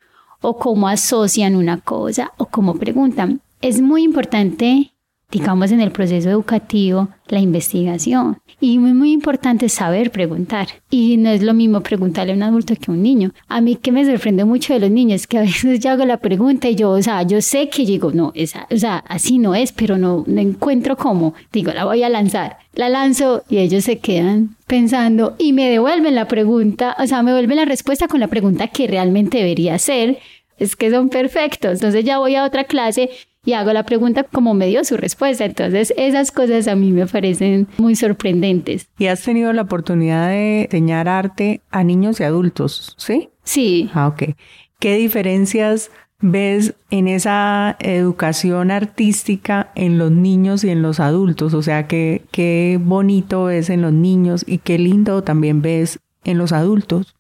o 0.42 0.58
cómo 0.58 0.88
asocian 0.88 1.56
una 1.56 1.80
cosa 1.80 2.32
o 2.38 2.48
cómo 2.48 2.76
preguntan. 2.76 3.42
Es 3.62 3.82
muy 3.82 4.04
importante, 4.04 4.93
digamos, 5.34 5.72
en 5.72 5.82
el 5.82 5.92
proceso 5.92 6.30
educativo, 6.30 7.10
la 7.28 7.40
investigación. 7.40 8.38
Y 8.60 8.78
muy, 8.78 8.94
muy 8.94 9.12
importante 9.12 9.68
saber 9.68 10.12
preguntar. 10.12 10.68
Y 10.92 11.18
no 11.18 11.30
es 11.30 11.42
lo 11.42 11.56
mismo 11.56 11.82
preguntarle 11.82 12.34
a 12.34 12.36
un 12.36 12.44
adulto 12.44 12.76
que 12.76 12.92
a 12.92 12.94
un 12.94 13.02
niño. 13.02 13.32
A 13.48 13.60
mí 13.60 13.76
que 13.76 13.92
me 13.92 14.06
sorprende 14.06 14.46
mucho 14.46 14.74
de 14.74 14.80
los 14.80 14.92
niños, 14.92 15.26
que 15.26 15.40
a 15.40 15.42
veces 15.42 15.80
yo 15.80 15.90
hago 15.90 16.06
la 16.06 16.18
pregunta 16.18 16.70
y 16.70 16.76
yo, 16.76 16.92
o 16.92 17.02
sea, 17.02 17.24
yo 17.24 17.42
sé 17.42 17.70
que 17.70 17.84
digo, 17.84 18.12
no, 18.12 18.32
esa, 18.36 18.68
o 18.70 18.78
sea, 18.78 18.98
así 19.08 19.40
no 19.40 19.56
es, 19.56 19.72
pero 19.72 19.98
no, 19.98 20.24
no 20.28 20.40
encuentro 20.40 20.96
cómo. 20.96 21.34
Digo, 21.52 21.72
la 21.74 21.86
voy 21.86 22.04
a 22.04 22.10
lanzar. 22.10 22.58
La 22.76 22.90
lanzo 22.90 23.44
y 23.50 23.58
ellos 23.58 23.84
se 23.86 23.98
quedan 23.98 24.56
pensando 24.68 25.36
y 25.40 25.52
me 25.54 25.68
devuelven 25.68 26.14
la 26.14 26.28
pregunta, 26.28 26.96
o 27.00 27.08
sea, 27.08 27.24
me 27.24 27.32
devuelven 27.32 27.58
la 27.58 27.66
respuesta 27.66 28.08
con 28.08 28.20
la 28.20 28.28
pregunta 28.28 28.68
que 28.68 28.88
realmente 28.88 29.40
debería 29.40 29.78
ser 29.80 30.20
es 30.58 30.76
que 30.76 30.92
son 30.92 31.10
perfectos. 31.10 31.74
Entonces 31.74 32.06
ya 32.06 32.20
voy 32.20 32.36
a 32.36 32.46
otra 32.46 32.66
clase 32.66 33.10
y 33.46 33.54
hago 33.54 33.74
la 33.74 33.84
pregunta 33.84 34.24
como 34.24 34.54
me 34.54 34.68
dio 34.68 34.84
su 34.84 34.98
respuesta. 34.98 35.46
Entonces 35.46 35.94
esas 35.98 36.32
cosas 36.32 36.68
a 36.68 36.76
mí 36.76 36.92
me 36.92 37.06
parecen 37.06 37.68
muy 37.78 37.96
sorprendentes. 37.96 38.88
¿Y 38.98 39.08
has 39.08 39.24
tenido 39.24 39.52
la 39.54 39.64
oportunidad 39.64 40.30
de 40.30 40.64
enseñar 40.64 41.08
arte 41.08 41.62
a 41.72 41.84
niños 41.84 42.20
y 42.20 42.24
adultos? 42.24 42.96
¿Sí? 42.98 43.30
Sí. 43.44 43.90
Ah, 43.94 44.08
ok. 44.08 44.36
¿Qué 44.80 44.96
diferencias 44.96 45.92
ves 46.20 46.74
en 46.90 47.08
esa 47.10 47.76
educación 47.80 48.72
artística 48.72 49.72
en 49.76 49.98
los 49.98 50.12
niños 50.12 50.64
y 50.64 50.70
en 50.70 50.82
los 50.82 51.00
adultos? 51.00 51.54
O 51.54 51.62
sea, 51.62 51.88
qué, 51.88 52.24
qué 52.32 52.80
bonito 52.82 53.46
ves 53.46 53.70
en 53.70 53.82
los 53.82 53.94
niños 53.94 54.44
y 54.48 54.60
qué 54.60 54.78
lindo 54.78 55.24
también 55.24 55.62
ves 55.62 56.00
en 56.24 56.38
los 56.38 56.52
adultos. 56.54 57.16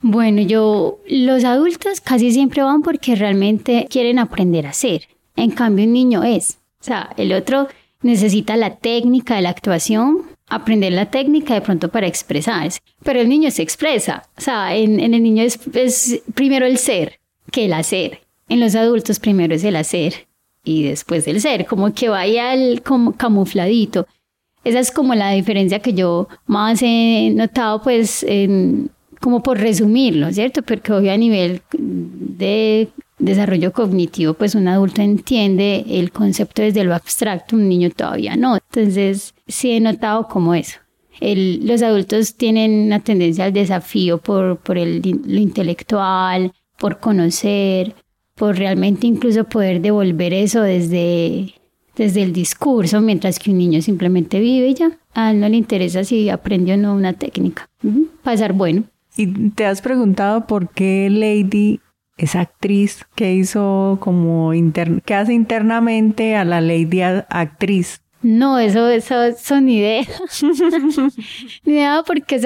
Bueno, 0.00 0.42
yo, 0.42 1.00
los 1.08 1.44
adultos 1.44 2.00
casi 2.00 2.30
siempre 2.30 2.62
van 2.62 2.82
porque 2.82 3.14
realmente 3.14 3.86
quieren 3.90 4.18
aprender 4.18 4.66
a 4.66 4.70
hacer. 4.70 5.08
En 5.36 5.50
cambio, 5.50 5.84
un 5.84 5.92
niño 5.92 6.24
es. 6.24 6.58
O 6.80 6.84
sea, 6.84 7.10
el 7.16 7.32
otro 7.32 7.68
necesita 8.02 8.56
la 8.56 8.76
técnica 8.76 9.36
de 9.36 9.42
la 9.42 9.50
actuación, 9.50 10.22
aprender 10.48 10.92
la 10.92 11.10
técnica 11.10 11.54
de 11.54 11.60
pronto 11.60 11.90
para 11.90 12.06
expresarse. 12.06 12.80
Pero 13.02 13.20
el 13.20 13.28
niño 13.28 13.50
se 13.50 13.62
expresa. 13.62 14.28
O 14.36 14.40
sea, 14.40 14.74
en, 14.76 15.00
el 15.00 15.22
niño 15.22 15.42
es, 15.42 15.58
primero 16.34 16.66
el 16.66 16.78
ser 16.78 17.20
que 17.50 17.66
el 17.66 17.72
hacer. 17.72 18.20
En 18.48 18.60
los 18.60 18.74
adultos 18.74 19.18
primero 19.18 19.54
es 19.54 19.64
el 19.64 19.76
hacer 19.76 20.26
y 20.64 20.84
después 20.84 21.26
el 21.28 21.40
ser, 21.40 21.66
como 21.66 21.92
que 21.92 22.08
vaya 22.08 22.54
el, 22.54 22.82
como 22.82 23.12
camufladito. 23.12 24.06
Esa 24.64 24.80
es 24.80 24.90
como 24.90 25.14
la 25.14 25.30
diferencia 25.30 25.78
que 25.80 25.94
yo 25.94 26.28
más 26.46 26.80
he 26.82 27.30
notado 27.34 27.82
pues 27.82 28.24
en, 28.24 28.90
como 29.20 29.42
por 29.42 29.58
resumirlo, 29.58 30.32
¿cierto? 30.32 30.62
Porque 30.62 30.92
hoy 30.92 31.08
a 31.08 31.16
nivel 31.16 31.62
de 31.72 32.88
desarrollo 33.18 33.72
cognitivo, 33.72 34.34
pues 34.34 34.54
un 34.54 34.68
adulto 34.68 35.02
entiende 35.02 35.84
el 35.88 36.12
concepto 36.12 36.62
desde 36.62 36.84
lo 36.84 36.94
abstracto, 36.94 37.56
un 37.56 37.68
niño 37.68 37.90
todavía 37.90 38.36
no. 38.36 38.56
Entonces, 38.56 39.34
sí 39.46 39.72
he 39.72 39.80
notado 39.80 40.28
como 40.28 40.54
eso. 40.54 40.78
los 41.20 41.82
adultos 41.82 42.34
tienen 42.34 42.86
una 42.86 43.00
tendencia 43.00 43.44
al 43.44 43.52
desafío 43.52 44.18
por, 44.18 44.58
por 44.58 44.78
el, 44.78 45.00
lo 45.00 45.40
intelectual, 45.40 46.52
por 46.78 47.00
conocer, 47.00 47.94
por 48.34 48.56
realmente 48.56 49.06
incluso 49.06 49.44
poder 49.44 49.80
devolver 49.80 50.34
eso 50.34 50.60
desde, 50.60 51.54
desde 51.96 52.22
el 52.22 52.32
discurso, 52.32 53.00
mientras 53.00 53.38
que 53.38 53.50
un 53.50 53.58
niño 53.58 53.80
simplemente 53.80 54.38
vive 54.40 54.74
ya. 54.74 54.98
A 55.14 55.30
él 55.30 55.40
no 55.40 55.48
le 55.48 55.56
interesa 55.56 56.04
si 56.04 56.28
aprendió 56.28 56.74
o 56.74 56.76
no 56.76 56.94
una 56.94 57.14
técnica. 57.14 57.68
Pasar 58.22 58.52
bueno. 58.52 58.84
¿Y 59.16 59.50
te 59.50 59.64
has 59.64 59.80
preguntado 59.80 60.46
por 60.46 60.68
qué 60.68 61.08
Lady, 61.10 61.80
esa 62.16 62.40
actriz 62.40 63.04
que 63.14 63.34
hizo 63.34 63.98
como 64.00 64.52
que 65.04 65.14
hace 65.14 65.34
internamente 65.34 66.36
a 66.36 66.44
la 66.44 66.60
Lady 66.60 67.02
actriz? 67.02 68.00
No, 68.22 68.58
eso, 68.58 68.88
eso 68.88 69.14
son 69.38 69.68
ideas. 69.68 70.08
Ni 71.64 71.74
idea 71.74 72.02
porque, 72.06 72.40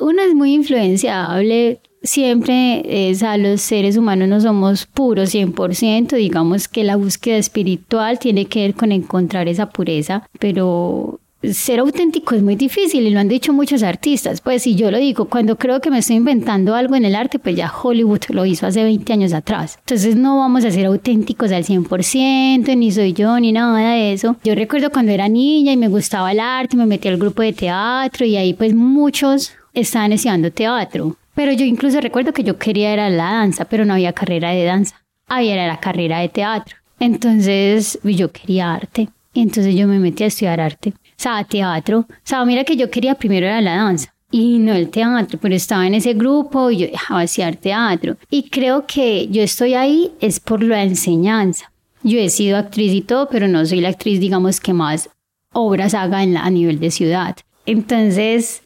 uno 0.00 0.22
es 0.22 0.34
muy 0.34 0.54
influenciable. 0.54 1.80
Siempre, 2.02 3.10
es, 3.10 3.22
a 3.22 3.38
los 3.38 3.62
seres 3.62 3.96
humanos 3.96 4.28
no 4.28 4.40
somos 4.40 4.86
puros 4.86 5.34
100%. 5.34 6.16
Digamos 6.16 6.68
que 6.68 6.84
la 6.84 6.96
búsqueda 6.96 7.38
espiritual 7.38 8.18
tiene 8.18 8.44
que 8.44 8.60
ver 8.60 8.74
con 8.74 8.92
encontrar 8.92 9.48
esa 9.48 9.70
pureza, 9.70 10.28
pero 10.38 11.18
ser 11.52 11.80
auténtico 11.80 12.34
es 12.34 12.42
muy 12.42 12.56
difícil 12.56 13.06
y 13.06 13.10
lo 13.10 13.20
han 13.20 13.28
dicho 13.28 13.52
muchos 13.52 13.82
artistas. 13.82 14.40
Pues 14.40 14.62
si 14.62 14.74
yo 14.74 14.90
lo 14.90 14.98
digo, 14.98 15.26
cuando 15.26 15.56
creo 15.56 15.80
que 15.80 15.90
me 15.90 15.98
estoy 15.98 16.16
inventando 16.16 16.74
algo 16.74 16.96
en 16.96 17.04
el 17.04 17.14
arte, 17.14 17.38
pues 17.38 17.56
ya 17.56 17.72
Hollywood 17.72 18.20
lo 18.28 18.46
hizo 18.46 18.66
hace 18.66 18.82
20 18.84 19.12
años 19.12 19.32
atrás. 19.32 19.78
Entonces 19.80 20.16
no 20.16 20.38
vamos 20.38 20.64
a 20.64 20.70
ser 20.70 20.86
auténticos 20.86 21.52
al 21.52 21.64
100%, 21.64 22.76
ni 22.76 22.92
soy 22.92 23.12
yo, 23.12 23.38
ni 23.40 23.52
nada 23.52 23.78
de 23.78 24.12
eso. 24.12 24.36
Yo 24.44 24.54
recuerdo 24.54 24.90
cuando 24.90 25.12
era 25.12 25.28
niña 25.28 25.72
y 25.72 25.76
me 25.76 25.88
gustaba 25.88 26.32
el 26.32 26.40
arte, 26.40 26.76
me 26.76 26.86
metí 26.86 27.08
al 27.08 27.18
grupo 27.18 27.42
de 27.42 27.52
teatro 27.52 28.24
y 28.24 28.36
ahí 28.36 28.54
pues 28.54 28.74
muchos 28.74 29.52
estaban 29.72 30.12
estudiando 30.12 30.50
teatro. 30.50 31.16
Pero 31.34 31.52
yo 31.52 31.64
incluso 31.64 32.00
recuerdo 32.00 32.32
que 32.32 32.44
yo 32.44 32.58
quería 32.58 32.92
era 32.92 33.10
la 33.10 33.24
danza, 33.24 33.64
pero 33.64 33.84
no 33.84 33.94
había 33.94 34.12
carrera 34.12 34.50
de 34.50 34.64
danza. 34.64 35.02
Había 35.26 35.66
la 35.66 35.80
carrera 35.80 36.20
de 36.20 36.28
teatro. 36.28 36.76
Entonces 37.00 37.98
yo 38.04 38.30
quería 38.30 38.72
arte. 38.72 39.08
Y 39.32 39.40
entonces 39.42 39.74
yo 39.74 39.88
me 39.88 39.98
metí 39.98 40.22
a 40.22 40.28
estudiar 40.28 40.60
arte 40.60 40.94
sea, 41.16 41.44
teatro. 41.44 42.00
O 42.00 42.14
sea, 42.22 42.44
mira 42.44 42.64
que 42.64 42.76
yo 42.76 42.90
quería 42.90 43.14
primero 43.14 43.46
era 43.46 43.60
la 43.60 43.76
danza 43.76 44.14
y 44.30 44.58
no 44.58 44.72
el 44.72 44.90
teatro, 44.90 45.38
pero 45.40 45.54
estaba 45.54 45.86
en 45.86 45.94
ese 45.94 46.14
grupo 46.14 46.68
y 46.70 46.78
yo 46.78 46.86
dejaba 46.88 47.20
hacer 47.20 47.54
teatro. 47.54 48.16
Y 48.30 48.50
creo 48.50 48.84
que 48.84 49.28
yo 49.28 49.42
estoy 49.42 49.74
ahí 49.74 50.10
es 50.20 50.40
por 50.40 50.60
la 50.62 50.82
enseñanza. 50.82 51.70
Yo 52.02 52.18
he 52.18 52.28
sido 52.28 52.56
actriz 52.56 52.92
y 52.92 53.00
todo, 53.00 53.28
pero 53.28 53.46
no 53.46 53.64
soy 53.64 53.80
la 53.80 53.90
actriz, 53.90 54.18
digamos, 54.18 54.60
que 54.60 54.72
más 54.72 55.08
obras 55.52 55.94
haga 55.94 56.24
en 56.24 56.36
a 56.36 56.50
nivel 56.50 56.80
de 56.80 56.90
ciudad. 56.90 57.36
Entonces, 57.64 58.62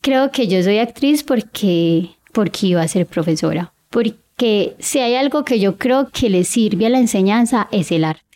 creo 0.00 0.32
que 0.32 0.48
yo 0.48 0.60
soy 0.62 0.78
actriz 0.78 1.22
porque, 1.22 2.10
porque 2.32 2.66
iba 2.66 2.82
a 2.82 2.88
ser 2.88 3.06
profesora. 3.06 3.72
Porque 3.90 4.74
si 4.80 4.98
hay 4.98 5.14
algo 5.14 5.44
que 5.44 5.60
yo 5.60 5.78
creo 5.78 6.08
que 6.10 6.30
le 6.30 6.42
sirve 6.42 6.86
a 6.86 6.90
la 6.90 6.98
enseñanza 6.98 7.68
es 7.70 7.92
el 7.92 8.04
arte 8.04 8.31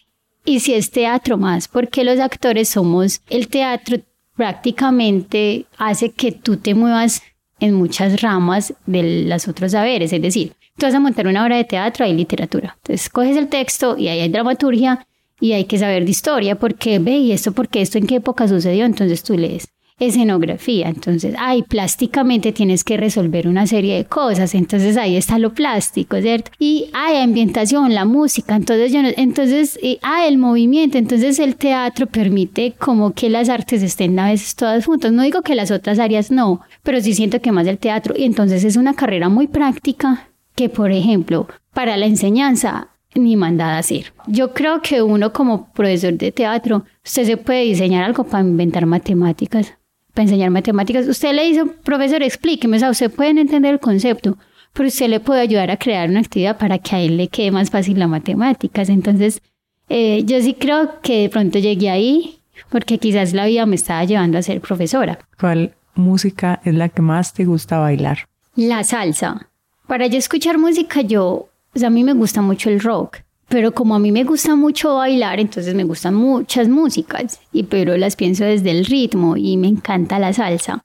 y 0.46 0.60
si 0.60 0.72
es 0.72 0.90
teatro 0.90 1.36
más, 1.36 1.68
porque 1.68 2.04
los 2.04 2.18
actores 2.20 2.70
somos, 2.70 3.20
el 3.28 3.48
teatro 3.48 3.98
prácticamente 4.34 5.66
hace 5.76 6.12
que 6.12 6.32
tú 6.32 6.56
te 6.56 6.74
muevas 6.74 7.22
en 7.58 7.74
muchas 7.74 8.22
ramas 8.22 8.72
de 8.86 9.24
los 9.26 9.48
otros 9.48 9.72
saberes, 9.72 10.12
es 10.12 10.22
decir, 10.22 10.52
tú 10.78 10.86
vas 10.86 10.94
a 10.94 11.00
montar 11.00 11.26
una 11.26 11.44
obra 11.44 11.56
de 11.56 11.64
teatro, 11.64 12.04
hay 12.04 12.14
literatura, 12.14 12.76
entonces 12.78 13.10
coges 13.10 13.36
el 13.36 13.48
texto 13.48 13.98
y 13.98 14.08
ahí 14.08 14.20
hay 14.20 14.28
dramaturgia 14.28 15.06
y 15.40 15.52
hay 15.52 15.64
que 15.64 15.78
saber 15.78 16.04
de 16.04 16.10
historia, 16.10 16.58
porque 16.58 16.98
ve 16.98 17.16
y 17.16 17.32
esto, 17.32 17.52
porque 17.52 17.82
esto 17.82 17.98
en 17.98 18.06
qué 18.06 18.16
época 18.16 18.48
sucedió, 18.48 18.86
entonces 18.86 19.22
tú 19.22 19.36
lees 19.36 19.68
escenografía. 19.98 20.88
Entonces, 20.88 21.34
ay, 21.38 21.62
plásticamente 21.62 22.52
tienes 22.52 22.84
que 22.84 22.96
resolver 22.96 23.48
una 23.48 23.66
serie 23.66 23.96
de 23.96 24.04
cosas. 24.04 24.54
Entonces 24.54 24.96
ahí 24.96 25.16
está 25.16 25.38
lo 25.38 25.54
plástico, 25.54 26.20
¿cierto? 26.20 26.50
Y 26.58 26.90
hay 26.92 27.16
ambientación, 27.22 27.94
la 27.94 28.04
música. 28.04 28.56
Entonces, 28.56 28.92
yo 28.92 29.00
entonces, 29.16 29.78
hay 30.02 30.28
el 30.28 30.38
movimiento. 30.38 30.98
Entonces 30.98 31.38
el 31.38 31.56
teatro 31.56 32.06
permite 32.06 32.74
como 32.78 33.12
que 33.12 33.30
las 33.30 33.48
artes 33.48 33.82
estén 33.82 34.18
a 34.18 34.30
veces 34.30 34.54
todas 34.54 34.84
juntas. 34.84 35.12
No 35.12 35.22
digo 35.22 35.42
que 35.42 35.54
las 35.54 35.70
otras 35.70 35.98
áreas 35.98 36.30
no, 36.30 36.60
pero 36.82 37.00
sí 37.00 37.14
siento 37.14 37.40
que 37.40 37.52
más 37.52 37.66
el 37.66 37.78
teatro. 37.78 38.14
Y 38.16 38.24
entonces 38.24 38.64
es 38.64 38.76
una 38.76 38.94
carrera 38.94 39.28
muy 39.28 39.46
práctica 39.46 40.28
que, 40.54 40.68
por 40.68 40.90
ejemplo, 40.90 41.48
para 41.72 41.96
la 41.96 42.06
enseñanza 42.06 42.88
ni 43.14 43.34
mandada 43.34 43.76
a 43.76 43.78
hacer. 43.78 44.12
Yo 44.26 44.52
creo 44.52 44.82
que 44.82 45.00
uno 45.00 45.32
como 45.32 45.72
profesor 45.72 46.12
de 46.12 46.32
teatro, 46.32 46.84
usted 47.02 47.24
se 47.24 47.36
puede 47.38 47.62
diseñar 47.62 48.04
algo 48.04 48.24
para 48.24 48.44
inventar 48.44 48.84
matemáticas 48.84 49.74
para 50.16 50.24
enseñar 50.24 50.50
matemáticas. 50.50 51.06
Usted 51.06 51.34
le 51.34 51.44
dice, 51.44 51.66
profesor, 51.84 52.22
explíqueme, 52.22 52.78
o 52.78 52.80
sea, 52.80 52.90
usted 52.90 53.10
puede 53.10 53.38
entender 53.38 53.74
el 53.74 53.80
concepto, 53.80 54.38
pero 54.72 54.88
usted 54.88 55.08
le 55.08 55.20
puede 55.20 55.42
ayudar 55.42 55.70
a 55.70 55.76
crear 55.76 56.08
una 56.08 56.20
actividad 56.20 56.56
para 56.56 56.78
que 56.78 56.96
a 56.96 57.00
él 57.00 57.18
le 57.18 57.28
quede 57.28 57.50
más 57.50 57.70
fácil 57.70 57.98
las 57.98 58.08
matemáticas. 58.08 58.88
Entonces, 58.88 59.42
eh, 59.90 60.22
yo 60.24 60.40
sí 60.40 60.54
creo 60.54 61.02
que 61.02 61.20
de 61.20 61.28
pronto 61.28 61.58
llegué 61.58 61.90
ahí 61.90 62.38
porque 62.70 62.96
quizás 62.96 63.34
la 63.34 63.44
vida 63.44 63.66
me 63.66 63.76
estaba 63.76 64.02
llevando 64.04 64.38
a 64.38 64.42
ser 64.42 64.62
profesora. 64.62 65.18
¿Cuál 65.38 65.74
música 65.94 66.62
es 66.64 66.74
la 66.74 66.88
que 66.88 67.02
más 67.02 67.34
te 67.34 67.44
gusta 67.44 67.78
bailar? 67.78 68.20
La 68.54 68.84
salsa. 68.84 69.50
Para 69.86 70.06
yo 70.06 70.16
escuchar 70.16 70.56
música, 70.56 71.02
yo, 71.02 71.50
o 71.74 71.78
sea, 71.78 71.88
a 71.88 71.90
mí 71.90 72.04
me 72.04 72.14
gusta 72.14 72.40
mucho 72.40 72.70
el 72.70 72.80
rock, 72.80 73.18
pero 73.48 73.72
como 73.72 73.94
a 73.94 73.98
mí 73.98 74.10
me 74.12 74.24
gusta 74.24 74.56
mucho 74.56 74.96
bailar, 74.96 75.38
entonces 75.38 75.74
me 75.74 75.84
gustan 75.84 76.14
muchas 76.14 76.68
músicas, 76.68 77.40
y 77.52 77.64
pero 77.64 77.96
las 77.96 78.16
pienso 78.16 78.44
desde 78.44 78.70
el 78.70 78.84
ritmo 78.84 79.36
y 79.36 79.56
me 79.56 79.68
encanta 79.68 80.18
la 80.18 80.32
salsa. 80.32 80.82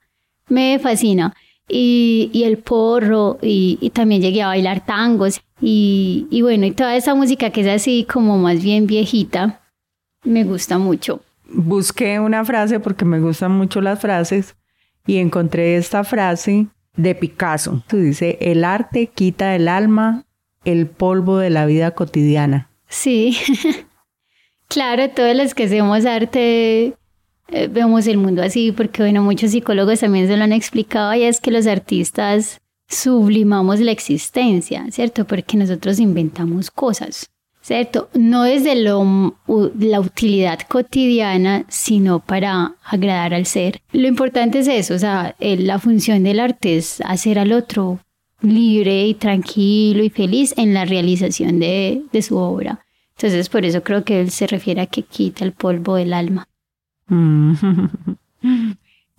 Me 0.48 0.78
fascina. 0.78 1.34
Y, 1.68 2.30
y 2.32 2.44
el 2.44 2.58
porro, 2.58 3.38
y, 3.40 3.90
también 3.94 4.20
llegué 4.20 4.42
a 4.42 4.48
bailar 4.48 4.84
tangos, 4.84 5.40
y, 5.60 6.26
y 6.30 6.42
bueno, 6.42 6.66
y 6.66 6.72
toda 6.72 6.96
esa 6.96 7.14
música 7.14 7.50
que 7.50 7.62
es 7.62 7.68
así 7.68 8.06
como 8.10 8.36
más 8.36 8.62
bien 8.62 8.86
viejita, 8.86 9.60
me 10.24 10.44
gusta 10.44 10.78
mucho. 10.78 11.20
Busqué 11.44 12.20
una 12.20 12.44
frase 12.44 12.80
porque 12.80 13.04
me 13.04 13.20
gustan 13.20 13.52
mucho 13.52 13.80
las 13.80 14.00
frases 14.00 14.56
y 15.06 15.18
encontré 15.18 15.76
esta 15.76 16.04
frase 16.04 16.66
de 16.96 17.14
Picasso. 17.14 17.82
Dice, 17.90 18.38
el 18.40 18.64
arte 18.64 19.08
quita 19.08 19.50
del 19.50 19.68
alma 19.68 20.24
el 20.64 20.86
polvo 20.86 21.38
de 21.38 21.50
la 21.50 21.66
vida 21.66 21.92
cotidiana. 21.92 22.70
Sí, 22.88 23.36
claro, 24.68 25.10
todos 25.10 25.36
los 25.36 25.54
que 25.54 25.64
hacemos 25.64 26.04
arte 26.04 26.94
eh, 27.48 27.68
vemos 27.68 28.06
el 28.06 28.18
mundo 28.18 28.42
así, 28.42 28.72
porque 28.72 29.02
bueno, 29.02 29.22
muchos 29.22 29.50
psicólogos 29.50 30.00
también 30.00 30.26
se 30.26 30.36
lo 30.36 30.44
han 30.44 30.52
explicado 30.52 31.14
y 31.14 31.22
es 31.22 31.40
que 31.40 31.50
los 31.50 31.66
artistas 31.66 32.60
sublimamos 32.88 33.80
la 33.80 33.92
existencia, 33.92 34.86
¿cierto? 34.90 35.24
Porque 35.26 35.56
nosotros 35.56 35.98
inventamos 35.98 36.70
cosas. 36.70 37.30
¿cierto? 37.62 38.10
No 38.12 38.42
desde 38.42 38.74
lo, 38.74 39.36
la 39.78 40.00
utilidad 40.00 40.58
cotidiana, 40.68 41.64
sino 41.68 42.18
para 42.18 42.74
agradar 42.84 43.34
al 43.34 43.46
ser. 43.46 43.80
Lo 43.92 44.08
importante 44.08 44.58
es 44.58 44.68
eso, 44.68 44.94
o 44.94 44.98
sea, 44.98 45.34
la 45.38 45.78
función 45.78 46.24
del 46.24 46.40
arte 46.40 46.76
es 46.76 47.00
hacer 47.02 47.38
al 47.38 47.52
otro 47.52 48.00
libre 48.42 49.06
y 49.06 49.14
tranquilo 49.14 50.02
y 50.02 50.10
feliz 50.10 50.54
en 50.56 50.74
la 50.74 50.84
realización 50.84 51.58
de, 51.58 52.02
de 52.12 52.22
su 52.22 52.36
obra. 52.36 52.84
Entonces, 53.16 53.48
por 53.48 53.64
eso 53.64 53.82
creo 53.82 54.04
que 54.04 54.20
él 54.20 54.30
se 54.30 54.46
refiere 54.46 54.80
a 54.80 54.86
que 54.86 55.02
quita 55.02 55.44
el 55.44 55.52
polvo 55.52 55.96
del 55.96 56.12
alma. 56.12 56.48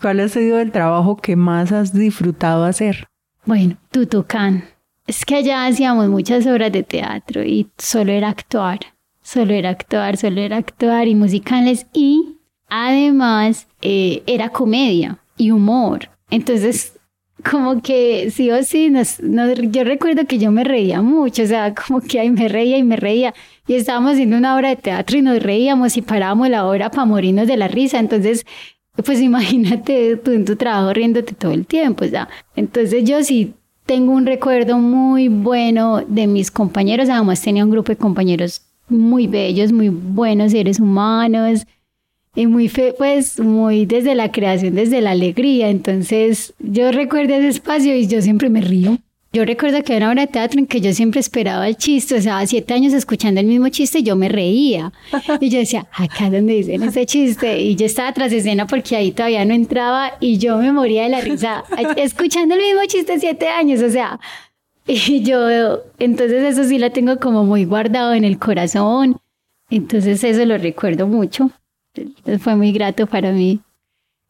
¿Cuál 0.02 0.20
ha 0.20 0.28
sido 0.28 0.60
el 0.60 0.72
trabajo 0.72 1.16
que 1.18 1.36
más 1.36 1.72
has 1.72 1.94
disfrutado 1.94 2.66
hacer? 2.66 3.08
Bueno, 3.46 3.78
Tutucán. 3.92 4.66
Es 5.06 5.26
que 5.26 5.36
allá 5.36 5.66
hacíamos 5.66 6.08
muchas 6.08 6.46
obras 6.48 6.72
de 6.72 6.84
teatro 6.84 7.44
y 7.44 7.70
solo 7.78 8.14
era 8.14 8.30
actuar, 8.30 8.80
solo 9.22 9.54
era 9.54 9.70
actuar, 9.70 10.18
solo 10.18 10.40
era 10.42 10.58
actuar 10.58 11.08
y 11.08 11.16
musicales 11.16 11.88
y 11.94 12.38
además 12.70 13.68
eh, 13.82 14.24
era 14.28 14.50
comedia 14.50 15.20
y 15.36 15.52
humor. 15.52 16.10
Entonces, 16.30 17.00
como 17.50 17.82
que 17.82 18.32
sí 18.32 18.52
o 18.52 18.64
sí, 18.64 18.92
yo 19.70 19.84
recuerdo 19.84 20.26
que 20.26 20.38
yo 20.38 20.52
me 20.52 20.64
reía 20.64 21.02
mucho, 21.02 21.44
o 21.44 21.46
sea, 21.46 21.74
como 21.74 22.02
que 22.02 22.20
ahí 22.20 22.30
me 22.30 22.48
reía 22.48 22.78
y 22.78 22.84
me 22.84 22.96
reía. 22.96 23.34
Y 23.68 23.76
estábamos 23.76 24.14
haciendo 24.14 24.38
una 24.38 24.56
obra 24.56 24.70
de 24.70 24.76
teatro 24.78 25.18
y 25.18 25.22
nos 25.22 25.42
reíamos 25.42 25.98
y 25.98 26.02
parábamos 26.02 26.50
la 26.50 26.68
obra 26.68 26.90
para 26.90 27.06
morirnos 27.06 27.48
de 27.48 27.58
la 27.58 27.68
risa. 27.68 28.00
Entonces, 28.00 28.46
pues 29.06 29.22
imagínate 29.22 30.18
tú 30.18 30.32
en 30.32 30.46
tu 30.46 30.56
trabajo 30.56 30.94
riéndote 30.94 31.34
todo 31.34 31.52
el 31.52 31.66
tiempo, 31.66 32.06
o 32.06 32.08
sea. 32.08 32.30
Entonces 32.56 33.04
yo 33.04 33.24
sí 33.24 33.54
tengo 33.86 34.14
un 34.14 34.26
recuerdo 34.26 34.78
muy 34.78 35.28
bueno 35.28 36.02
de 36.08 36.28
mis 36.28 36.52
compañeros, 36.52 37.10
además 37.10 37.42
tenía 37.42 37.66
un 37.66 37.72
grupo 37.72 37.92
de 37.92 37.98
compañeros 37.98 38.62
muy 38.90 39.28
bellos, 39.28 39.72
muy 39.72 39.90
buenos 39.90 40.52
seres 40.52 40.80
humanos 40.80 41.66
y 42.36 42.48
muy 42.48 42.68
fe, 42.68 42.94
pues 42.98 43.40
muy 43.40 43.86
desde 43.86 44.16
la 44.16 44.32
creación, 44.32 44.76
desde 44.76 45.02
la 45.02 45.12
alegría. 45.12 45.70
Entonces 45.70 46.54
yo 46.60 46.92
recuerdo 46.92 47.36
ese 47.36 47.50
espacio 47.50 47.96
y 47.96 48.08
yo 48.08 48.22
siempre 48.22 48.50
me 48.50 48.62
río. 48.62 48.98
Yo 49.36 49.46
recuerdo 49.46 49.82
que 49.82 49.96
era 49.96 50.06
una 50.06 50.14
obra 50.14 50.22
de 50.28 50.32
teatro 50.32 50.60
en 50.60 50.68
que 50.68 50.80
yo 50.80 50.94
siempre 50.94 51.20
esperaba 51.20 51.68
el 51.68 51.76
chiste, 51.76 52.14
o 52.14 52.22
sea, 52.22 52.46
siete 52.46 52.76
años 52.76 52.94
escuchando 52.94 53.42
el 53.42 53.48
mismo 53.48 53.68
chiste 53.70 54.00
y 54.00 54.04
yo 54.04 54.16
me 54.16 54.30
reía. 54.30 54.94
Y 55.40 55.50
yo 55.50 55.58
decía, 55.58 55.88
acá 55.92 56.30
donde 56.30 56.54
dicen 56.54 56.84
ese 56.84 57.08
chiste. 57.08 57.60
Y 57.60 57.76
yo 57.76 57.88
estaba 57.88 58.14
tras 58.14 58.32
escena 58.32 58.68
porque 58.68 58.96
ahí 58.96 59.12
todavía 59.12 59.44
no 59.44 59.56
entraba 59.56 60.14
y 60.20 60.38
yo 60.38 60.58
me 60.58 60.72
moría 60.72 61.04
de 61.04 61.10
la 61.10 61.22
risa 61.22 61.64
escuchando 61.96 62.54
el 62.54 62.62
mismo 62.62 62.82
chiste 62.88 63.20
siete 63.20 63.48
años, 63.48 63.82
o 63.82 63.90
sea. 63.90 64.20
Y 64.86 65.24
yo, 65.24 65.82
entonces 65.98 66.44
eso 66.44 66.64
sí 66.66 66.78
lo 66.78 66.92
tengo 66.92 67.18
como 67.18 67.44
muy 67.44 67.66
guardado 67.66 68.14
en 68.14 68.26
el 68.26 68.38
corazón. 68.38 69.18
Entonces 69.72 70.24
eso 70.24 70.46
lo 70.46 70.60
recuerdo 70.60 71.08
mucho. 71.08 71.50
Fue 72.40 72.56
muy 72.56 72.72
grato 72.72 73.08
para 73.08 73.32
mí. 73.32 73.62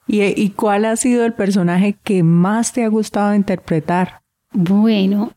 ¿Y, 0.08 0.22
¿Y 0.24 0.50
cuál 0.50 0.86
ha 0.86 0.96
sido 0.96 1.26
el 1.26 1.34
personaje 1.34 1.98
que 2.04 2.24
más 2.24 2.74
te 2.74 2.84
ha 2.84 2.88
gustado 2.88 3.34
interpretar? 3.34 4.22
Bueno, 4.52 5.32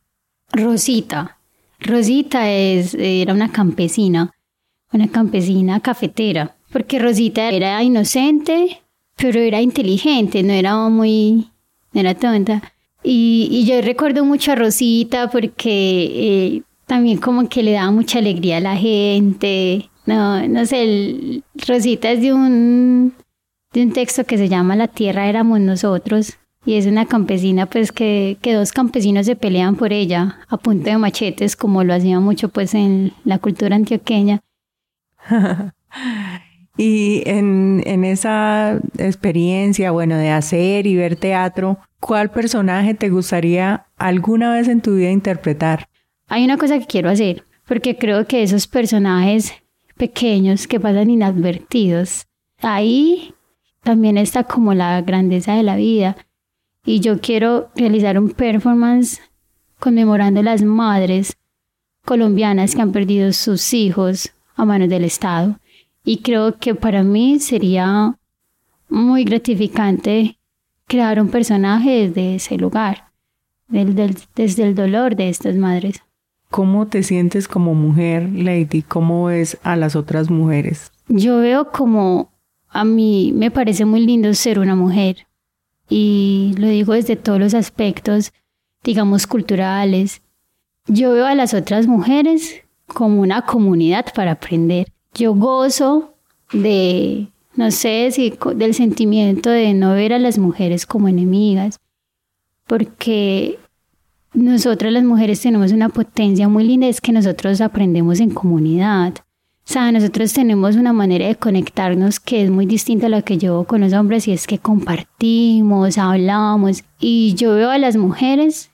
Rosita. 0.53 1.39
Rosita 1.81 2.51
es, 2.51 2.95
era 2.95 3.35
una 3.35 3.53
campesina, 3.53 4.33
una 4.93 5.09
campesina 5.09 5.81
cafetera, 5.81 6.57
porque 6.72 6.99
Rosita 6.99 7.51
era 7.51 7.83
inocente, 7.83 8.83
pero 9.16 9.41
era 9.41 9.61
inteligente, 9.61 10.43
no 10.43 10.53
era 10.53 10.77
muy, 10.89 11.51
no 11.93 12.01
era 12.01 12.14
tonta. 12.14 12.72
Y, 13.03 13.49
y 13.51 13.66
yo 13.66 13.81
recuerdo 13.83 14.24
mucho 14.24 14.53
a 14.53 14.57
Rosita 14.57 15.31
porque 15.31 16.57
eh, 16.57 16.62
también 16.87 17.18
como 17.18 17.49
que 17.49 17.62
le 17.62 17.72
daba 17.72 17.91
mucha 17.91 18.18
alegría 18.18 18.57
a 18.57 18.61
la 18.61 18.77
gente. 18.77 19.91
No, 20.07 20.47
no 20.47 20.65
sé, 20.67 21.43
Rosita 21.67 22.13
es 22.13 22.23
de 22.23 22.33
un, 22.33 23.13
de 23.73 23.83
un 23.83 23.93
texto 23.93 24.25
que 24.25 24.39
se 24.39 24.49
llama 24.49 24.77
La 24.77 24.87
tierra 24.87 25.29
éramos 25.29 25.59
nosotros 25.61 26.39
y 26.65 26.75
es 26.75 26.87
una 26.87 27.07
campesina 27.07 27.67
pues 27.67 27.93
que, 27.93 28.39
que, 28.41 28.55
dos 28.55 28.73
campesinos 28.73 29.27
se 29.27 29.37
pelean 29.37 29.77
por 29.77 29.93
ella 29.93 30.39
a 30.49 30.57
punto 30.57 30.91
de 30.91 30.99
machetes 30.99 31.57
como 31.57 31.85
lo 31.85 31.93
hacía 31.93 32.21
mucho 32.21 32.49
pues 32.49 32.75
en 32.75 33.13
la 33.25 33.39
cultura 33.39 33.77
antioqueña. 33.77 34.41
y 36.77 37.23
en, 37.27 37.83
en, 37.85 38.05
esa 38.05 38.81
experiencia, 38.99 39.91
bueno, 39.91 40.17
de 40.17 40.31
hacer 40.31 40.87
y 40.87 40.95
ver 40.95 41.17
teatro, 41.17 41.79
¿cuál 41.99 42.31
personaje 42.31 42.95
te 42.95 43.11
gustaría 43.11 43.87
alguna 43.97 44.53
vez 44.53 44.69
en 44.69 44.83
tu 44.83 44.95
vida 44.97 45.11
interpretar? 45.11 45.89
Hay 46.29 46.45
una 46.45 46.59
cosa 46.59 46.79
que 46.79 46.87
quiero 46.87 47.11
hacer, 47.11 47.45
porque 47.67 47.97
creo 47.97 48.27
que 48.27 48.43
esos 48.43 48.67
personajes 48.67 49.53
pequeños 49.97 50.66
que 50.66 50.80
pasan 50.80 51.11
inadvertidos, 51.11 52.26
ahí 52.61 53.34
también 53.82 54.18
está 54.18 54.44
como 54.44 54.74
la 54.74 55.01
grandeza 55.03 55.55
de 55.55 55.62
la 55.62 55.76
vida 55.76 56.16
y 56.84 57.01
yo 57.01 57.20
quiero 57.20 57.70
realizar 57.74 58.18
un 58.18 58.30
performance 58.30 59.20
conmemorando 59.80 60.42
las 60.42 60.62
madres 60.62 61.36
colombianas 62.05 62.74
que 62.74 62.82
han 62.82 62.92
perdido 62.92 63.32
sus 63.32 63.74
hijos 63.74 64.32
a 64.55 64.64
manos 64.64 64.88
del 64.88 65.05
Estado. 65.05 65.59
Y 66.05 66.18
creo 66.18 66.59
que 66.59 66.74
para 66.74 67.03
mí 67.03 67.40
sería 67.40 68.16
muy 68.88 69.24
gratificante 69.24 70.38
crear 70.86 71.20
un 71.20 71.28
personaje 71.28 72.09
desde 72.09 72.36
ese 72.36 72.57
lugar, 72.57 73.11
desde 73.66 74.62
el 74.62 74.74
dolor 74.76 75.16
de 75.16 75.28
estas 75.28 75.57
madres. 75.57 76.06
¿Cómo 76.51 76.86
te 76.86 77.03
sientes 77.03 77.49
como 77.49 77.74
mujer, 77.74 78.28
Lady? 78.32 78.82
¿Cómo 78.82 79.26
ves 79.26 79.59
a 79.62 79.76
las 79.76 79.97
otras 79.97 80.30
mujeres? 80.30 80.92
Yo 81.09 81.38
veo 81.38 81.70
como 81.70 82.30
a 82.68 82.84
mí 82.84 83.32
me 83.34 83.51
parece 83.51 83.84
muy 83.84 84.05
lindo 84.05 84.32
ser 84.34 84.59
una 84.59 84.74
mujer 84.74 85.26
y 85.88 86.55
lo 86.59 86.68
digo 86.68 86.94
desde 86.94 87.16
todos 87.16 87.38
los 87.38 87.55
aspectos, 87.55 88.32
digamos, 88.82 89.26
culturales. 89.26 90.22
Yo 90.86 91.12
veo 91.12 91.26
a 91.26 91.34
las 91.34 91.55
otras 91.55 91.86
mujeres 91.86 92.62
como 92.86 93.20
una 93.20 93.42
comunidad 93.42 94.07
para 94.14 94.32
aprender. 94.32 94.92
Yo 95.14 95.34
gozo 95.34 96.14
de, 96.53 97.28
no 97.55 97.70
sé 97.70 98.11
si 98.12 98.38
del 98.55 98.74
sentimiento 98.74 99.51
de 99.51 99.74
no 99.74 99.94
ver 99.94 100.12
a 100.12 100.18
las 100.18 100.38
mujeres 100.38 100.86
como 100.86 101.09
enemigas, 101.09 101.80
porque 102.66 103.59
nosotras 104.37 104.93
las 104.93 105.03
mujeres 105.03 105.41
tenemos 105.41 105.72
una 105.72 105.89
potencia 105.89 106.49
muy 106.49 106.64
linda, 106.64 106.87
es 106.87 107.01
que 107.01 107.11
nosotros 107.11 107.61
aprendemos 107.61 108.20
en 108.20 108.30
comunidad. 108.30 109.14
O 109.68 109.72
sea, 109.72 109.91
nosotros 109.91 110.32
tenemos 110.32 110.76
una 110.76 110.93
manera 110.93 111.26
de 111.26 111.34
conectarnos 111.34 112.20
que 112.20 112.45
es 112.45 112.51
muy 112.51 112.66
distinta 112.66 113.07
a 113.07 113.09
la 113.09 113.22
que 113.22 113.39
yo 113.39 113.64
con 113.64 113.80
los 113.80 113.93
hombres 113.95 114.28
y 114.28 114.32
es 114.32 114.47
que 114.47 114.59
compartimos, 114.59 115.99
hablamos 115.99 116.84
y 117.01 117.34
yo 117.34 117.55
veo 117.55 117.70
a 117.70 117.78
las 117.78 117.97
mujeres 117.97 118.70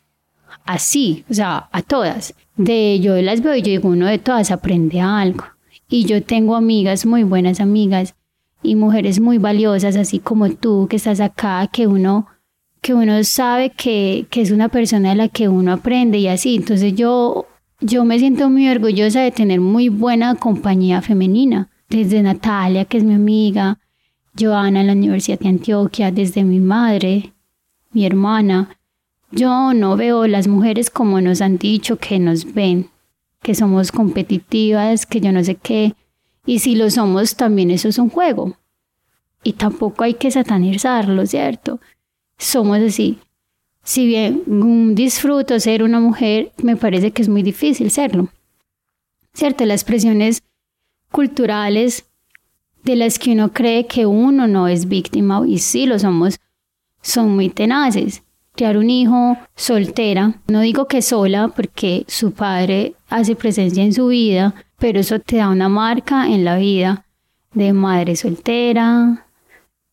así, 0.66 1.24
o 1.30 1.34
sea, 1.34 1.68
a 1.72 1.80
todas. 1.80 2.34
De 2.56 3.00
yo 3.00 3.16
las 3.22 3.40
veo 3.40 3.54
y 3.54 3.62
yo 3.62 3.70
digo, 3.70 3.88
uno 3.88 4.06
de 4.06 4.18
todas 4.18 4.50
aprende 4.50 5.00
algo. 5.00 5.44
Y 5.88 6.04
yo 6.04 6.22
tengo 6.22 6.56
amigas, 6.56 7.06
muy 7.06 7.22
buenas 7.22 7.60
amigas, 7.60 8.14
y 8.62 8.76
mujeres 8.76 9.20
muy 9.20 9.38
valiosas, 9.38 9.96
así 9.96 10.18
como 10.18 10.50
tú 10.50 10.86
que 10.88 10.96
estás 10.96 11.20
acá, 11.20 11.68
que 11.72 11.86
uno, 11.86 12.26
que 12.82 12.94
uno 12.94 13.22
sabe 13.22 13.70
que, 13.70 14.26
que 14.28 14.42
es 14.42 14.50
una 14.50 14.68
persona 14.68 15.10
de 15.10 15.14
la 15.14 15.28
que 15.28 15.48
uno 15.48 15.72
aprende 15.72 16.18
y 16.18 16.26
así. 16.26 16.56
Entonces 16.56 16.94
yo, 16.94 17.46
yo 17.80 18.04
me 18.04 18.18
siento 18.18 18.50
muy 18.50 18.68
orgullosa 18.68 19.20
de 19.20 19.30
tener 19.30 19.60
muy 19.60 19.88
buena 19.88 20.34
compañía 20.34 21.00
femenina, 21.00 21.70
desde 21.88 22.22
Natalia, 22.22 22.84
que 22.84 22.98
es 22.98 23.04
mi 23.04 23.14
amiga, 23.14 23.78
Joana 24.38 24.80
en 24.80 24.88
la 24.88 24.92
Universidad 24.94 25.38
de 25.38 25.48
Antioquia, 25.48 26.10
desde 26.10 26.42
mi 26.42 26.58
madre, 26.58 27.32
mi 27.92 28.04
hermana. 28.04 28.76
Yo 29.30 29.72
no 29.74 29.96
veo 29.96 30.26
las 30.26 30.48
mujeres 30.48 30.90
como 30.90 31.20
nos 31.20 31.40
han 31.40 31.58
dicho 31.58 31.98
que 31.98 32.18
nos 32.18 32.52
ven, 32.52 32.90
que 33.42 33.54
somos 33.54 33.92
competitivas, 33.92 35.06
que 35.06 35.20
yo 35.20 35.30
no 35.30 35.44
sé 35.44 35.54
qué. 35.54 35.94
Y 36.46 36.58
si 36.58 36.74
lo 36.74 36.90
somos, 36.90 37.36
también 37.36 37.70
eso 37.70 37.88
es 37.88 37.98
un 37.98 38.10
juego. 38.10 38.56
Y 39.44 39.52
tampoco 39.52 40.02
hay 40.02 40.14
que 40.14 40.32
satanizarlo, 40.32 41.26
¿cierto? 41.26 41.78
Somos 42.42 42.78
así. 42.78 43.20
Si 43.84 44.04
bien 44.04 44.96
disfruto 44.96 45.60
ser 45.60 45.84
una 45.84 46.00
mujer, 46.00 46.50
me 46.60 46.74
parece 46.74 47.12
que 47.12 47.22
es 47.22 47.28
muy 47.28 47.44
difícil 47.44 47.88
serlo. 47.92 48.30
¿Cierto? 49.32 49.64
Las 49.64 49.82
expresiones 49.82 50.42
culturales 51.12 52.04
de 52.82 52.96
las 52.96 53.20
que 53.20 53.30
uno 53.30 53.52
cree 53.52 53.86
que 53.86 54.06
uno 54.06 54.48
no 54.48 54.66
es 54.66 54.88
víctima, 54.88 55.44
y 55.46 55.58
sí 55.58 55.86
lo 55.86 56.00
somos, 56.00 56.40
son 57.00 57.36
muy 57.36 57.48
tenaces. 57.48 58.24
Crear 58.56 58.76
un 58.76 58.90
hijo 58.90 59.38
soltera, 59.54 60.34
no 60.48 60.62
digo 60.62 60.88
que 60.88 61.00
sola, 61.00 61.46
porque 61.46 62.04
su 62.08 62.32
padre 62.32 62.96
hace 63.08 63.36
presencia 63.36 63.84
en 63.84 63.92
su 63.92 64.08
vida, 64.08 64.52
pero 64.80 64.98
eso 64.98 65.20
te 65.20 65.36
da 65.36 65.48
una 65.48 65.68
marca 65.68 66.26
en 66.26 66.44
la 66.44 66.56
vida 66.56 67.06
de 67.54 67.72
madre 67.72 68.16
soltera, 68.16 69.26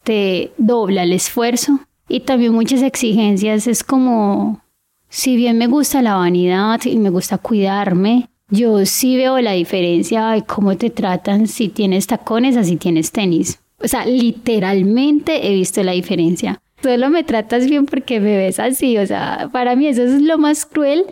te 0.03 0.51
dobla 0.57 1.03
el 1.03 1.13
esfuerzo 1.13 1.79
y 2.09 2.21
también 2.21 2.53
muchas 2.53 2.81
exigencias. 2.81 3.67
Es 3.67 3.83
como, 3.83 4.61
si 5.07 5.35
bien 5.37 5.57
me 5.57 5.67
gusta 5.67 6.01
la 6.01 6.15
vanidad 6.15 6.81
y 6.85 6.97
me 6.97 7.09
gusta 7.09 7.37
cuidarme, 7.37 8.29
yo 8.49 8.85
sí 8.85 9.15
veo 9.15 9.39
la 9.39 9.53
diferencia 9.53 10.29
de 10.31 10.41
cómo 10.41 10.75
te 10.75 10.89
tratan 10.89 11.47
si 11.47 11.69
tienes 11.69 12.07
tacones 12.07 12.57
a 12.57 12.63
si 12.63 12.75
tienes 12.75 13.11
tenis. 13.11 13.59
O 13.81 13.87
sea, 13.87 14.05
literalmente 14.05 15.47
he 15.47 15.53
visto 15.53 15.83
la 15.83 15.93
diferencia. 15.93 16.59
Solo 16.83 17.09
me 17.09 17.23
tratas 17.23 17.69
bien 17.69 17.85
porque 17.85 18.19
me 18.19 18.35
ves 18.35 18.59
así. 18.59 18.97
O 18.97 19.05
sea, 19.05 19.49
para 19.53 19.75
mí 19.75 19.87
eso 19.87 20.03
es 20.03 20.21
lo 20.21 20.37
más 20.37 20.65
cruel 20.65 21.05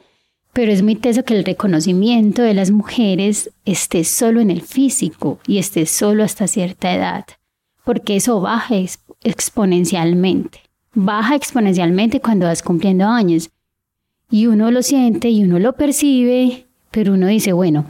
pero 0.58 0.72
es 0.72 0.82
muy 0.82 0.96
teso 0.96 1.24
que 1.24 1.38
el 1.38 1.46
reconocimiento 1.46 2.42
de 2.42 2.56
las 2.56 2.72
mujeres 2.72 3.52
esté 3.64 4.04
solo 4.04 4.42
en 4.42 4.50
el 4.50 4.64
físico 4.64 5.38
y 5.46 5.60
esté 5.60 5.86
solo 5.86 6.24
hasta 6.24 6.48
cierta 6.48 6.96
edad, 6.96 7.26
porque 7.86 8.16
eso 8.16 8.42
baja 8.42 8.74
exponencialmente. 9.22 10.62
Baja 11.00 11.36
exponencialmente 11.36 12.22
cuando 12.22 12.48
vas 12.48 12.64
cumpliendo 12.64 13.06
años. 13.06 13.52
Y 14.32 14.48
uno 14.48 14.72
lo 14.72 14.82
siente 14.82 15.30
y 15.30 15.44
uno 15.44 15.60
lo 15.60 15.74
percibe, 15.74 16.66
pero 16.90 17.14
uno 17.14 17.28
dice, 17.28 17.54
bueno, 17.54 17.86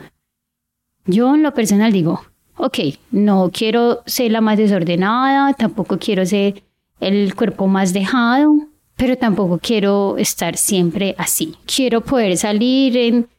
yo 1.05 1.33
en 1.33 1.41
lo 1.41 1.53
personal 1.53 1.93
digo, 1.93 2.21
ok, 2.57 2.79
no 3.11 3.49
quiero 3.53 4.03
ser 4.05 4.33
la 4.33 4.41
más 4.41 4.57
desordenada, 4.57 5.53
tampoco 5.53 5.97
quiero 5.97 6.25
ser 6.25 6.63
el 6.99 7.33
cuerpo 7.33 7.67
más 7.67 7.93
dejado, 7.93 8.53
pero 8.97 9.17
tampoco 9.17 9.57
quiero 9.57 10.17
estar 10.17 10.57
siempre 10.57 11.15
así. 11.17 11.55
Quiero 11.65 12.01
poder 12.01 12.35
salir 12.35 12.97
en 12.97 13.29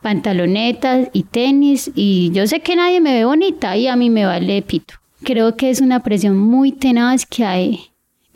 pantalonetas 0.00 1.10
y 1.12 1.24
tenis 1.24 1.90
y 1.94 2.30
yo 2.32 2.46
sé 2.46 2.60
que 2.60 2.76
nadie 2.76 3.02
me 3.02 3.12
ve 3.12 3.26
bonita 3.26 3.76
y 3.76 3.88
a 3.88 3.96
mí 3.96 4.08
me 4.08 4.24
vale 4.24 4.62
pito. 4.62 4.94
Creo 5.22 5.54
que 5.54 5.68
es 5.68 5.82
una 5.82 6.02
presión 6.02 6.38
muy 6.38 6.72
tenaz 6.72 7.26
que 7.26 7.44
hay 7.44 7.90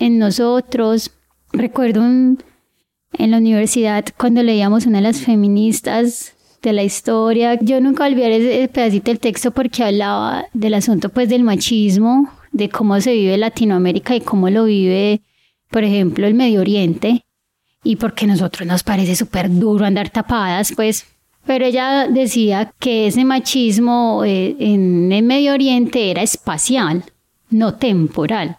en 0.05 0.19
nosotros. 0.19 1.11
Recuerdo 1.53 2.03
en 2.05 2.39
la 3.31 3.39
universidad 3.39 4.05
cuando 4.17 4.43
leíamos 4.43 4.87
una 4.87 4.99
de 4.99 5.05
las 5.05 5.21
feministas 5.21 6.35
de 6.63 6.73
la 6.73 6.83
historia. 6.83 7.59
Yo 7.61 7.81
nunca 7.81 8.07
olvidaré 8.07 8.37
ese 8.37 8.69
pedacito 8.69 9.11
del 9.11 9.21
texto 9.21 9.51
porque 9.51 9.85
hablaba 9.85 10.47
del 10.53 10.75
asunto 10.75 11.09
pues 11.09 11.29
del 11.29 11.43
machismo, 11.43 12.31
de 12.53 12.69
cómo 12.69 13.01
se 13.01 13.13
vive 13.13 13.37
Latinoamérica 13.37 14.15
y 14.15 14.21
cómo 14.21 14.49
lo 14.51 14.65
vive 14.65 15.23
por 15.73 15.85
ejemplo, 15.85 16.27
el 16.27 16.35
Medio 16.35 16.61
Oriente, 16.61 17.25
y 17.83 17.97
porque 17.97 18.27
a 18.27 18.29
nosotros 18.29 18.69
nos 18.69 18.85
parece 18.85 19.17
súper 19.17 19.51
duro 19.51 19.87
andar 19.87 20.11
tapadas, 20.11 20.73
pues, 20.77 21.07
pero 21.47 21.65
ella 21.65 22.07
decía 22.09 22.73
que 22.79 23.07
ese 23.07 23.25
machismo 23.25 24.23
eh, 24.25 24.55
en 24.61 25.11
el 25.11 25.25
Medio 25.25 25.55
Oriente 25.55 26.11
era 26.11 26.23
espacial, 26.23 27.05
no 27.49 27.75
temporal. 27.75 28.59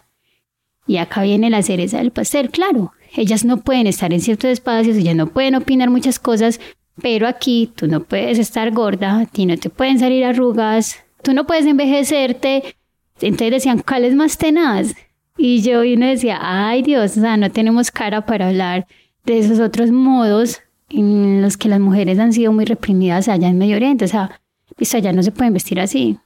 Y 0.86 0.98
acá 0.98 1.22
viene 1.22 1.50
la 1.50 1.62
cereza 1.62 1.98
del 1.98 2.10
pastel, 2.10 2.50
claro, 2.50 2.92
ellas 3.16 3.44
no 3.44 3.58
pueden 3.58 3.86
estar 3.86 4.12
en 4.12 4.20
ciertos 4.20 4.50
espacios, 4.50 4.96
ellas 4.96 5.16
no 5.16 5.28
pueden 5.28 5.54
opinar 5.54 5.88
muchas 5.90 6.18
cosas, 6.18 6.60
pero 7.00 7.26
aquí 7.26 7.72
tú 7.74 7.86
no 7.86 8.02
puedes 8.02 8.38
estar 8.38 8.70
gorda, 8.72 9.26
ti 9.26 9.46
no 9.46 9.56
te 9.56 9.70
pueden 9.70 9.98
salir 9.98 10.24
arrugas, 10.24 10.98
tú 11.22 11.32
no 11.32 11.46
puedes 11.46 11.66
envejecerte. 11.66 12.76
Entonces 13.20 13.50
decían, 13.50 13.82
¿cuál 13.86 14.04
es 14.04 14.14
más 14.14 14.36
tenaz? 14.36 14.94
Y 15.36 15.62
yo 15.62 15.84
y 15.84 15.94
uno 15.94 16.06
decía, 16.06 16.38
ay 16.40 16.82
Dios, 16.82 17.16
o 17.16 17.20
sea, 17.20 17.36
no 17.36 17.50
tenemos 17.50 17.90
cara 17.90 18.26
para 18.26 18.48
hablar 18.48 18.86
de 19.24 19.38
esos 19.38 19.60
otros 19.60 19.90
modos 19.90 20.60
en 20.90 21.42
los 21.42 21.56
que 21.56 21.68
las 21.68 21.80
mujeres 21.80 22.18
han 22.18 22.32
sido 22.32 22.52
muy 22.52 22.64
reprimidas 22.64 23.28
allá 23.28 23.48
en 23.48 23.58
Medio 23.58 23.76
Oriente. 23.76 24.04
O 24.04 24.08
sea, 24.08 24.40
pues 24.76 24.94
allá 24.94 25.12
no 25.12 25.22
se 25.22 25.32
pueden 25.32 25.52
vestir 25.52 25.80
así. 25.80 26.18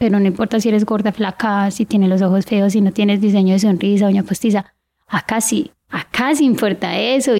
Pero 0.00 0.18
no 0.18 0.26
importa 0.26 0.58
si 0.58 0.70
eres 0.70 0.86
gorda, 0.86 1.12
flaca, 1.12 1.70
si 1.70 1.84
tienes 1.84 2.08
los 2.08 2.22
ojos 2.22 2.46
feos, 2.46 2.72
si 2.72 2.80
no 2.80 2.90
tienes 2.90 3.20
diseño 3.20 3.52
de 3.52 3.58
sonrisa, 3.58 4.06
uña 4.06 4.22
postiza. 4.22 4.72
Acá 5.06 5.42
sí, 5.42 5.72
acá 5.90 6.34
sí 6.34 6.46
importa 6.46 6.98
eso. 6.98 7.32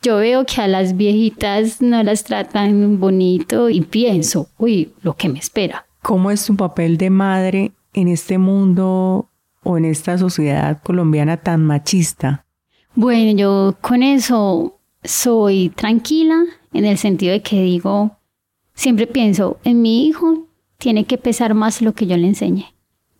Yo 0.00 0.18
veo 0.18 0.46
que 0.46 0.60
a 0.60 0.68
las 0.68 0.96
viejitas 0.96 1.82
no 1.82 2.00
las 2.04 2.22
tratan 2.22 3.00
bonito 3.00 3.68
y 3.68 3.80
pienso, 3.80 4.46
uy, 4.56 4.92
lo 5.02 5.16
que 5.16 5.28
me 5.28 5.40
espera. 5.40 5.84
¿Cómo 6.00 6.30
es 6.30 6.46
tu 6.46 6.54
papel 6.54 6.96
de 6.96 7.10
madre 7.10 7.72
en 7.92 8.06
este 8.06 8.38
mundo 8.38 9.28
o 9.64 9.76
en 9.76 9.84
esta 9.84 10.16
sociedad 10.16 10.80
colombiana 10.84 11.38
tan 11.38 11.64
machista? 11.64 12.46
Bueno, 12.94 13.36
yo 13.36 13.76
con 13.80 14.04
eso 14.04 14.78
soy 15.02 15.70
tranquila 15.70 16.44
en 16.72 16.84
el 16.84 16.98
sentido 16.98 17.32
de 17.32 17.42
que 17.42 17.60
digo, 17.60 18.16
siempre 18.74 19.08
pienso, 19.08 19.58
en 19.64 19.82
mi 19.82 20.06
hijo 20.06 20.46
tiene 20.80 21.04
que 21.04 21.18
pesar 21.18 21.54
más 21.54 21.82
lo 21.82 21.92
que 21.92 22.06
yo 22.06 22.16
le 22.16 22.26
enseñe. 22.26 22.64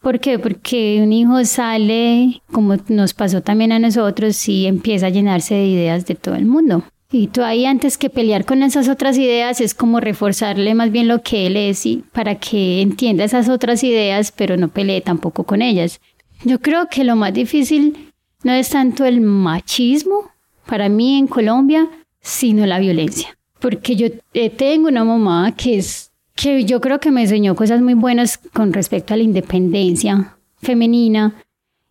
¿Por 0.00 0.18
qué? 0.18 0.38
Porque 0.38 1.00
un 1.02 1.12
hijo 1.12 1.44
sale, 1.44 2.42
como 2.50 2.76
nos 2.88 3.12
pasó 3.12 3.42
también 3.42 3.70
a 3.70 3.78
nosotros, 3.78 4.48
y 4.48 4.66
empieza 4.66 5.06
a 5.06 5.10
llenarse 5.10 5.54
de 5.54 5.66
ideas 5.66 6.06
de 6.06 6.14
todo 6.14 6.34
el 6.34 6.46
mundo. 6.46 6.82
Y 7.12 7.26
tú 7.26 7.42
ahí 7.42 7.66
antes 7.66 7.98
que 7.98 8.08
pelear 8.08 8.46
con 8.46 8.62
esas 8.62 8.88
otras 8.88 9.18
ideas 9.18 9.60
es 9.60 9.74
como 9.74 10.00
reforzarle 10.00 10.74
más 10.74 10.90
bien 10.90 11.08
lo 11.08 11.22
que 11.22 11.46
él 11.46 11.56
es 11.56 11.84
y 11.84 12.04
para 12.12 12.36
que 12.36 12.80
entienda 12.82 13.24
esas 13.24 13.48
otras 13.48 13.82
ideas, 13.82 14.32
pero 14.32 14.56
no 14.56 14.68
pelee 14.68 15.00
tampoco 15.00 15.44
con 15.44 15.60
ellas. 15.60 16.00
Yo 16.44 16.60
creo 16.60 16.88
que 16.88 17.04
lo 17.04 17.16
más 17.16 17.34
difícil 17.34 18.12
no 18.44 18.52
es 18.52 18.70
tanto 18.70 19.04
el 19.04 19.20
machismo 19.20 20.30
para 20.66 20.88
mí 20.88 21.18
en 21.18 21.26
Colombia, 21.26 21.88
sino 22.20 22.64
la 22.64 22.78
violencia. 22.78 23.36
Porque 23.58 23.96
yo 23.96 24.06
eh, 24.32 24.48
tengo 24.48 24.88
una 24.88 25.04
mamá 25.04 25.52
que 25.52 25.78
es 25.78 26.09
que 26.40 26.64
yo 26.64 26.80
creo 26.80 27.00
que 27.00 27.10
me 27.10 27.22
enseñó 27.22 27.54
cosas 27.54 27.82
muy 27.82 27.94
buenas 27.94 28.38
con 28.38 28.72
respecto 28.72 29.12
a 29.12 29.16
la 29.16 29.22
independencia 29.22 30.36
femenina 30.62 31.34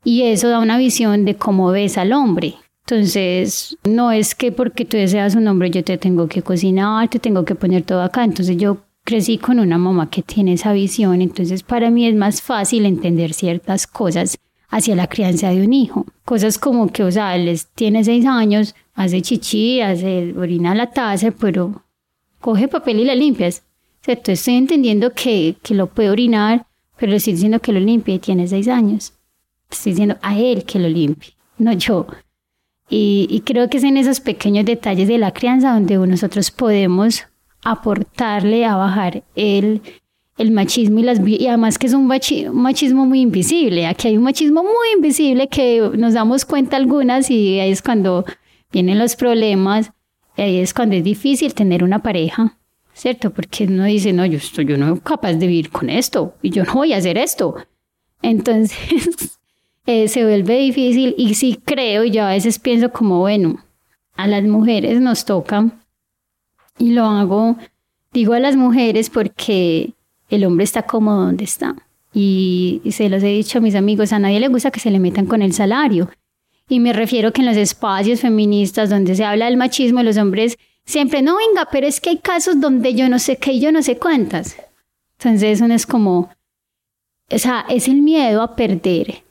y 0.03 0.23
eso 0.23 0.49
da 0.49 0.59
una 0.59 0.77
visión 0.77 1.25
de 1.25 1.35
cómo 1.35 1.71
ves 1.71 1.97
al 1.97 2.13
hombre. 2.13 2.55
Entonces, 2.85 3.77
no 3.83 4.11
es 4.11 4.33
que 4.33 4.51
porque 4.51 4.85
tú 4.85 4.97
deseas 4.97 5.35
un 5.35 5.47
hombre 5.47 5.69
yo 5.69 5.83
te 5.83 5.99
tengo 5.99 6.27
que 6.27 6.41
cocinar, 6.41 7.07
te 7.09 7.19
tengo 7.19 7.45
que 7.45 7.53
poner 7.53 7.83
todo 7.83 8.01
acá. 8.01 8.23
Entonces 8.23 8.57
yo 8.57 8.77
crecí 9.03 9.37
con 9.37 9.59
una 9.59 9.77
mamá 9.77 10.09
que 10.09 10.23
tiene 10.23 10.53
esa 10.53 10.73
visión, 10.73 11.21
entonces 11.21 11.61
para 11.61 11.91
mí 11.91 12.07
es 12.07 12.15
más 12.15 12.41
fácil 12.41 12.85
entender 12.85 13.33
ciertas 13.33 13.85
cosas 13.85 14.37
hacia 14.69 14.95
la 14.95 15.07
crianza 15.07 15.49
de 15.49 15.63
un 15.63 15.73
hijo. 15.73 16.05
Cosas 16.25 16.57
como 16.57 16.91
que, 16.91 17.03
o 17.03 17.11
sea, 17.11 17.37
les 17.37 17.67
tiene 17.67 18.03
seis 18.03 18.25
años, 18.25 18.73
hace 18.95 19.21
chichi, 19.21 19.81
hace 19.81 20.33
orina 20.35 20.73
la 20.73 20.89
taza, 20.89 21.31
pero 21.31 21.83
coge 22.39 22.67
papel 22.67 23.01
y 23.01 23.05
la 23.05 23.15
limpias. 23.15 23.63
Estoy 24.13 24.55
entendiendo 24.55 25.11
que, 25.13 25.57
que 25.61 25.75
lo 25.75 25.87
puede 25.87 26.09
orinar, 26.09 26.65
pero 26.97 27.11
le 27.11 27.17
estoy 27.17 27.33
diciendo 27.33 27.59
que 27.59 27.73
lo 27.73 27.79
limpie 27.79 28.15
y 28.15 28.19
tiene 28.19 28.47
seis 28.47 28.67
años. 28.67 29.13
Estoy 29.69 29.91
diciendo 29.91 30.17
a 30.21 30.37
él 30.37 30.63
que 30.65 30.79
lo 30.79 30.89
limpie, 30.89 31.33
no 31.57 31.73
yo. 31.73 32.07
Y, 32.89 33.27
y 33.29 33.41
creo 33.41 33.69
que 33.69 33.77
es 33.77 33.83
en 33.83 33.97
esos 33.97 34.19
pequeños 34.19 34.65
detalles 34.65 35.07
de 35.07 35.19
la 35.19 35.31
crianza 35.31 35.73
donde 35.73 35.95
nosotros 35.95 36.49
podemos 36.49 37.23
aportarle 37.63 38.65
a 38.65 38.75
bajar 38.75 39.23
el, 39.35 39.81
el 40.37 40.51
machismo 40.51 40.99
y 40.99 41.03
las 41.03 41.19
y 41.25 41.47
además 41.47 41.77
que 41.77 41.87
es 41.87 41.93
un 41.93 42.07
machismo 42.07 43.05
muy 43.05 43.21
invisible. 43.21 43.85
Aquí 43.85 44.07
hay 44.07 44.17
un 44.17 44.23
machismo 44.23 44.63
muy 44.63 44.93
invisible 44.95 45.47
que 45.49 45.91
nos 45.95 46.13
damos 46.13 46.45
cuenta 46.45 46.77
algunas 46.77 47.29
y 47.29 47.59
ahí 47.59 47.71
es 47.71 47.81
cuando 47.81 48.25
vienen 48.71 48.97
los 48.97 49.15
problemas, 49.15 49.91
ahí 50.37 50.57
es 50.57 50.73
cuando 50.73 50.95
es 50.95 51.03
difícil 51.03 51.53
tener 51.53 51.83
una 51.83 51.99
pareja, 51.99 52.57
¿cierto? 52.99 53.29
Porque 53.29 53.63
uno 53.63 53.85
dice, 53.85 54.11
no, 54.11 54.25
yo, 54.25 54.37
estoy, 54.37 54.65
yo 54.65 54.77
no 54.77 54.89
soy 54.89 54.99
capaz 54.99 55.33
de 55.33 55.47
vivir 55.47 55.69
con 55.69 55.89
esto 55.89 56.33
y 56.41 56.49
yo 56.49 56.65
no 56.65 56.73
voy 56.73 56.91
a 56.91 56.97
hacer 56.97 57.17
esto. 57.17 57.55
Entonces 58.21 59.39
eh, 59.85 60.09
se 60.09 60.25
vuelve 60.25 60.59
difícil 60.59 61.15
y 61.17 61.33
sí 61.35 61.61
creo, 61.63 62.03
y 62.03 62.11
yo 62.11 62.23
a 62.23 62.31
veces 62.31 62.59
pienso 62.59 62.91
como, 62.91 63.19
bueno, 63.19 63.63
a 64.17 64.27
las 64.27 64.43
mujeres 64.43 64.99
nos 64.99 65.23
toca, 65.23 65.71
y 66.77 66.91
lo 66.91 67.05
hago, 67.05 67.55
digo 68.11 68.33
a 68.33 68.39
las 68.39 68.57
mujeres 68.57 69.09
porque 69.09 69.93
el 70.29 70.43
hombre 70.43 70.65
está 70.65 70.81
cómodo 70.81 71.25
donde 71.25 71.45
está. 71.45 71.75
Y, 72.13 72.81
y 72.83 72.91
se 72.91 73.07
los 73.07 73.23
he 73.23 73.27
dicho 73.27 73.59
a 73.59 73.61
mis 73.61 73.75
amigos, 73.75 74.11
a 74.11 74.19
nadie 74.19 74.41
le 74.41 74.49
gusta 74.49 74.71
que 74.71 74.79
se 74.81 74.91
le 74.91 74.99
metan 74.99 75.25
con 75.25 75.41
el 75.41 75.53
salario. 75.53 76.09
Y 76.67 76.81
me 76.81 76.91
refiero 76.91 77.31
que 77.31 77.41
en 77.41 77.47
los 77.47 77.57
espacios 77.57 78.19
feministas 78.19 78.89
donde 78.89 79.15
se 79.15 79.23
habla 79.23 79.45
del 79.45 79.57
machismo, 79.57 80.03
los 80.03 80.17
hombres 80.17 80.57
siempre, 80.85 81.21
no, 81.21 81.37
venga, 81.37 81.67
pero 81.71 81.87
es 81.87 82.01
que 82.01 82.11
hay 82.11 82.17
casos 82.17 82.59
donde 82.59 82.93
yo 82.93 83.09
no 83.09 83.19
sé 83.19 83.37
qué 83.37 83.59
yo 83.59 83.71
no 83.71 83.81
sé 83.81 83.97
cuántas. 83.97 84.57
Entonces, 85.17 85.61
eso 85.61 85.65
es 85.65 85.85
como, 85.85 86.29
o 87.29 87.37
sea, 87.37 87.65
es 87.69 87.87
el 87.87 88.01
miedo 88.01 88.41
a 88.41 88.55
perder, 88.55 89.23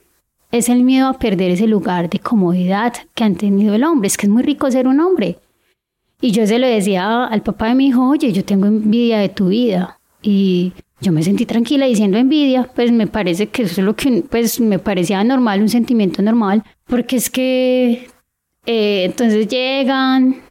es 0.50 0.68
el 0.68 0.82
miedo 0.82 1.08
a 1.08 1.18
perder 1.18 1.52
ese 1.52 1.66
lugar 1.66 2.08
de 2.10 2.18
comodidad 2.18 2.94
que 3.14 3.24
han 3.24 3.36
tenido 3.36 3.74
el 3.74 3.84
hombre. 3.84 4.08
Es 4.08 4.16
que 4.16 4.26
es 4.26 4.30
muy 4.30 4.42
rico 4.42 4.70
ser 4.70 4.86
un 4.86 5.00
hombre. 5.00 5.38
Y 6.20 6.32
yo 6.32 6.46
se 6.46 6.58
lo 6.58 6.66
decía 6.66 7.24
al 7.24 7.42
papá 7.42 7.68
de 7.68 7.74
mi 7.74 7.88
hijo, 7.88 8.08
oye, 8.08 8.32
yo 8.32 8.44
tengo 8.44 8.66
envidia 8.66 9.18
de 9.18 9.28
tu 9.28 9.48
vida. 9.48 9.98
Y 10.20 10.72
yo 11.00 11.12
me 11.12 11.22
sentí 11.22 11.46
tranquila 11.46 11.86
diciendo 11.86 12.18
envidia, 12.18 12.68
pues 12.74 12.90
me 12.90 13.06
parece 13.06 13.48
que 13.48 13.62
eso 13.62 13.80
es 13.80 13.84
lo 13.84 13.94
que, 13.94 14.24
pues 14.28 14.60
me 14.60 14.78
parecía 14.78 15.22
normal, 15.22 15.62
un 15.62 15.68
sentimiento 15.68 16.22
normal, 16.22 16.64
porque 16.86 17.16
es 17.16 17.30
que 17.30 18.08
eh, 18.66 19.04
entonces 19.04 19.46
llegan, 19.46 20.42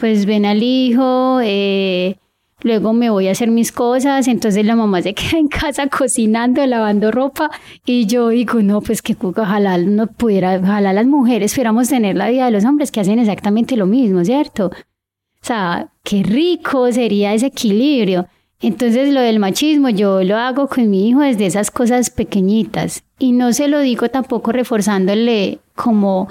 pues 0.00 0.24
ven 0.24 0.46
al 0.46 0.62
hijo, 0.62 1.40
eh, 1.42 2.16
luego 2.62 2.94
me 2.94 3.10
voy 3.10 3.28
a 3.28 3.32
hacer 3.32 3.50
mis 3.50 3.70
cosas, 3.70 4.26
entonces 4.26 4.64
la 4.64 4.74
mamá 4.74 5.02
se 5.02 5.14
queda 5.14 5.38
en 5.38 5.48
casa 5.48 5.86
cocinando, 5.88 6.64
lavando 6.66 7.10
ropa 7.10 7.50
y 7.84 8.06
yo 8.06 8.30
digo, 8.30 8.62
no, 8.62 8.80
pues 8.80 9.02
que 9.02 9.16
ojalá 9.20 9.78
no 9.78 10.06
pudiera, 10.06 10.56
ojalá 10.56 10.92
las 10.94 11.06
mujeres 11.06 11.52
pudiéramos 11.52 11.88
tener 11.88 12.16
la 12.16 12.30
vida 12.30 12.46
de 12.46 12.50
los 12.50 12.64
hombres 12.64 12.90
que 12.90 13.00
hacen 13.00 13.18
exactamente 13.18 13.76
lo 13.76 13.86
mismo, 13.86 14.24
¿cierto? 14.24 14.66
O 14.66 15.46
sea, 15.46 15.92
qué 16.02 16.22
rico 16.22 16.90
sería 16.92 17.34
ese 17.34 17.46
equilibrio. 17.46 18.26
Entonces 18.62 19.12
lo 19.14 19.20
del 19.20 19.38
machismo 19.38 19.88
yo 19.88 20.22
lo 20.22 20.36
hago 20.36 20.68
con 20.68 20.90
mi 20.90 21.08
hijo 21.08 21.20
desde 21.20 21.46
esas 21.46 21.70
cosas 21.70 22.10
pequeñitas 22.10 23.04
y 23.18 23.32
no 23.32 23.54
se 23.54 23.68
lo 23.68 23.80
digo 23.80 24.10
tampoco 24.10 24.52
reforzándole 24.52 25.60
como 25.74 26.28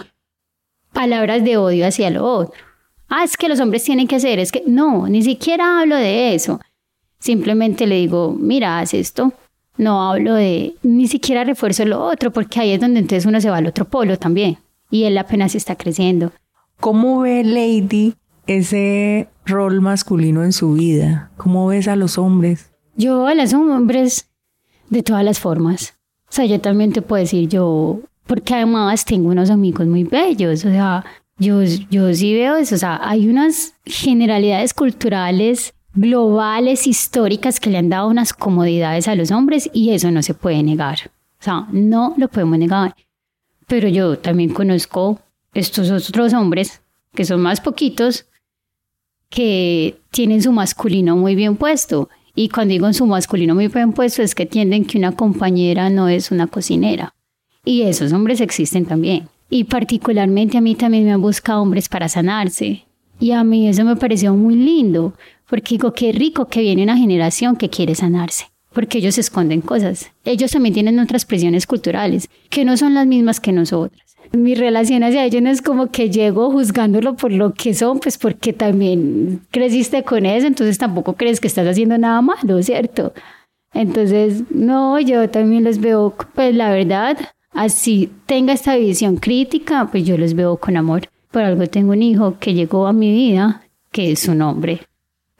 palabras 0.94 1.44
de 1.44 1.58
odio 1.58 1.88
hacia 1.88 2.12
lo 2.12 2.26
otro. 2.26 2.69
Ah, 3.10 3.24
es 3.24 3.36
que 3.36 3.50
los 3.50 3.60
hombres 3.60 3.84
tienen 3.84 4.08
que 4.08 4.16
hacer, 4.16 4.40
es 4.40 4.52
que 4.52 4.64
no, 4.68 5.08
ni 5.08 5.24
siquiera 5.24 5.82
hablo 5.82 5.96
de 5.96 6.36
eso. 6.36 6.60
Simplemente 7.20 7.88
le 7.88 7.96
digo, 7.96 8.36
mira, 8.40 8.80
haz 8.80 8.94
esto. 8.94 9.34
No 9.78 10.10
hablo 10.10 10.36
de, 10.36 10.76
ni 10.84 11.08
siquiera 11.08 11.44
refuerzo 11.44 11.86
lo 11.86 12.04
otro, 12.04 12.32
porque 12.32 12.60
ahí 12.60 12.72
es 12.72 12.82
donde 12.82 13.00
entonces 13.00 13.26
uno 13.26 13.42
se 13.42 13.50
va 13.50 13.58
al 13.58 13.68
otro 13.68 13.86
polo 13.86 14.18
también. 14.18 14.58
Y 14.92 15.04
él 15.04 15.18
apenas 15.18 15.56
está 15.56 15.76
creciendo. 15.76 16.32
¿Cómo 16.80 17.22
ve 17.22 17.44
Lady 17.44 18.14
ese 18.48 19.28
rol 19.46 19.82
masculino 19.82 20.44
en 20.44 20.54
su 20.54 20.74
vida? 20.74 21.32
¿Cómo 21.38 21.68
ves 21.68 21.88
a 21.88 21.96
los 21.96 22.18
hombres? 22.18 22.72
Yo 22.96 23.28
a 23.28 23.36
los 23.36 23.54
hombres 23.54 24.30
de 24.90 25.04
todas 25.04 25.24
las 25.24 25.40
formas. 25.40 25.96
O 26.30 26.32
sea, 26.32 26.46
yo 26.46 26.60
también 26.60 26.92
te 26.94 27.02
puedo 27.02 27.22
decir, 27.22 27.48
yo, 27.50 28.02
porque 28.28 28.54
además 28.54 29.06
tengo 29.06 29.30
unos 29.30 29.50
amigos 29.50 29.88
muy 29.88 30.04
bellos, 30.04 30.66
o 30.66 30.70
sea, 30.70 31.06
yo, 31.40 31.64
yo 31.64 32.14
sí 32.14 32.34
veo 32.34 32.58
eso, 32.58 32.76
o 32.76 32.78
sea, 32.78 33.00
hay 33.02 33.28
unas 33.28 33.74
generalidades 33.86 34.74
culturales 34.74 35.74
globales, 35.94 36.88
históricas, 36.88 37.60
que 37.60 37.70
le 37.70 37.78
han 37.78 37.90
dado 37.90 38.08
unas 38.08 38.34
comodidades 38.34 39.08
a 39.08 39.16
los 39.16 39.32
hombres 39.32 39.70
y 39.74 39.92
eso 39.92 40.12
no 40.12 40.24
se 40.24 40.34
puede 40.34 40.64
negar. 40.64 41.12
O 41.40 41.44
sea, 41.44 41.68
no 41.72 42.14
lo 42.18 42.28
podemos 42.28 42.58
negar. 42.58 42.96
Pero 43.68 43.88
yo 43.88 44.18
también 44.18 44.54
conozco 44.54 45.20
estos 45.54 45.90
otros 45.92 46.34
hombres, 46.34 46.82
que 47.14 47.26
son 47.26 47.42
más 47.42 47.62
poquitos, 47.62 48.28
que 49.30 50.00
tienen 50.12 50.42
su 50.42 50.52
masculino 50.52 51.16
muy 51.16 51.36
bien 51.36 51.56
puesto. 51.56 52.10
Y 52.36 52.50
cuando 52.50 52.72
digo 52.72 52.92
su 52.94 53.06
masculino 53.06 53.56
muy 53.56 53.68
bien 53.68 53.94
puesto 53.94 54.22
es 54.22 54.36
que 54.36 54.44
entienden 54.44 54.86
que 54.86 54.98
una 54.98 55.12
compañera 55.12 55.90
no 55.90 56.08
es 56.08 56.32
una 56.32 56.48
cocinera. 56.48 57.14
Y 57.66 57.84
esos 57.84 58.14
hombres 58.14 58.42
existen 58.42 58.86
también. 58.86 59.28
Y 59.50 59.64
particularmente 59.66 60.58
a 60.58 60.62
mí 60.62 60.76
también 60.76 61.06
me 61.06 61.12
han 61.12 61.22
buscado 61.22 61.62
hombres 61.62 61.90
para 61.90 62.08
sanarse. 62.10 62.86
Y 63.20 63.32
a 63.32 63.44
mí 63.44 63.68
eso 63.68 63.84
me 63.84 63.96
pareció 63.96 64.34
muy 64.34 64.56
lindo, 64.56 65.14
porque 65.50 65.76
digo, 65.76 65.94
qué 65.94 66.12
rico 66.12 66.48
que 66.48 66.62
viene 66.62 66.84
una 66.84 66.98
generación 66.98 67.56
que 67.56 67.70
quiere 67.70 67.96
sanarse, 67.96 68.46
porque 68.72 69.00
ellos 69.00 69.18
esconden 69.18 69.62
cosas. 69.62 70.12
Ellos 70.24 70.52
también 70.52 70.74
tienen 70.74 71.00
otras 71.00 71.26
presiones 71.26 71.68
culturales, 71.68 72.30
que 72.50 72.64
no 72.64 72.78
son 72.78 72.94
las 72.94 73.08
mismas 73.08 73.40
que 73.40 73.52
nosotras 73.52 74.10
mi 74.32 74.56
relación 74.56 75.04
hacia 75.04 75.26
ellos 75.26 75.42
no 75.42 75.50
es 75.50 75.62
como 75.62 75.88
que 75.88 76.10
llego 76.10 76.52
juzgándolo 76.52 77.16
por 77.16 77.32
lo 77.32 77.54
que 77.54 77.74
son, 77.74 78.00
pues 78.00 78.18
porque 78.18 78.54
también 78.54 79.42
creciste 79.52 80.04
con 80.04 80.26
eso, 80.26 80.48
entonces 80.48 80.78
tampoco 80.78 81.14
crees 81.14 81.40
que 81.40 81.48
estás 81.48 81.68
haciendo 81.68 81.98
nada 81.98 82.22
malo, 82.22 82.62
¿cierto? 82.62 83.14
Entonces, 83.74 84.44
no, 84.50 85.00
yo 85.00 85.30
también 85.30 85.64
los 85.64 85.80
veo, 85.80 86.16
pues 86.36 86.56
la 86.56 86.72
verdad, 86.72 87.18
así 87.52 88.12
tenga 88.26 88.54
esta 88.54 88.76
visión 88.76 89.18
crítica, 89.18 89.88
pues 89.92 90.06
yo 90.06 90.18
los 90.18 90.34
veo 90.34 90.58
con 90.58 90.78
amor. 90.78 91.10
Por 91.32 91.44
algo 91.44 91.68
tengo 91.68 91.92
un 91.92 92.02
hijo 92.02 92.38
que 92.40 92.54
llegó 92.54 92.88
a 92.88 92.94
mi 92.94 93.12
vida, 93.12 93.64
que 93.92 94.12
es 94.12 94.28
un 94.28 94.42
hombre. 94.42 94.82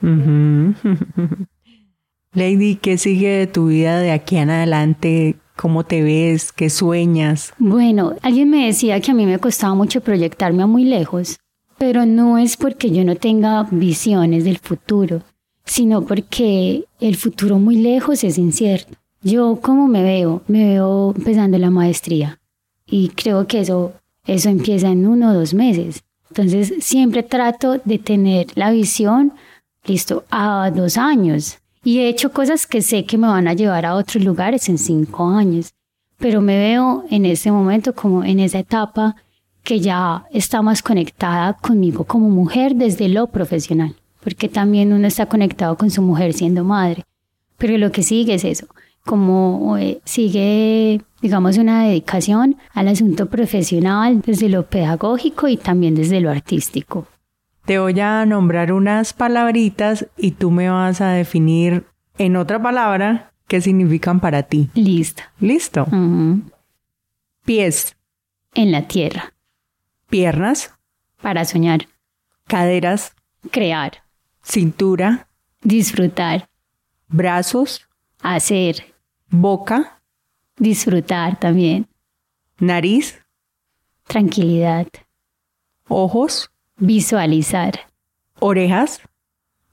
Lady, 2.32 2.76
¿qué 2.76 2.96
sigue 2.96 3.28
de 3.30 3.46
tu 3.48 3.66
vida 3.66 3.98
de 3.98 4.12
aquí 4.12 4.36
en 4.36 4.50
adelante? 4.50 5.34
¿Cómo 5.56 5.84
te 5.84 6.02
ves? 6.02 6.52
¿Qué 6.52 6.70
sueñas? 6.70 7.52
Bueno, 7.58 8.14
alguien 8.22 8.48
me 8.48 8.66
decía 8.66 9.00
que 9.00 9.10
a 9.10 9.14
mí 9.14 9.26
me 9.26 9.40
costaba 9.40 9.74
mucho 9.74 10.00
proyectarme 10.00 10.62
a 10.62 10.66
muy 10.66 10.84
lejos, 10.84 11.38
pero 11.76 12.06
no 12.06 12.38
es 12.38 12.56
porque 12.56 12.92
yo 12.92 13.04
no 13.04 13.16
tenga 13.16 13.66
visiones 13.70 14.44
del 14.44 14.58
futuro, 14.58 15.22
sino 15.64 16.06
porque 16.06 16.84
el 17.00 17.16
futuro 17.16 17.58
muy 17.58 17.76
lejos 17.76 18.22
es 18.22 18.38
incierto. 18.38 18.96
Yo, 19.22 19.58
¿cómo 19.60 19.86
me 19.86 20.02
veo? 20.02 20.42
Me 20.48 20.64
veo 20.64 21.12
empezando 21.14 21.58
la 21.58 21.70
maestría. 21.70 22.40
Y 22.86 23.10
creo 23.10 23.46
que 23.46 23.60
eso, 23.60 23.92
eso 24.26 24.48
empieza 24.48 24.88
en 24.88 25.06
uno 25.06 25.30
o 25.30 25.34
dos 25.34 25.52
meses. 25.52 26.02
Entonces, 26.30 26.72
siempre 26.80 27.22
trato 27.22 27.78
de 27.84 27.98
tener 27.98 28.46
la 28.54 28.70
visión, 28.70 29.34
listo, 29.84 30.24
a 30.30 30.70
dos 30.74 30.96
años. 30.96 31.58
Y 31.84 31.98
he 31.98 32.08
hecho 32.08 32.32
cosas 32.32 32.66
que 32.66 32.80
sé 32.80 33.04
que 33.04 33.18
me 33.18 33.26
van 33.26 33.46
a 33.46 33.52
llevar 33.52 33.84
a 33.84 33.94
otros 33.94 34.24
lugares 34.24 34.68
en 34.70 34.78
cinco 34.78 35.28
años, 35.28 35.74
pero 36.16 36.40
me 36.40 36.56
veo 36.56 37.04
en 37.10 37.26
ese 37.26 37.52
momento 37.52 37.94
como 37.94 38.24
en 38.24 38.40
esa 38.40 38.58
etapa 38.58 39.16
que 39.62 39.80
ya 39.80 40.24
está 40.30 40.62
más 40.62 40.82
conectada 40.82 41.54
conmigo 41.54 42.04
como 42.04 42.30
mujer 42.30 42.74
desde 42.74 43.08
lo 43.08 43.26
profesional, 43.26 43.94
porque 44.22 44.48
también 44.48 44.92
uno 44.92 45.06
está 45.06 45.26
conectado 45.26 45.76
con 45.76 45.90
su 45.90 46.00
mujer 46.02 46.32
siendo 46.32 46.64
madre, 46.64 47.04
pero 47.58 47.76
lo 47.76 47.92
que 47.92 48.02
sigue 48.02 48.34
es 48.34 48.44
eso, 48.44 48.66
como 49.04 49.76
eh, 49.76 50.00
sigue, 50.04 51.02
digamos, 51.20 51.58
una 51.58 51.84
dedicación 51.84 52.56
al 52.72 52.88
asunto 52.88 53.26
profesional 53.26 54.22
desde 54.24 54.48
lo 54.48 54.66
pedagógico 54.66 55.48
y 55.48 55.56
también 55.56 55.94
desde 55.94 56.20
lo 56.20 56.30
artístico. 56.30 57.06
Te 57.64 57.78
voy 57.78 57.98
a 58.00 58.24
nombrar 58.26 58.72
unas 58.72 59.12
palabritas 59.12 60.06
y 60.16 60.32
tú 60.32 60.50
me 60.50 60.68
vas 60.70 61.00
a 61.00 61.10
definir 61.10 61.84
en 62.18 62.36
otra 62.36 62.60
palabra 62.60 63.32
qué 63.46 63.60
significan 63.60 64.20
para 64.20 64.44
ti. 64.44 64.70
Listo. 64.74 65.22
Listo. 65.40 65.86
Pies. 67.44 67.96
En 68.54 68.72
la 68.72 68.88
tierra. 68.88 69.34
Piernas. 70.08 70.74
Para 71.20 71.44
soñar. 71.44 71.86
Caderas. 72.46 73.14
Crear. 73.50 74.02
Cintura. 74.42 75.28
Disfrutar. 75.62 76.48
Brazos. 77.08 77.89
Hacer. 78.22 78.94
Boca. 79.28 80.02
Disfrutar 80.56 81.38
también. 81.38 81.88
Nariz. 82.58 83.18
Tranquilidad. 84.06 84.86
Ojos. 85.88 86.50
Visualizar. 86.76 87.80
Orejas. 88.38 89.00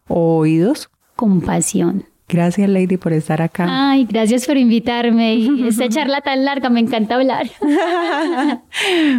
Oídos. 0.08 0.90
Compasión. 1.16 2.06
Gracias, 2.30 2.70
Lady, 2.70 2.98
por 2.98 3.14
estar 3.14 3.42
acá. 3.42 3.68
Ay, 3.70 4.06
gracias 4.06 4.46
por 4.46 4.58
invitarme. 4.58 5.48
esta 5.68 5.88
charla 5.88 6.20
tan 6.20 6.44
larga, 6.44 6.70
me 6.70 6.82
encanta 6.82 7.16
hablar. 7.16 7.50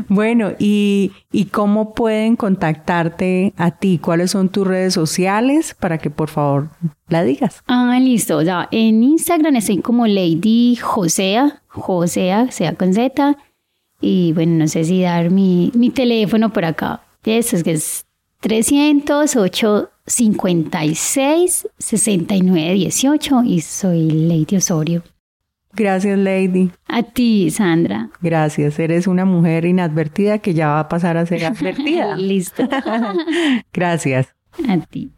bueno, 0.08 0.52
¿y, 0.58 1.12
¿y 1.32 1.46
cómo 1.46 1.94
pueden 1.94 2.36
contactarte 2.36 3.54
a 3.56 3.70
ti? 3.70 3.98
¿Cuáles 3.98 4.32
son 4.32 4.50
tus 4.50 4.66
redes 4.66 4.92
sociales 4.92 5.74
para 5.78 5.96
que 5.96 6.10
por 6.10 6.28
favor 6.28 6.68
la 7.08 7.24
digas? 7.24 7.62
Ah, 7.66 7.98
listo. 7.98 8.42
Ya, 8.42 8.68
en 8.70 9.02
Instagram 9.02 9.56
estoy 9.56 9.78
como 9.78 10.06
Lady 10.06 10.76
Josea, 10.76 11.62
Josea, 11.68 12.50
sea 12.50 12.74
con 12.74 12.92
Z. 12.92 13.38
Y 14.02 14.32
bueno, 14.34 14.56
no 14.56 14.68
sé 14.68 14.84
si 14.84 15.00
dar 15.00 15.30
mi, 15.30 15.72
mi 15.74 15.88
teléfono 15.88 16.52
por 16.52 16.66
acá. 16.66 17.00
Eso 17.24 17.56
es 17.56 17.64
que 17.64 17.72
es 17.72 18.06
308 18.40 19.90
56 20.08 21.68
69 21.78 22.72
18 22.74 23.42
y 23.44 23.60
soy 23.60 24.10
Lady 24.10 24.56
Osorio. 24.56 25.02
Gracias, 25.72 26.18
Lady. 26.18 26.70
A 26.88 27.02
ti, 27.02 27.50
Sandra. 27.50 28.10
Gracias, 28.20 28.78
eres 28.78 29.06
una 29.06 29.24
mujer 29.24 29.64
inadvertida 29.64 30.38
que 30.38 30.54
ya 30.54 30.68
va 30.68 30.80
a 30.80 30.88
pasar 30.88 31.16
a 31.16 31.26
ser 31.26 31.44
advertida. 31.44 32.16
Listo. 32.16 32.68
Gracias. 33.72 34.34
A 34.66 34.78
ti. 34.78 35.12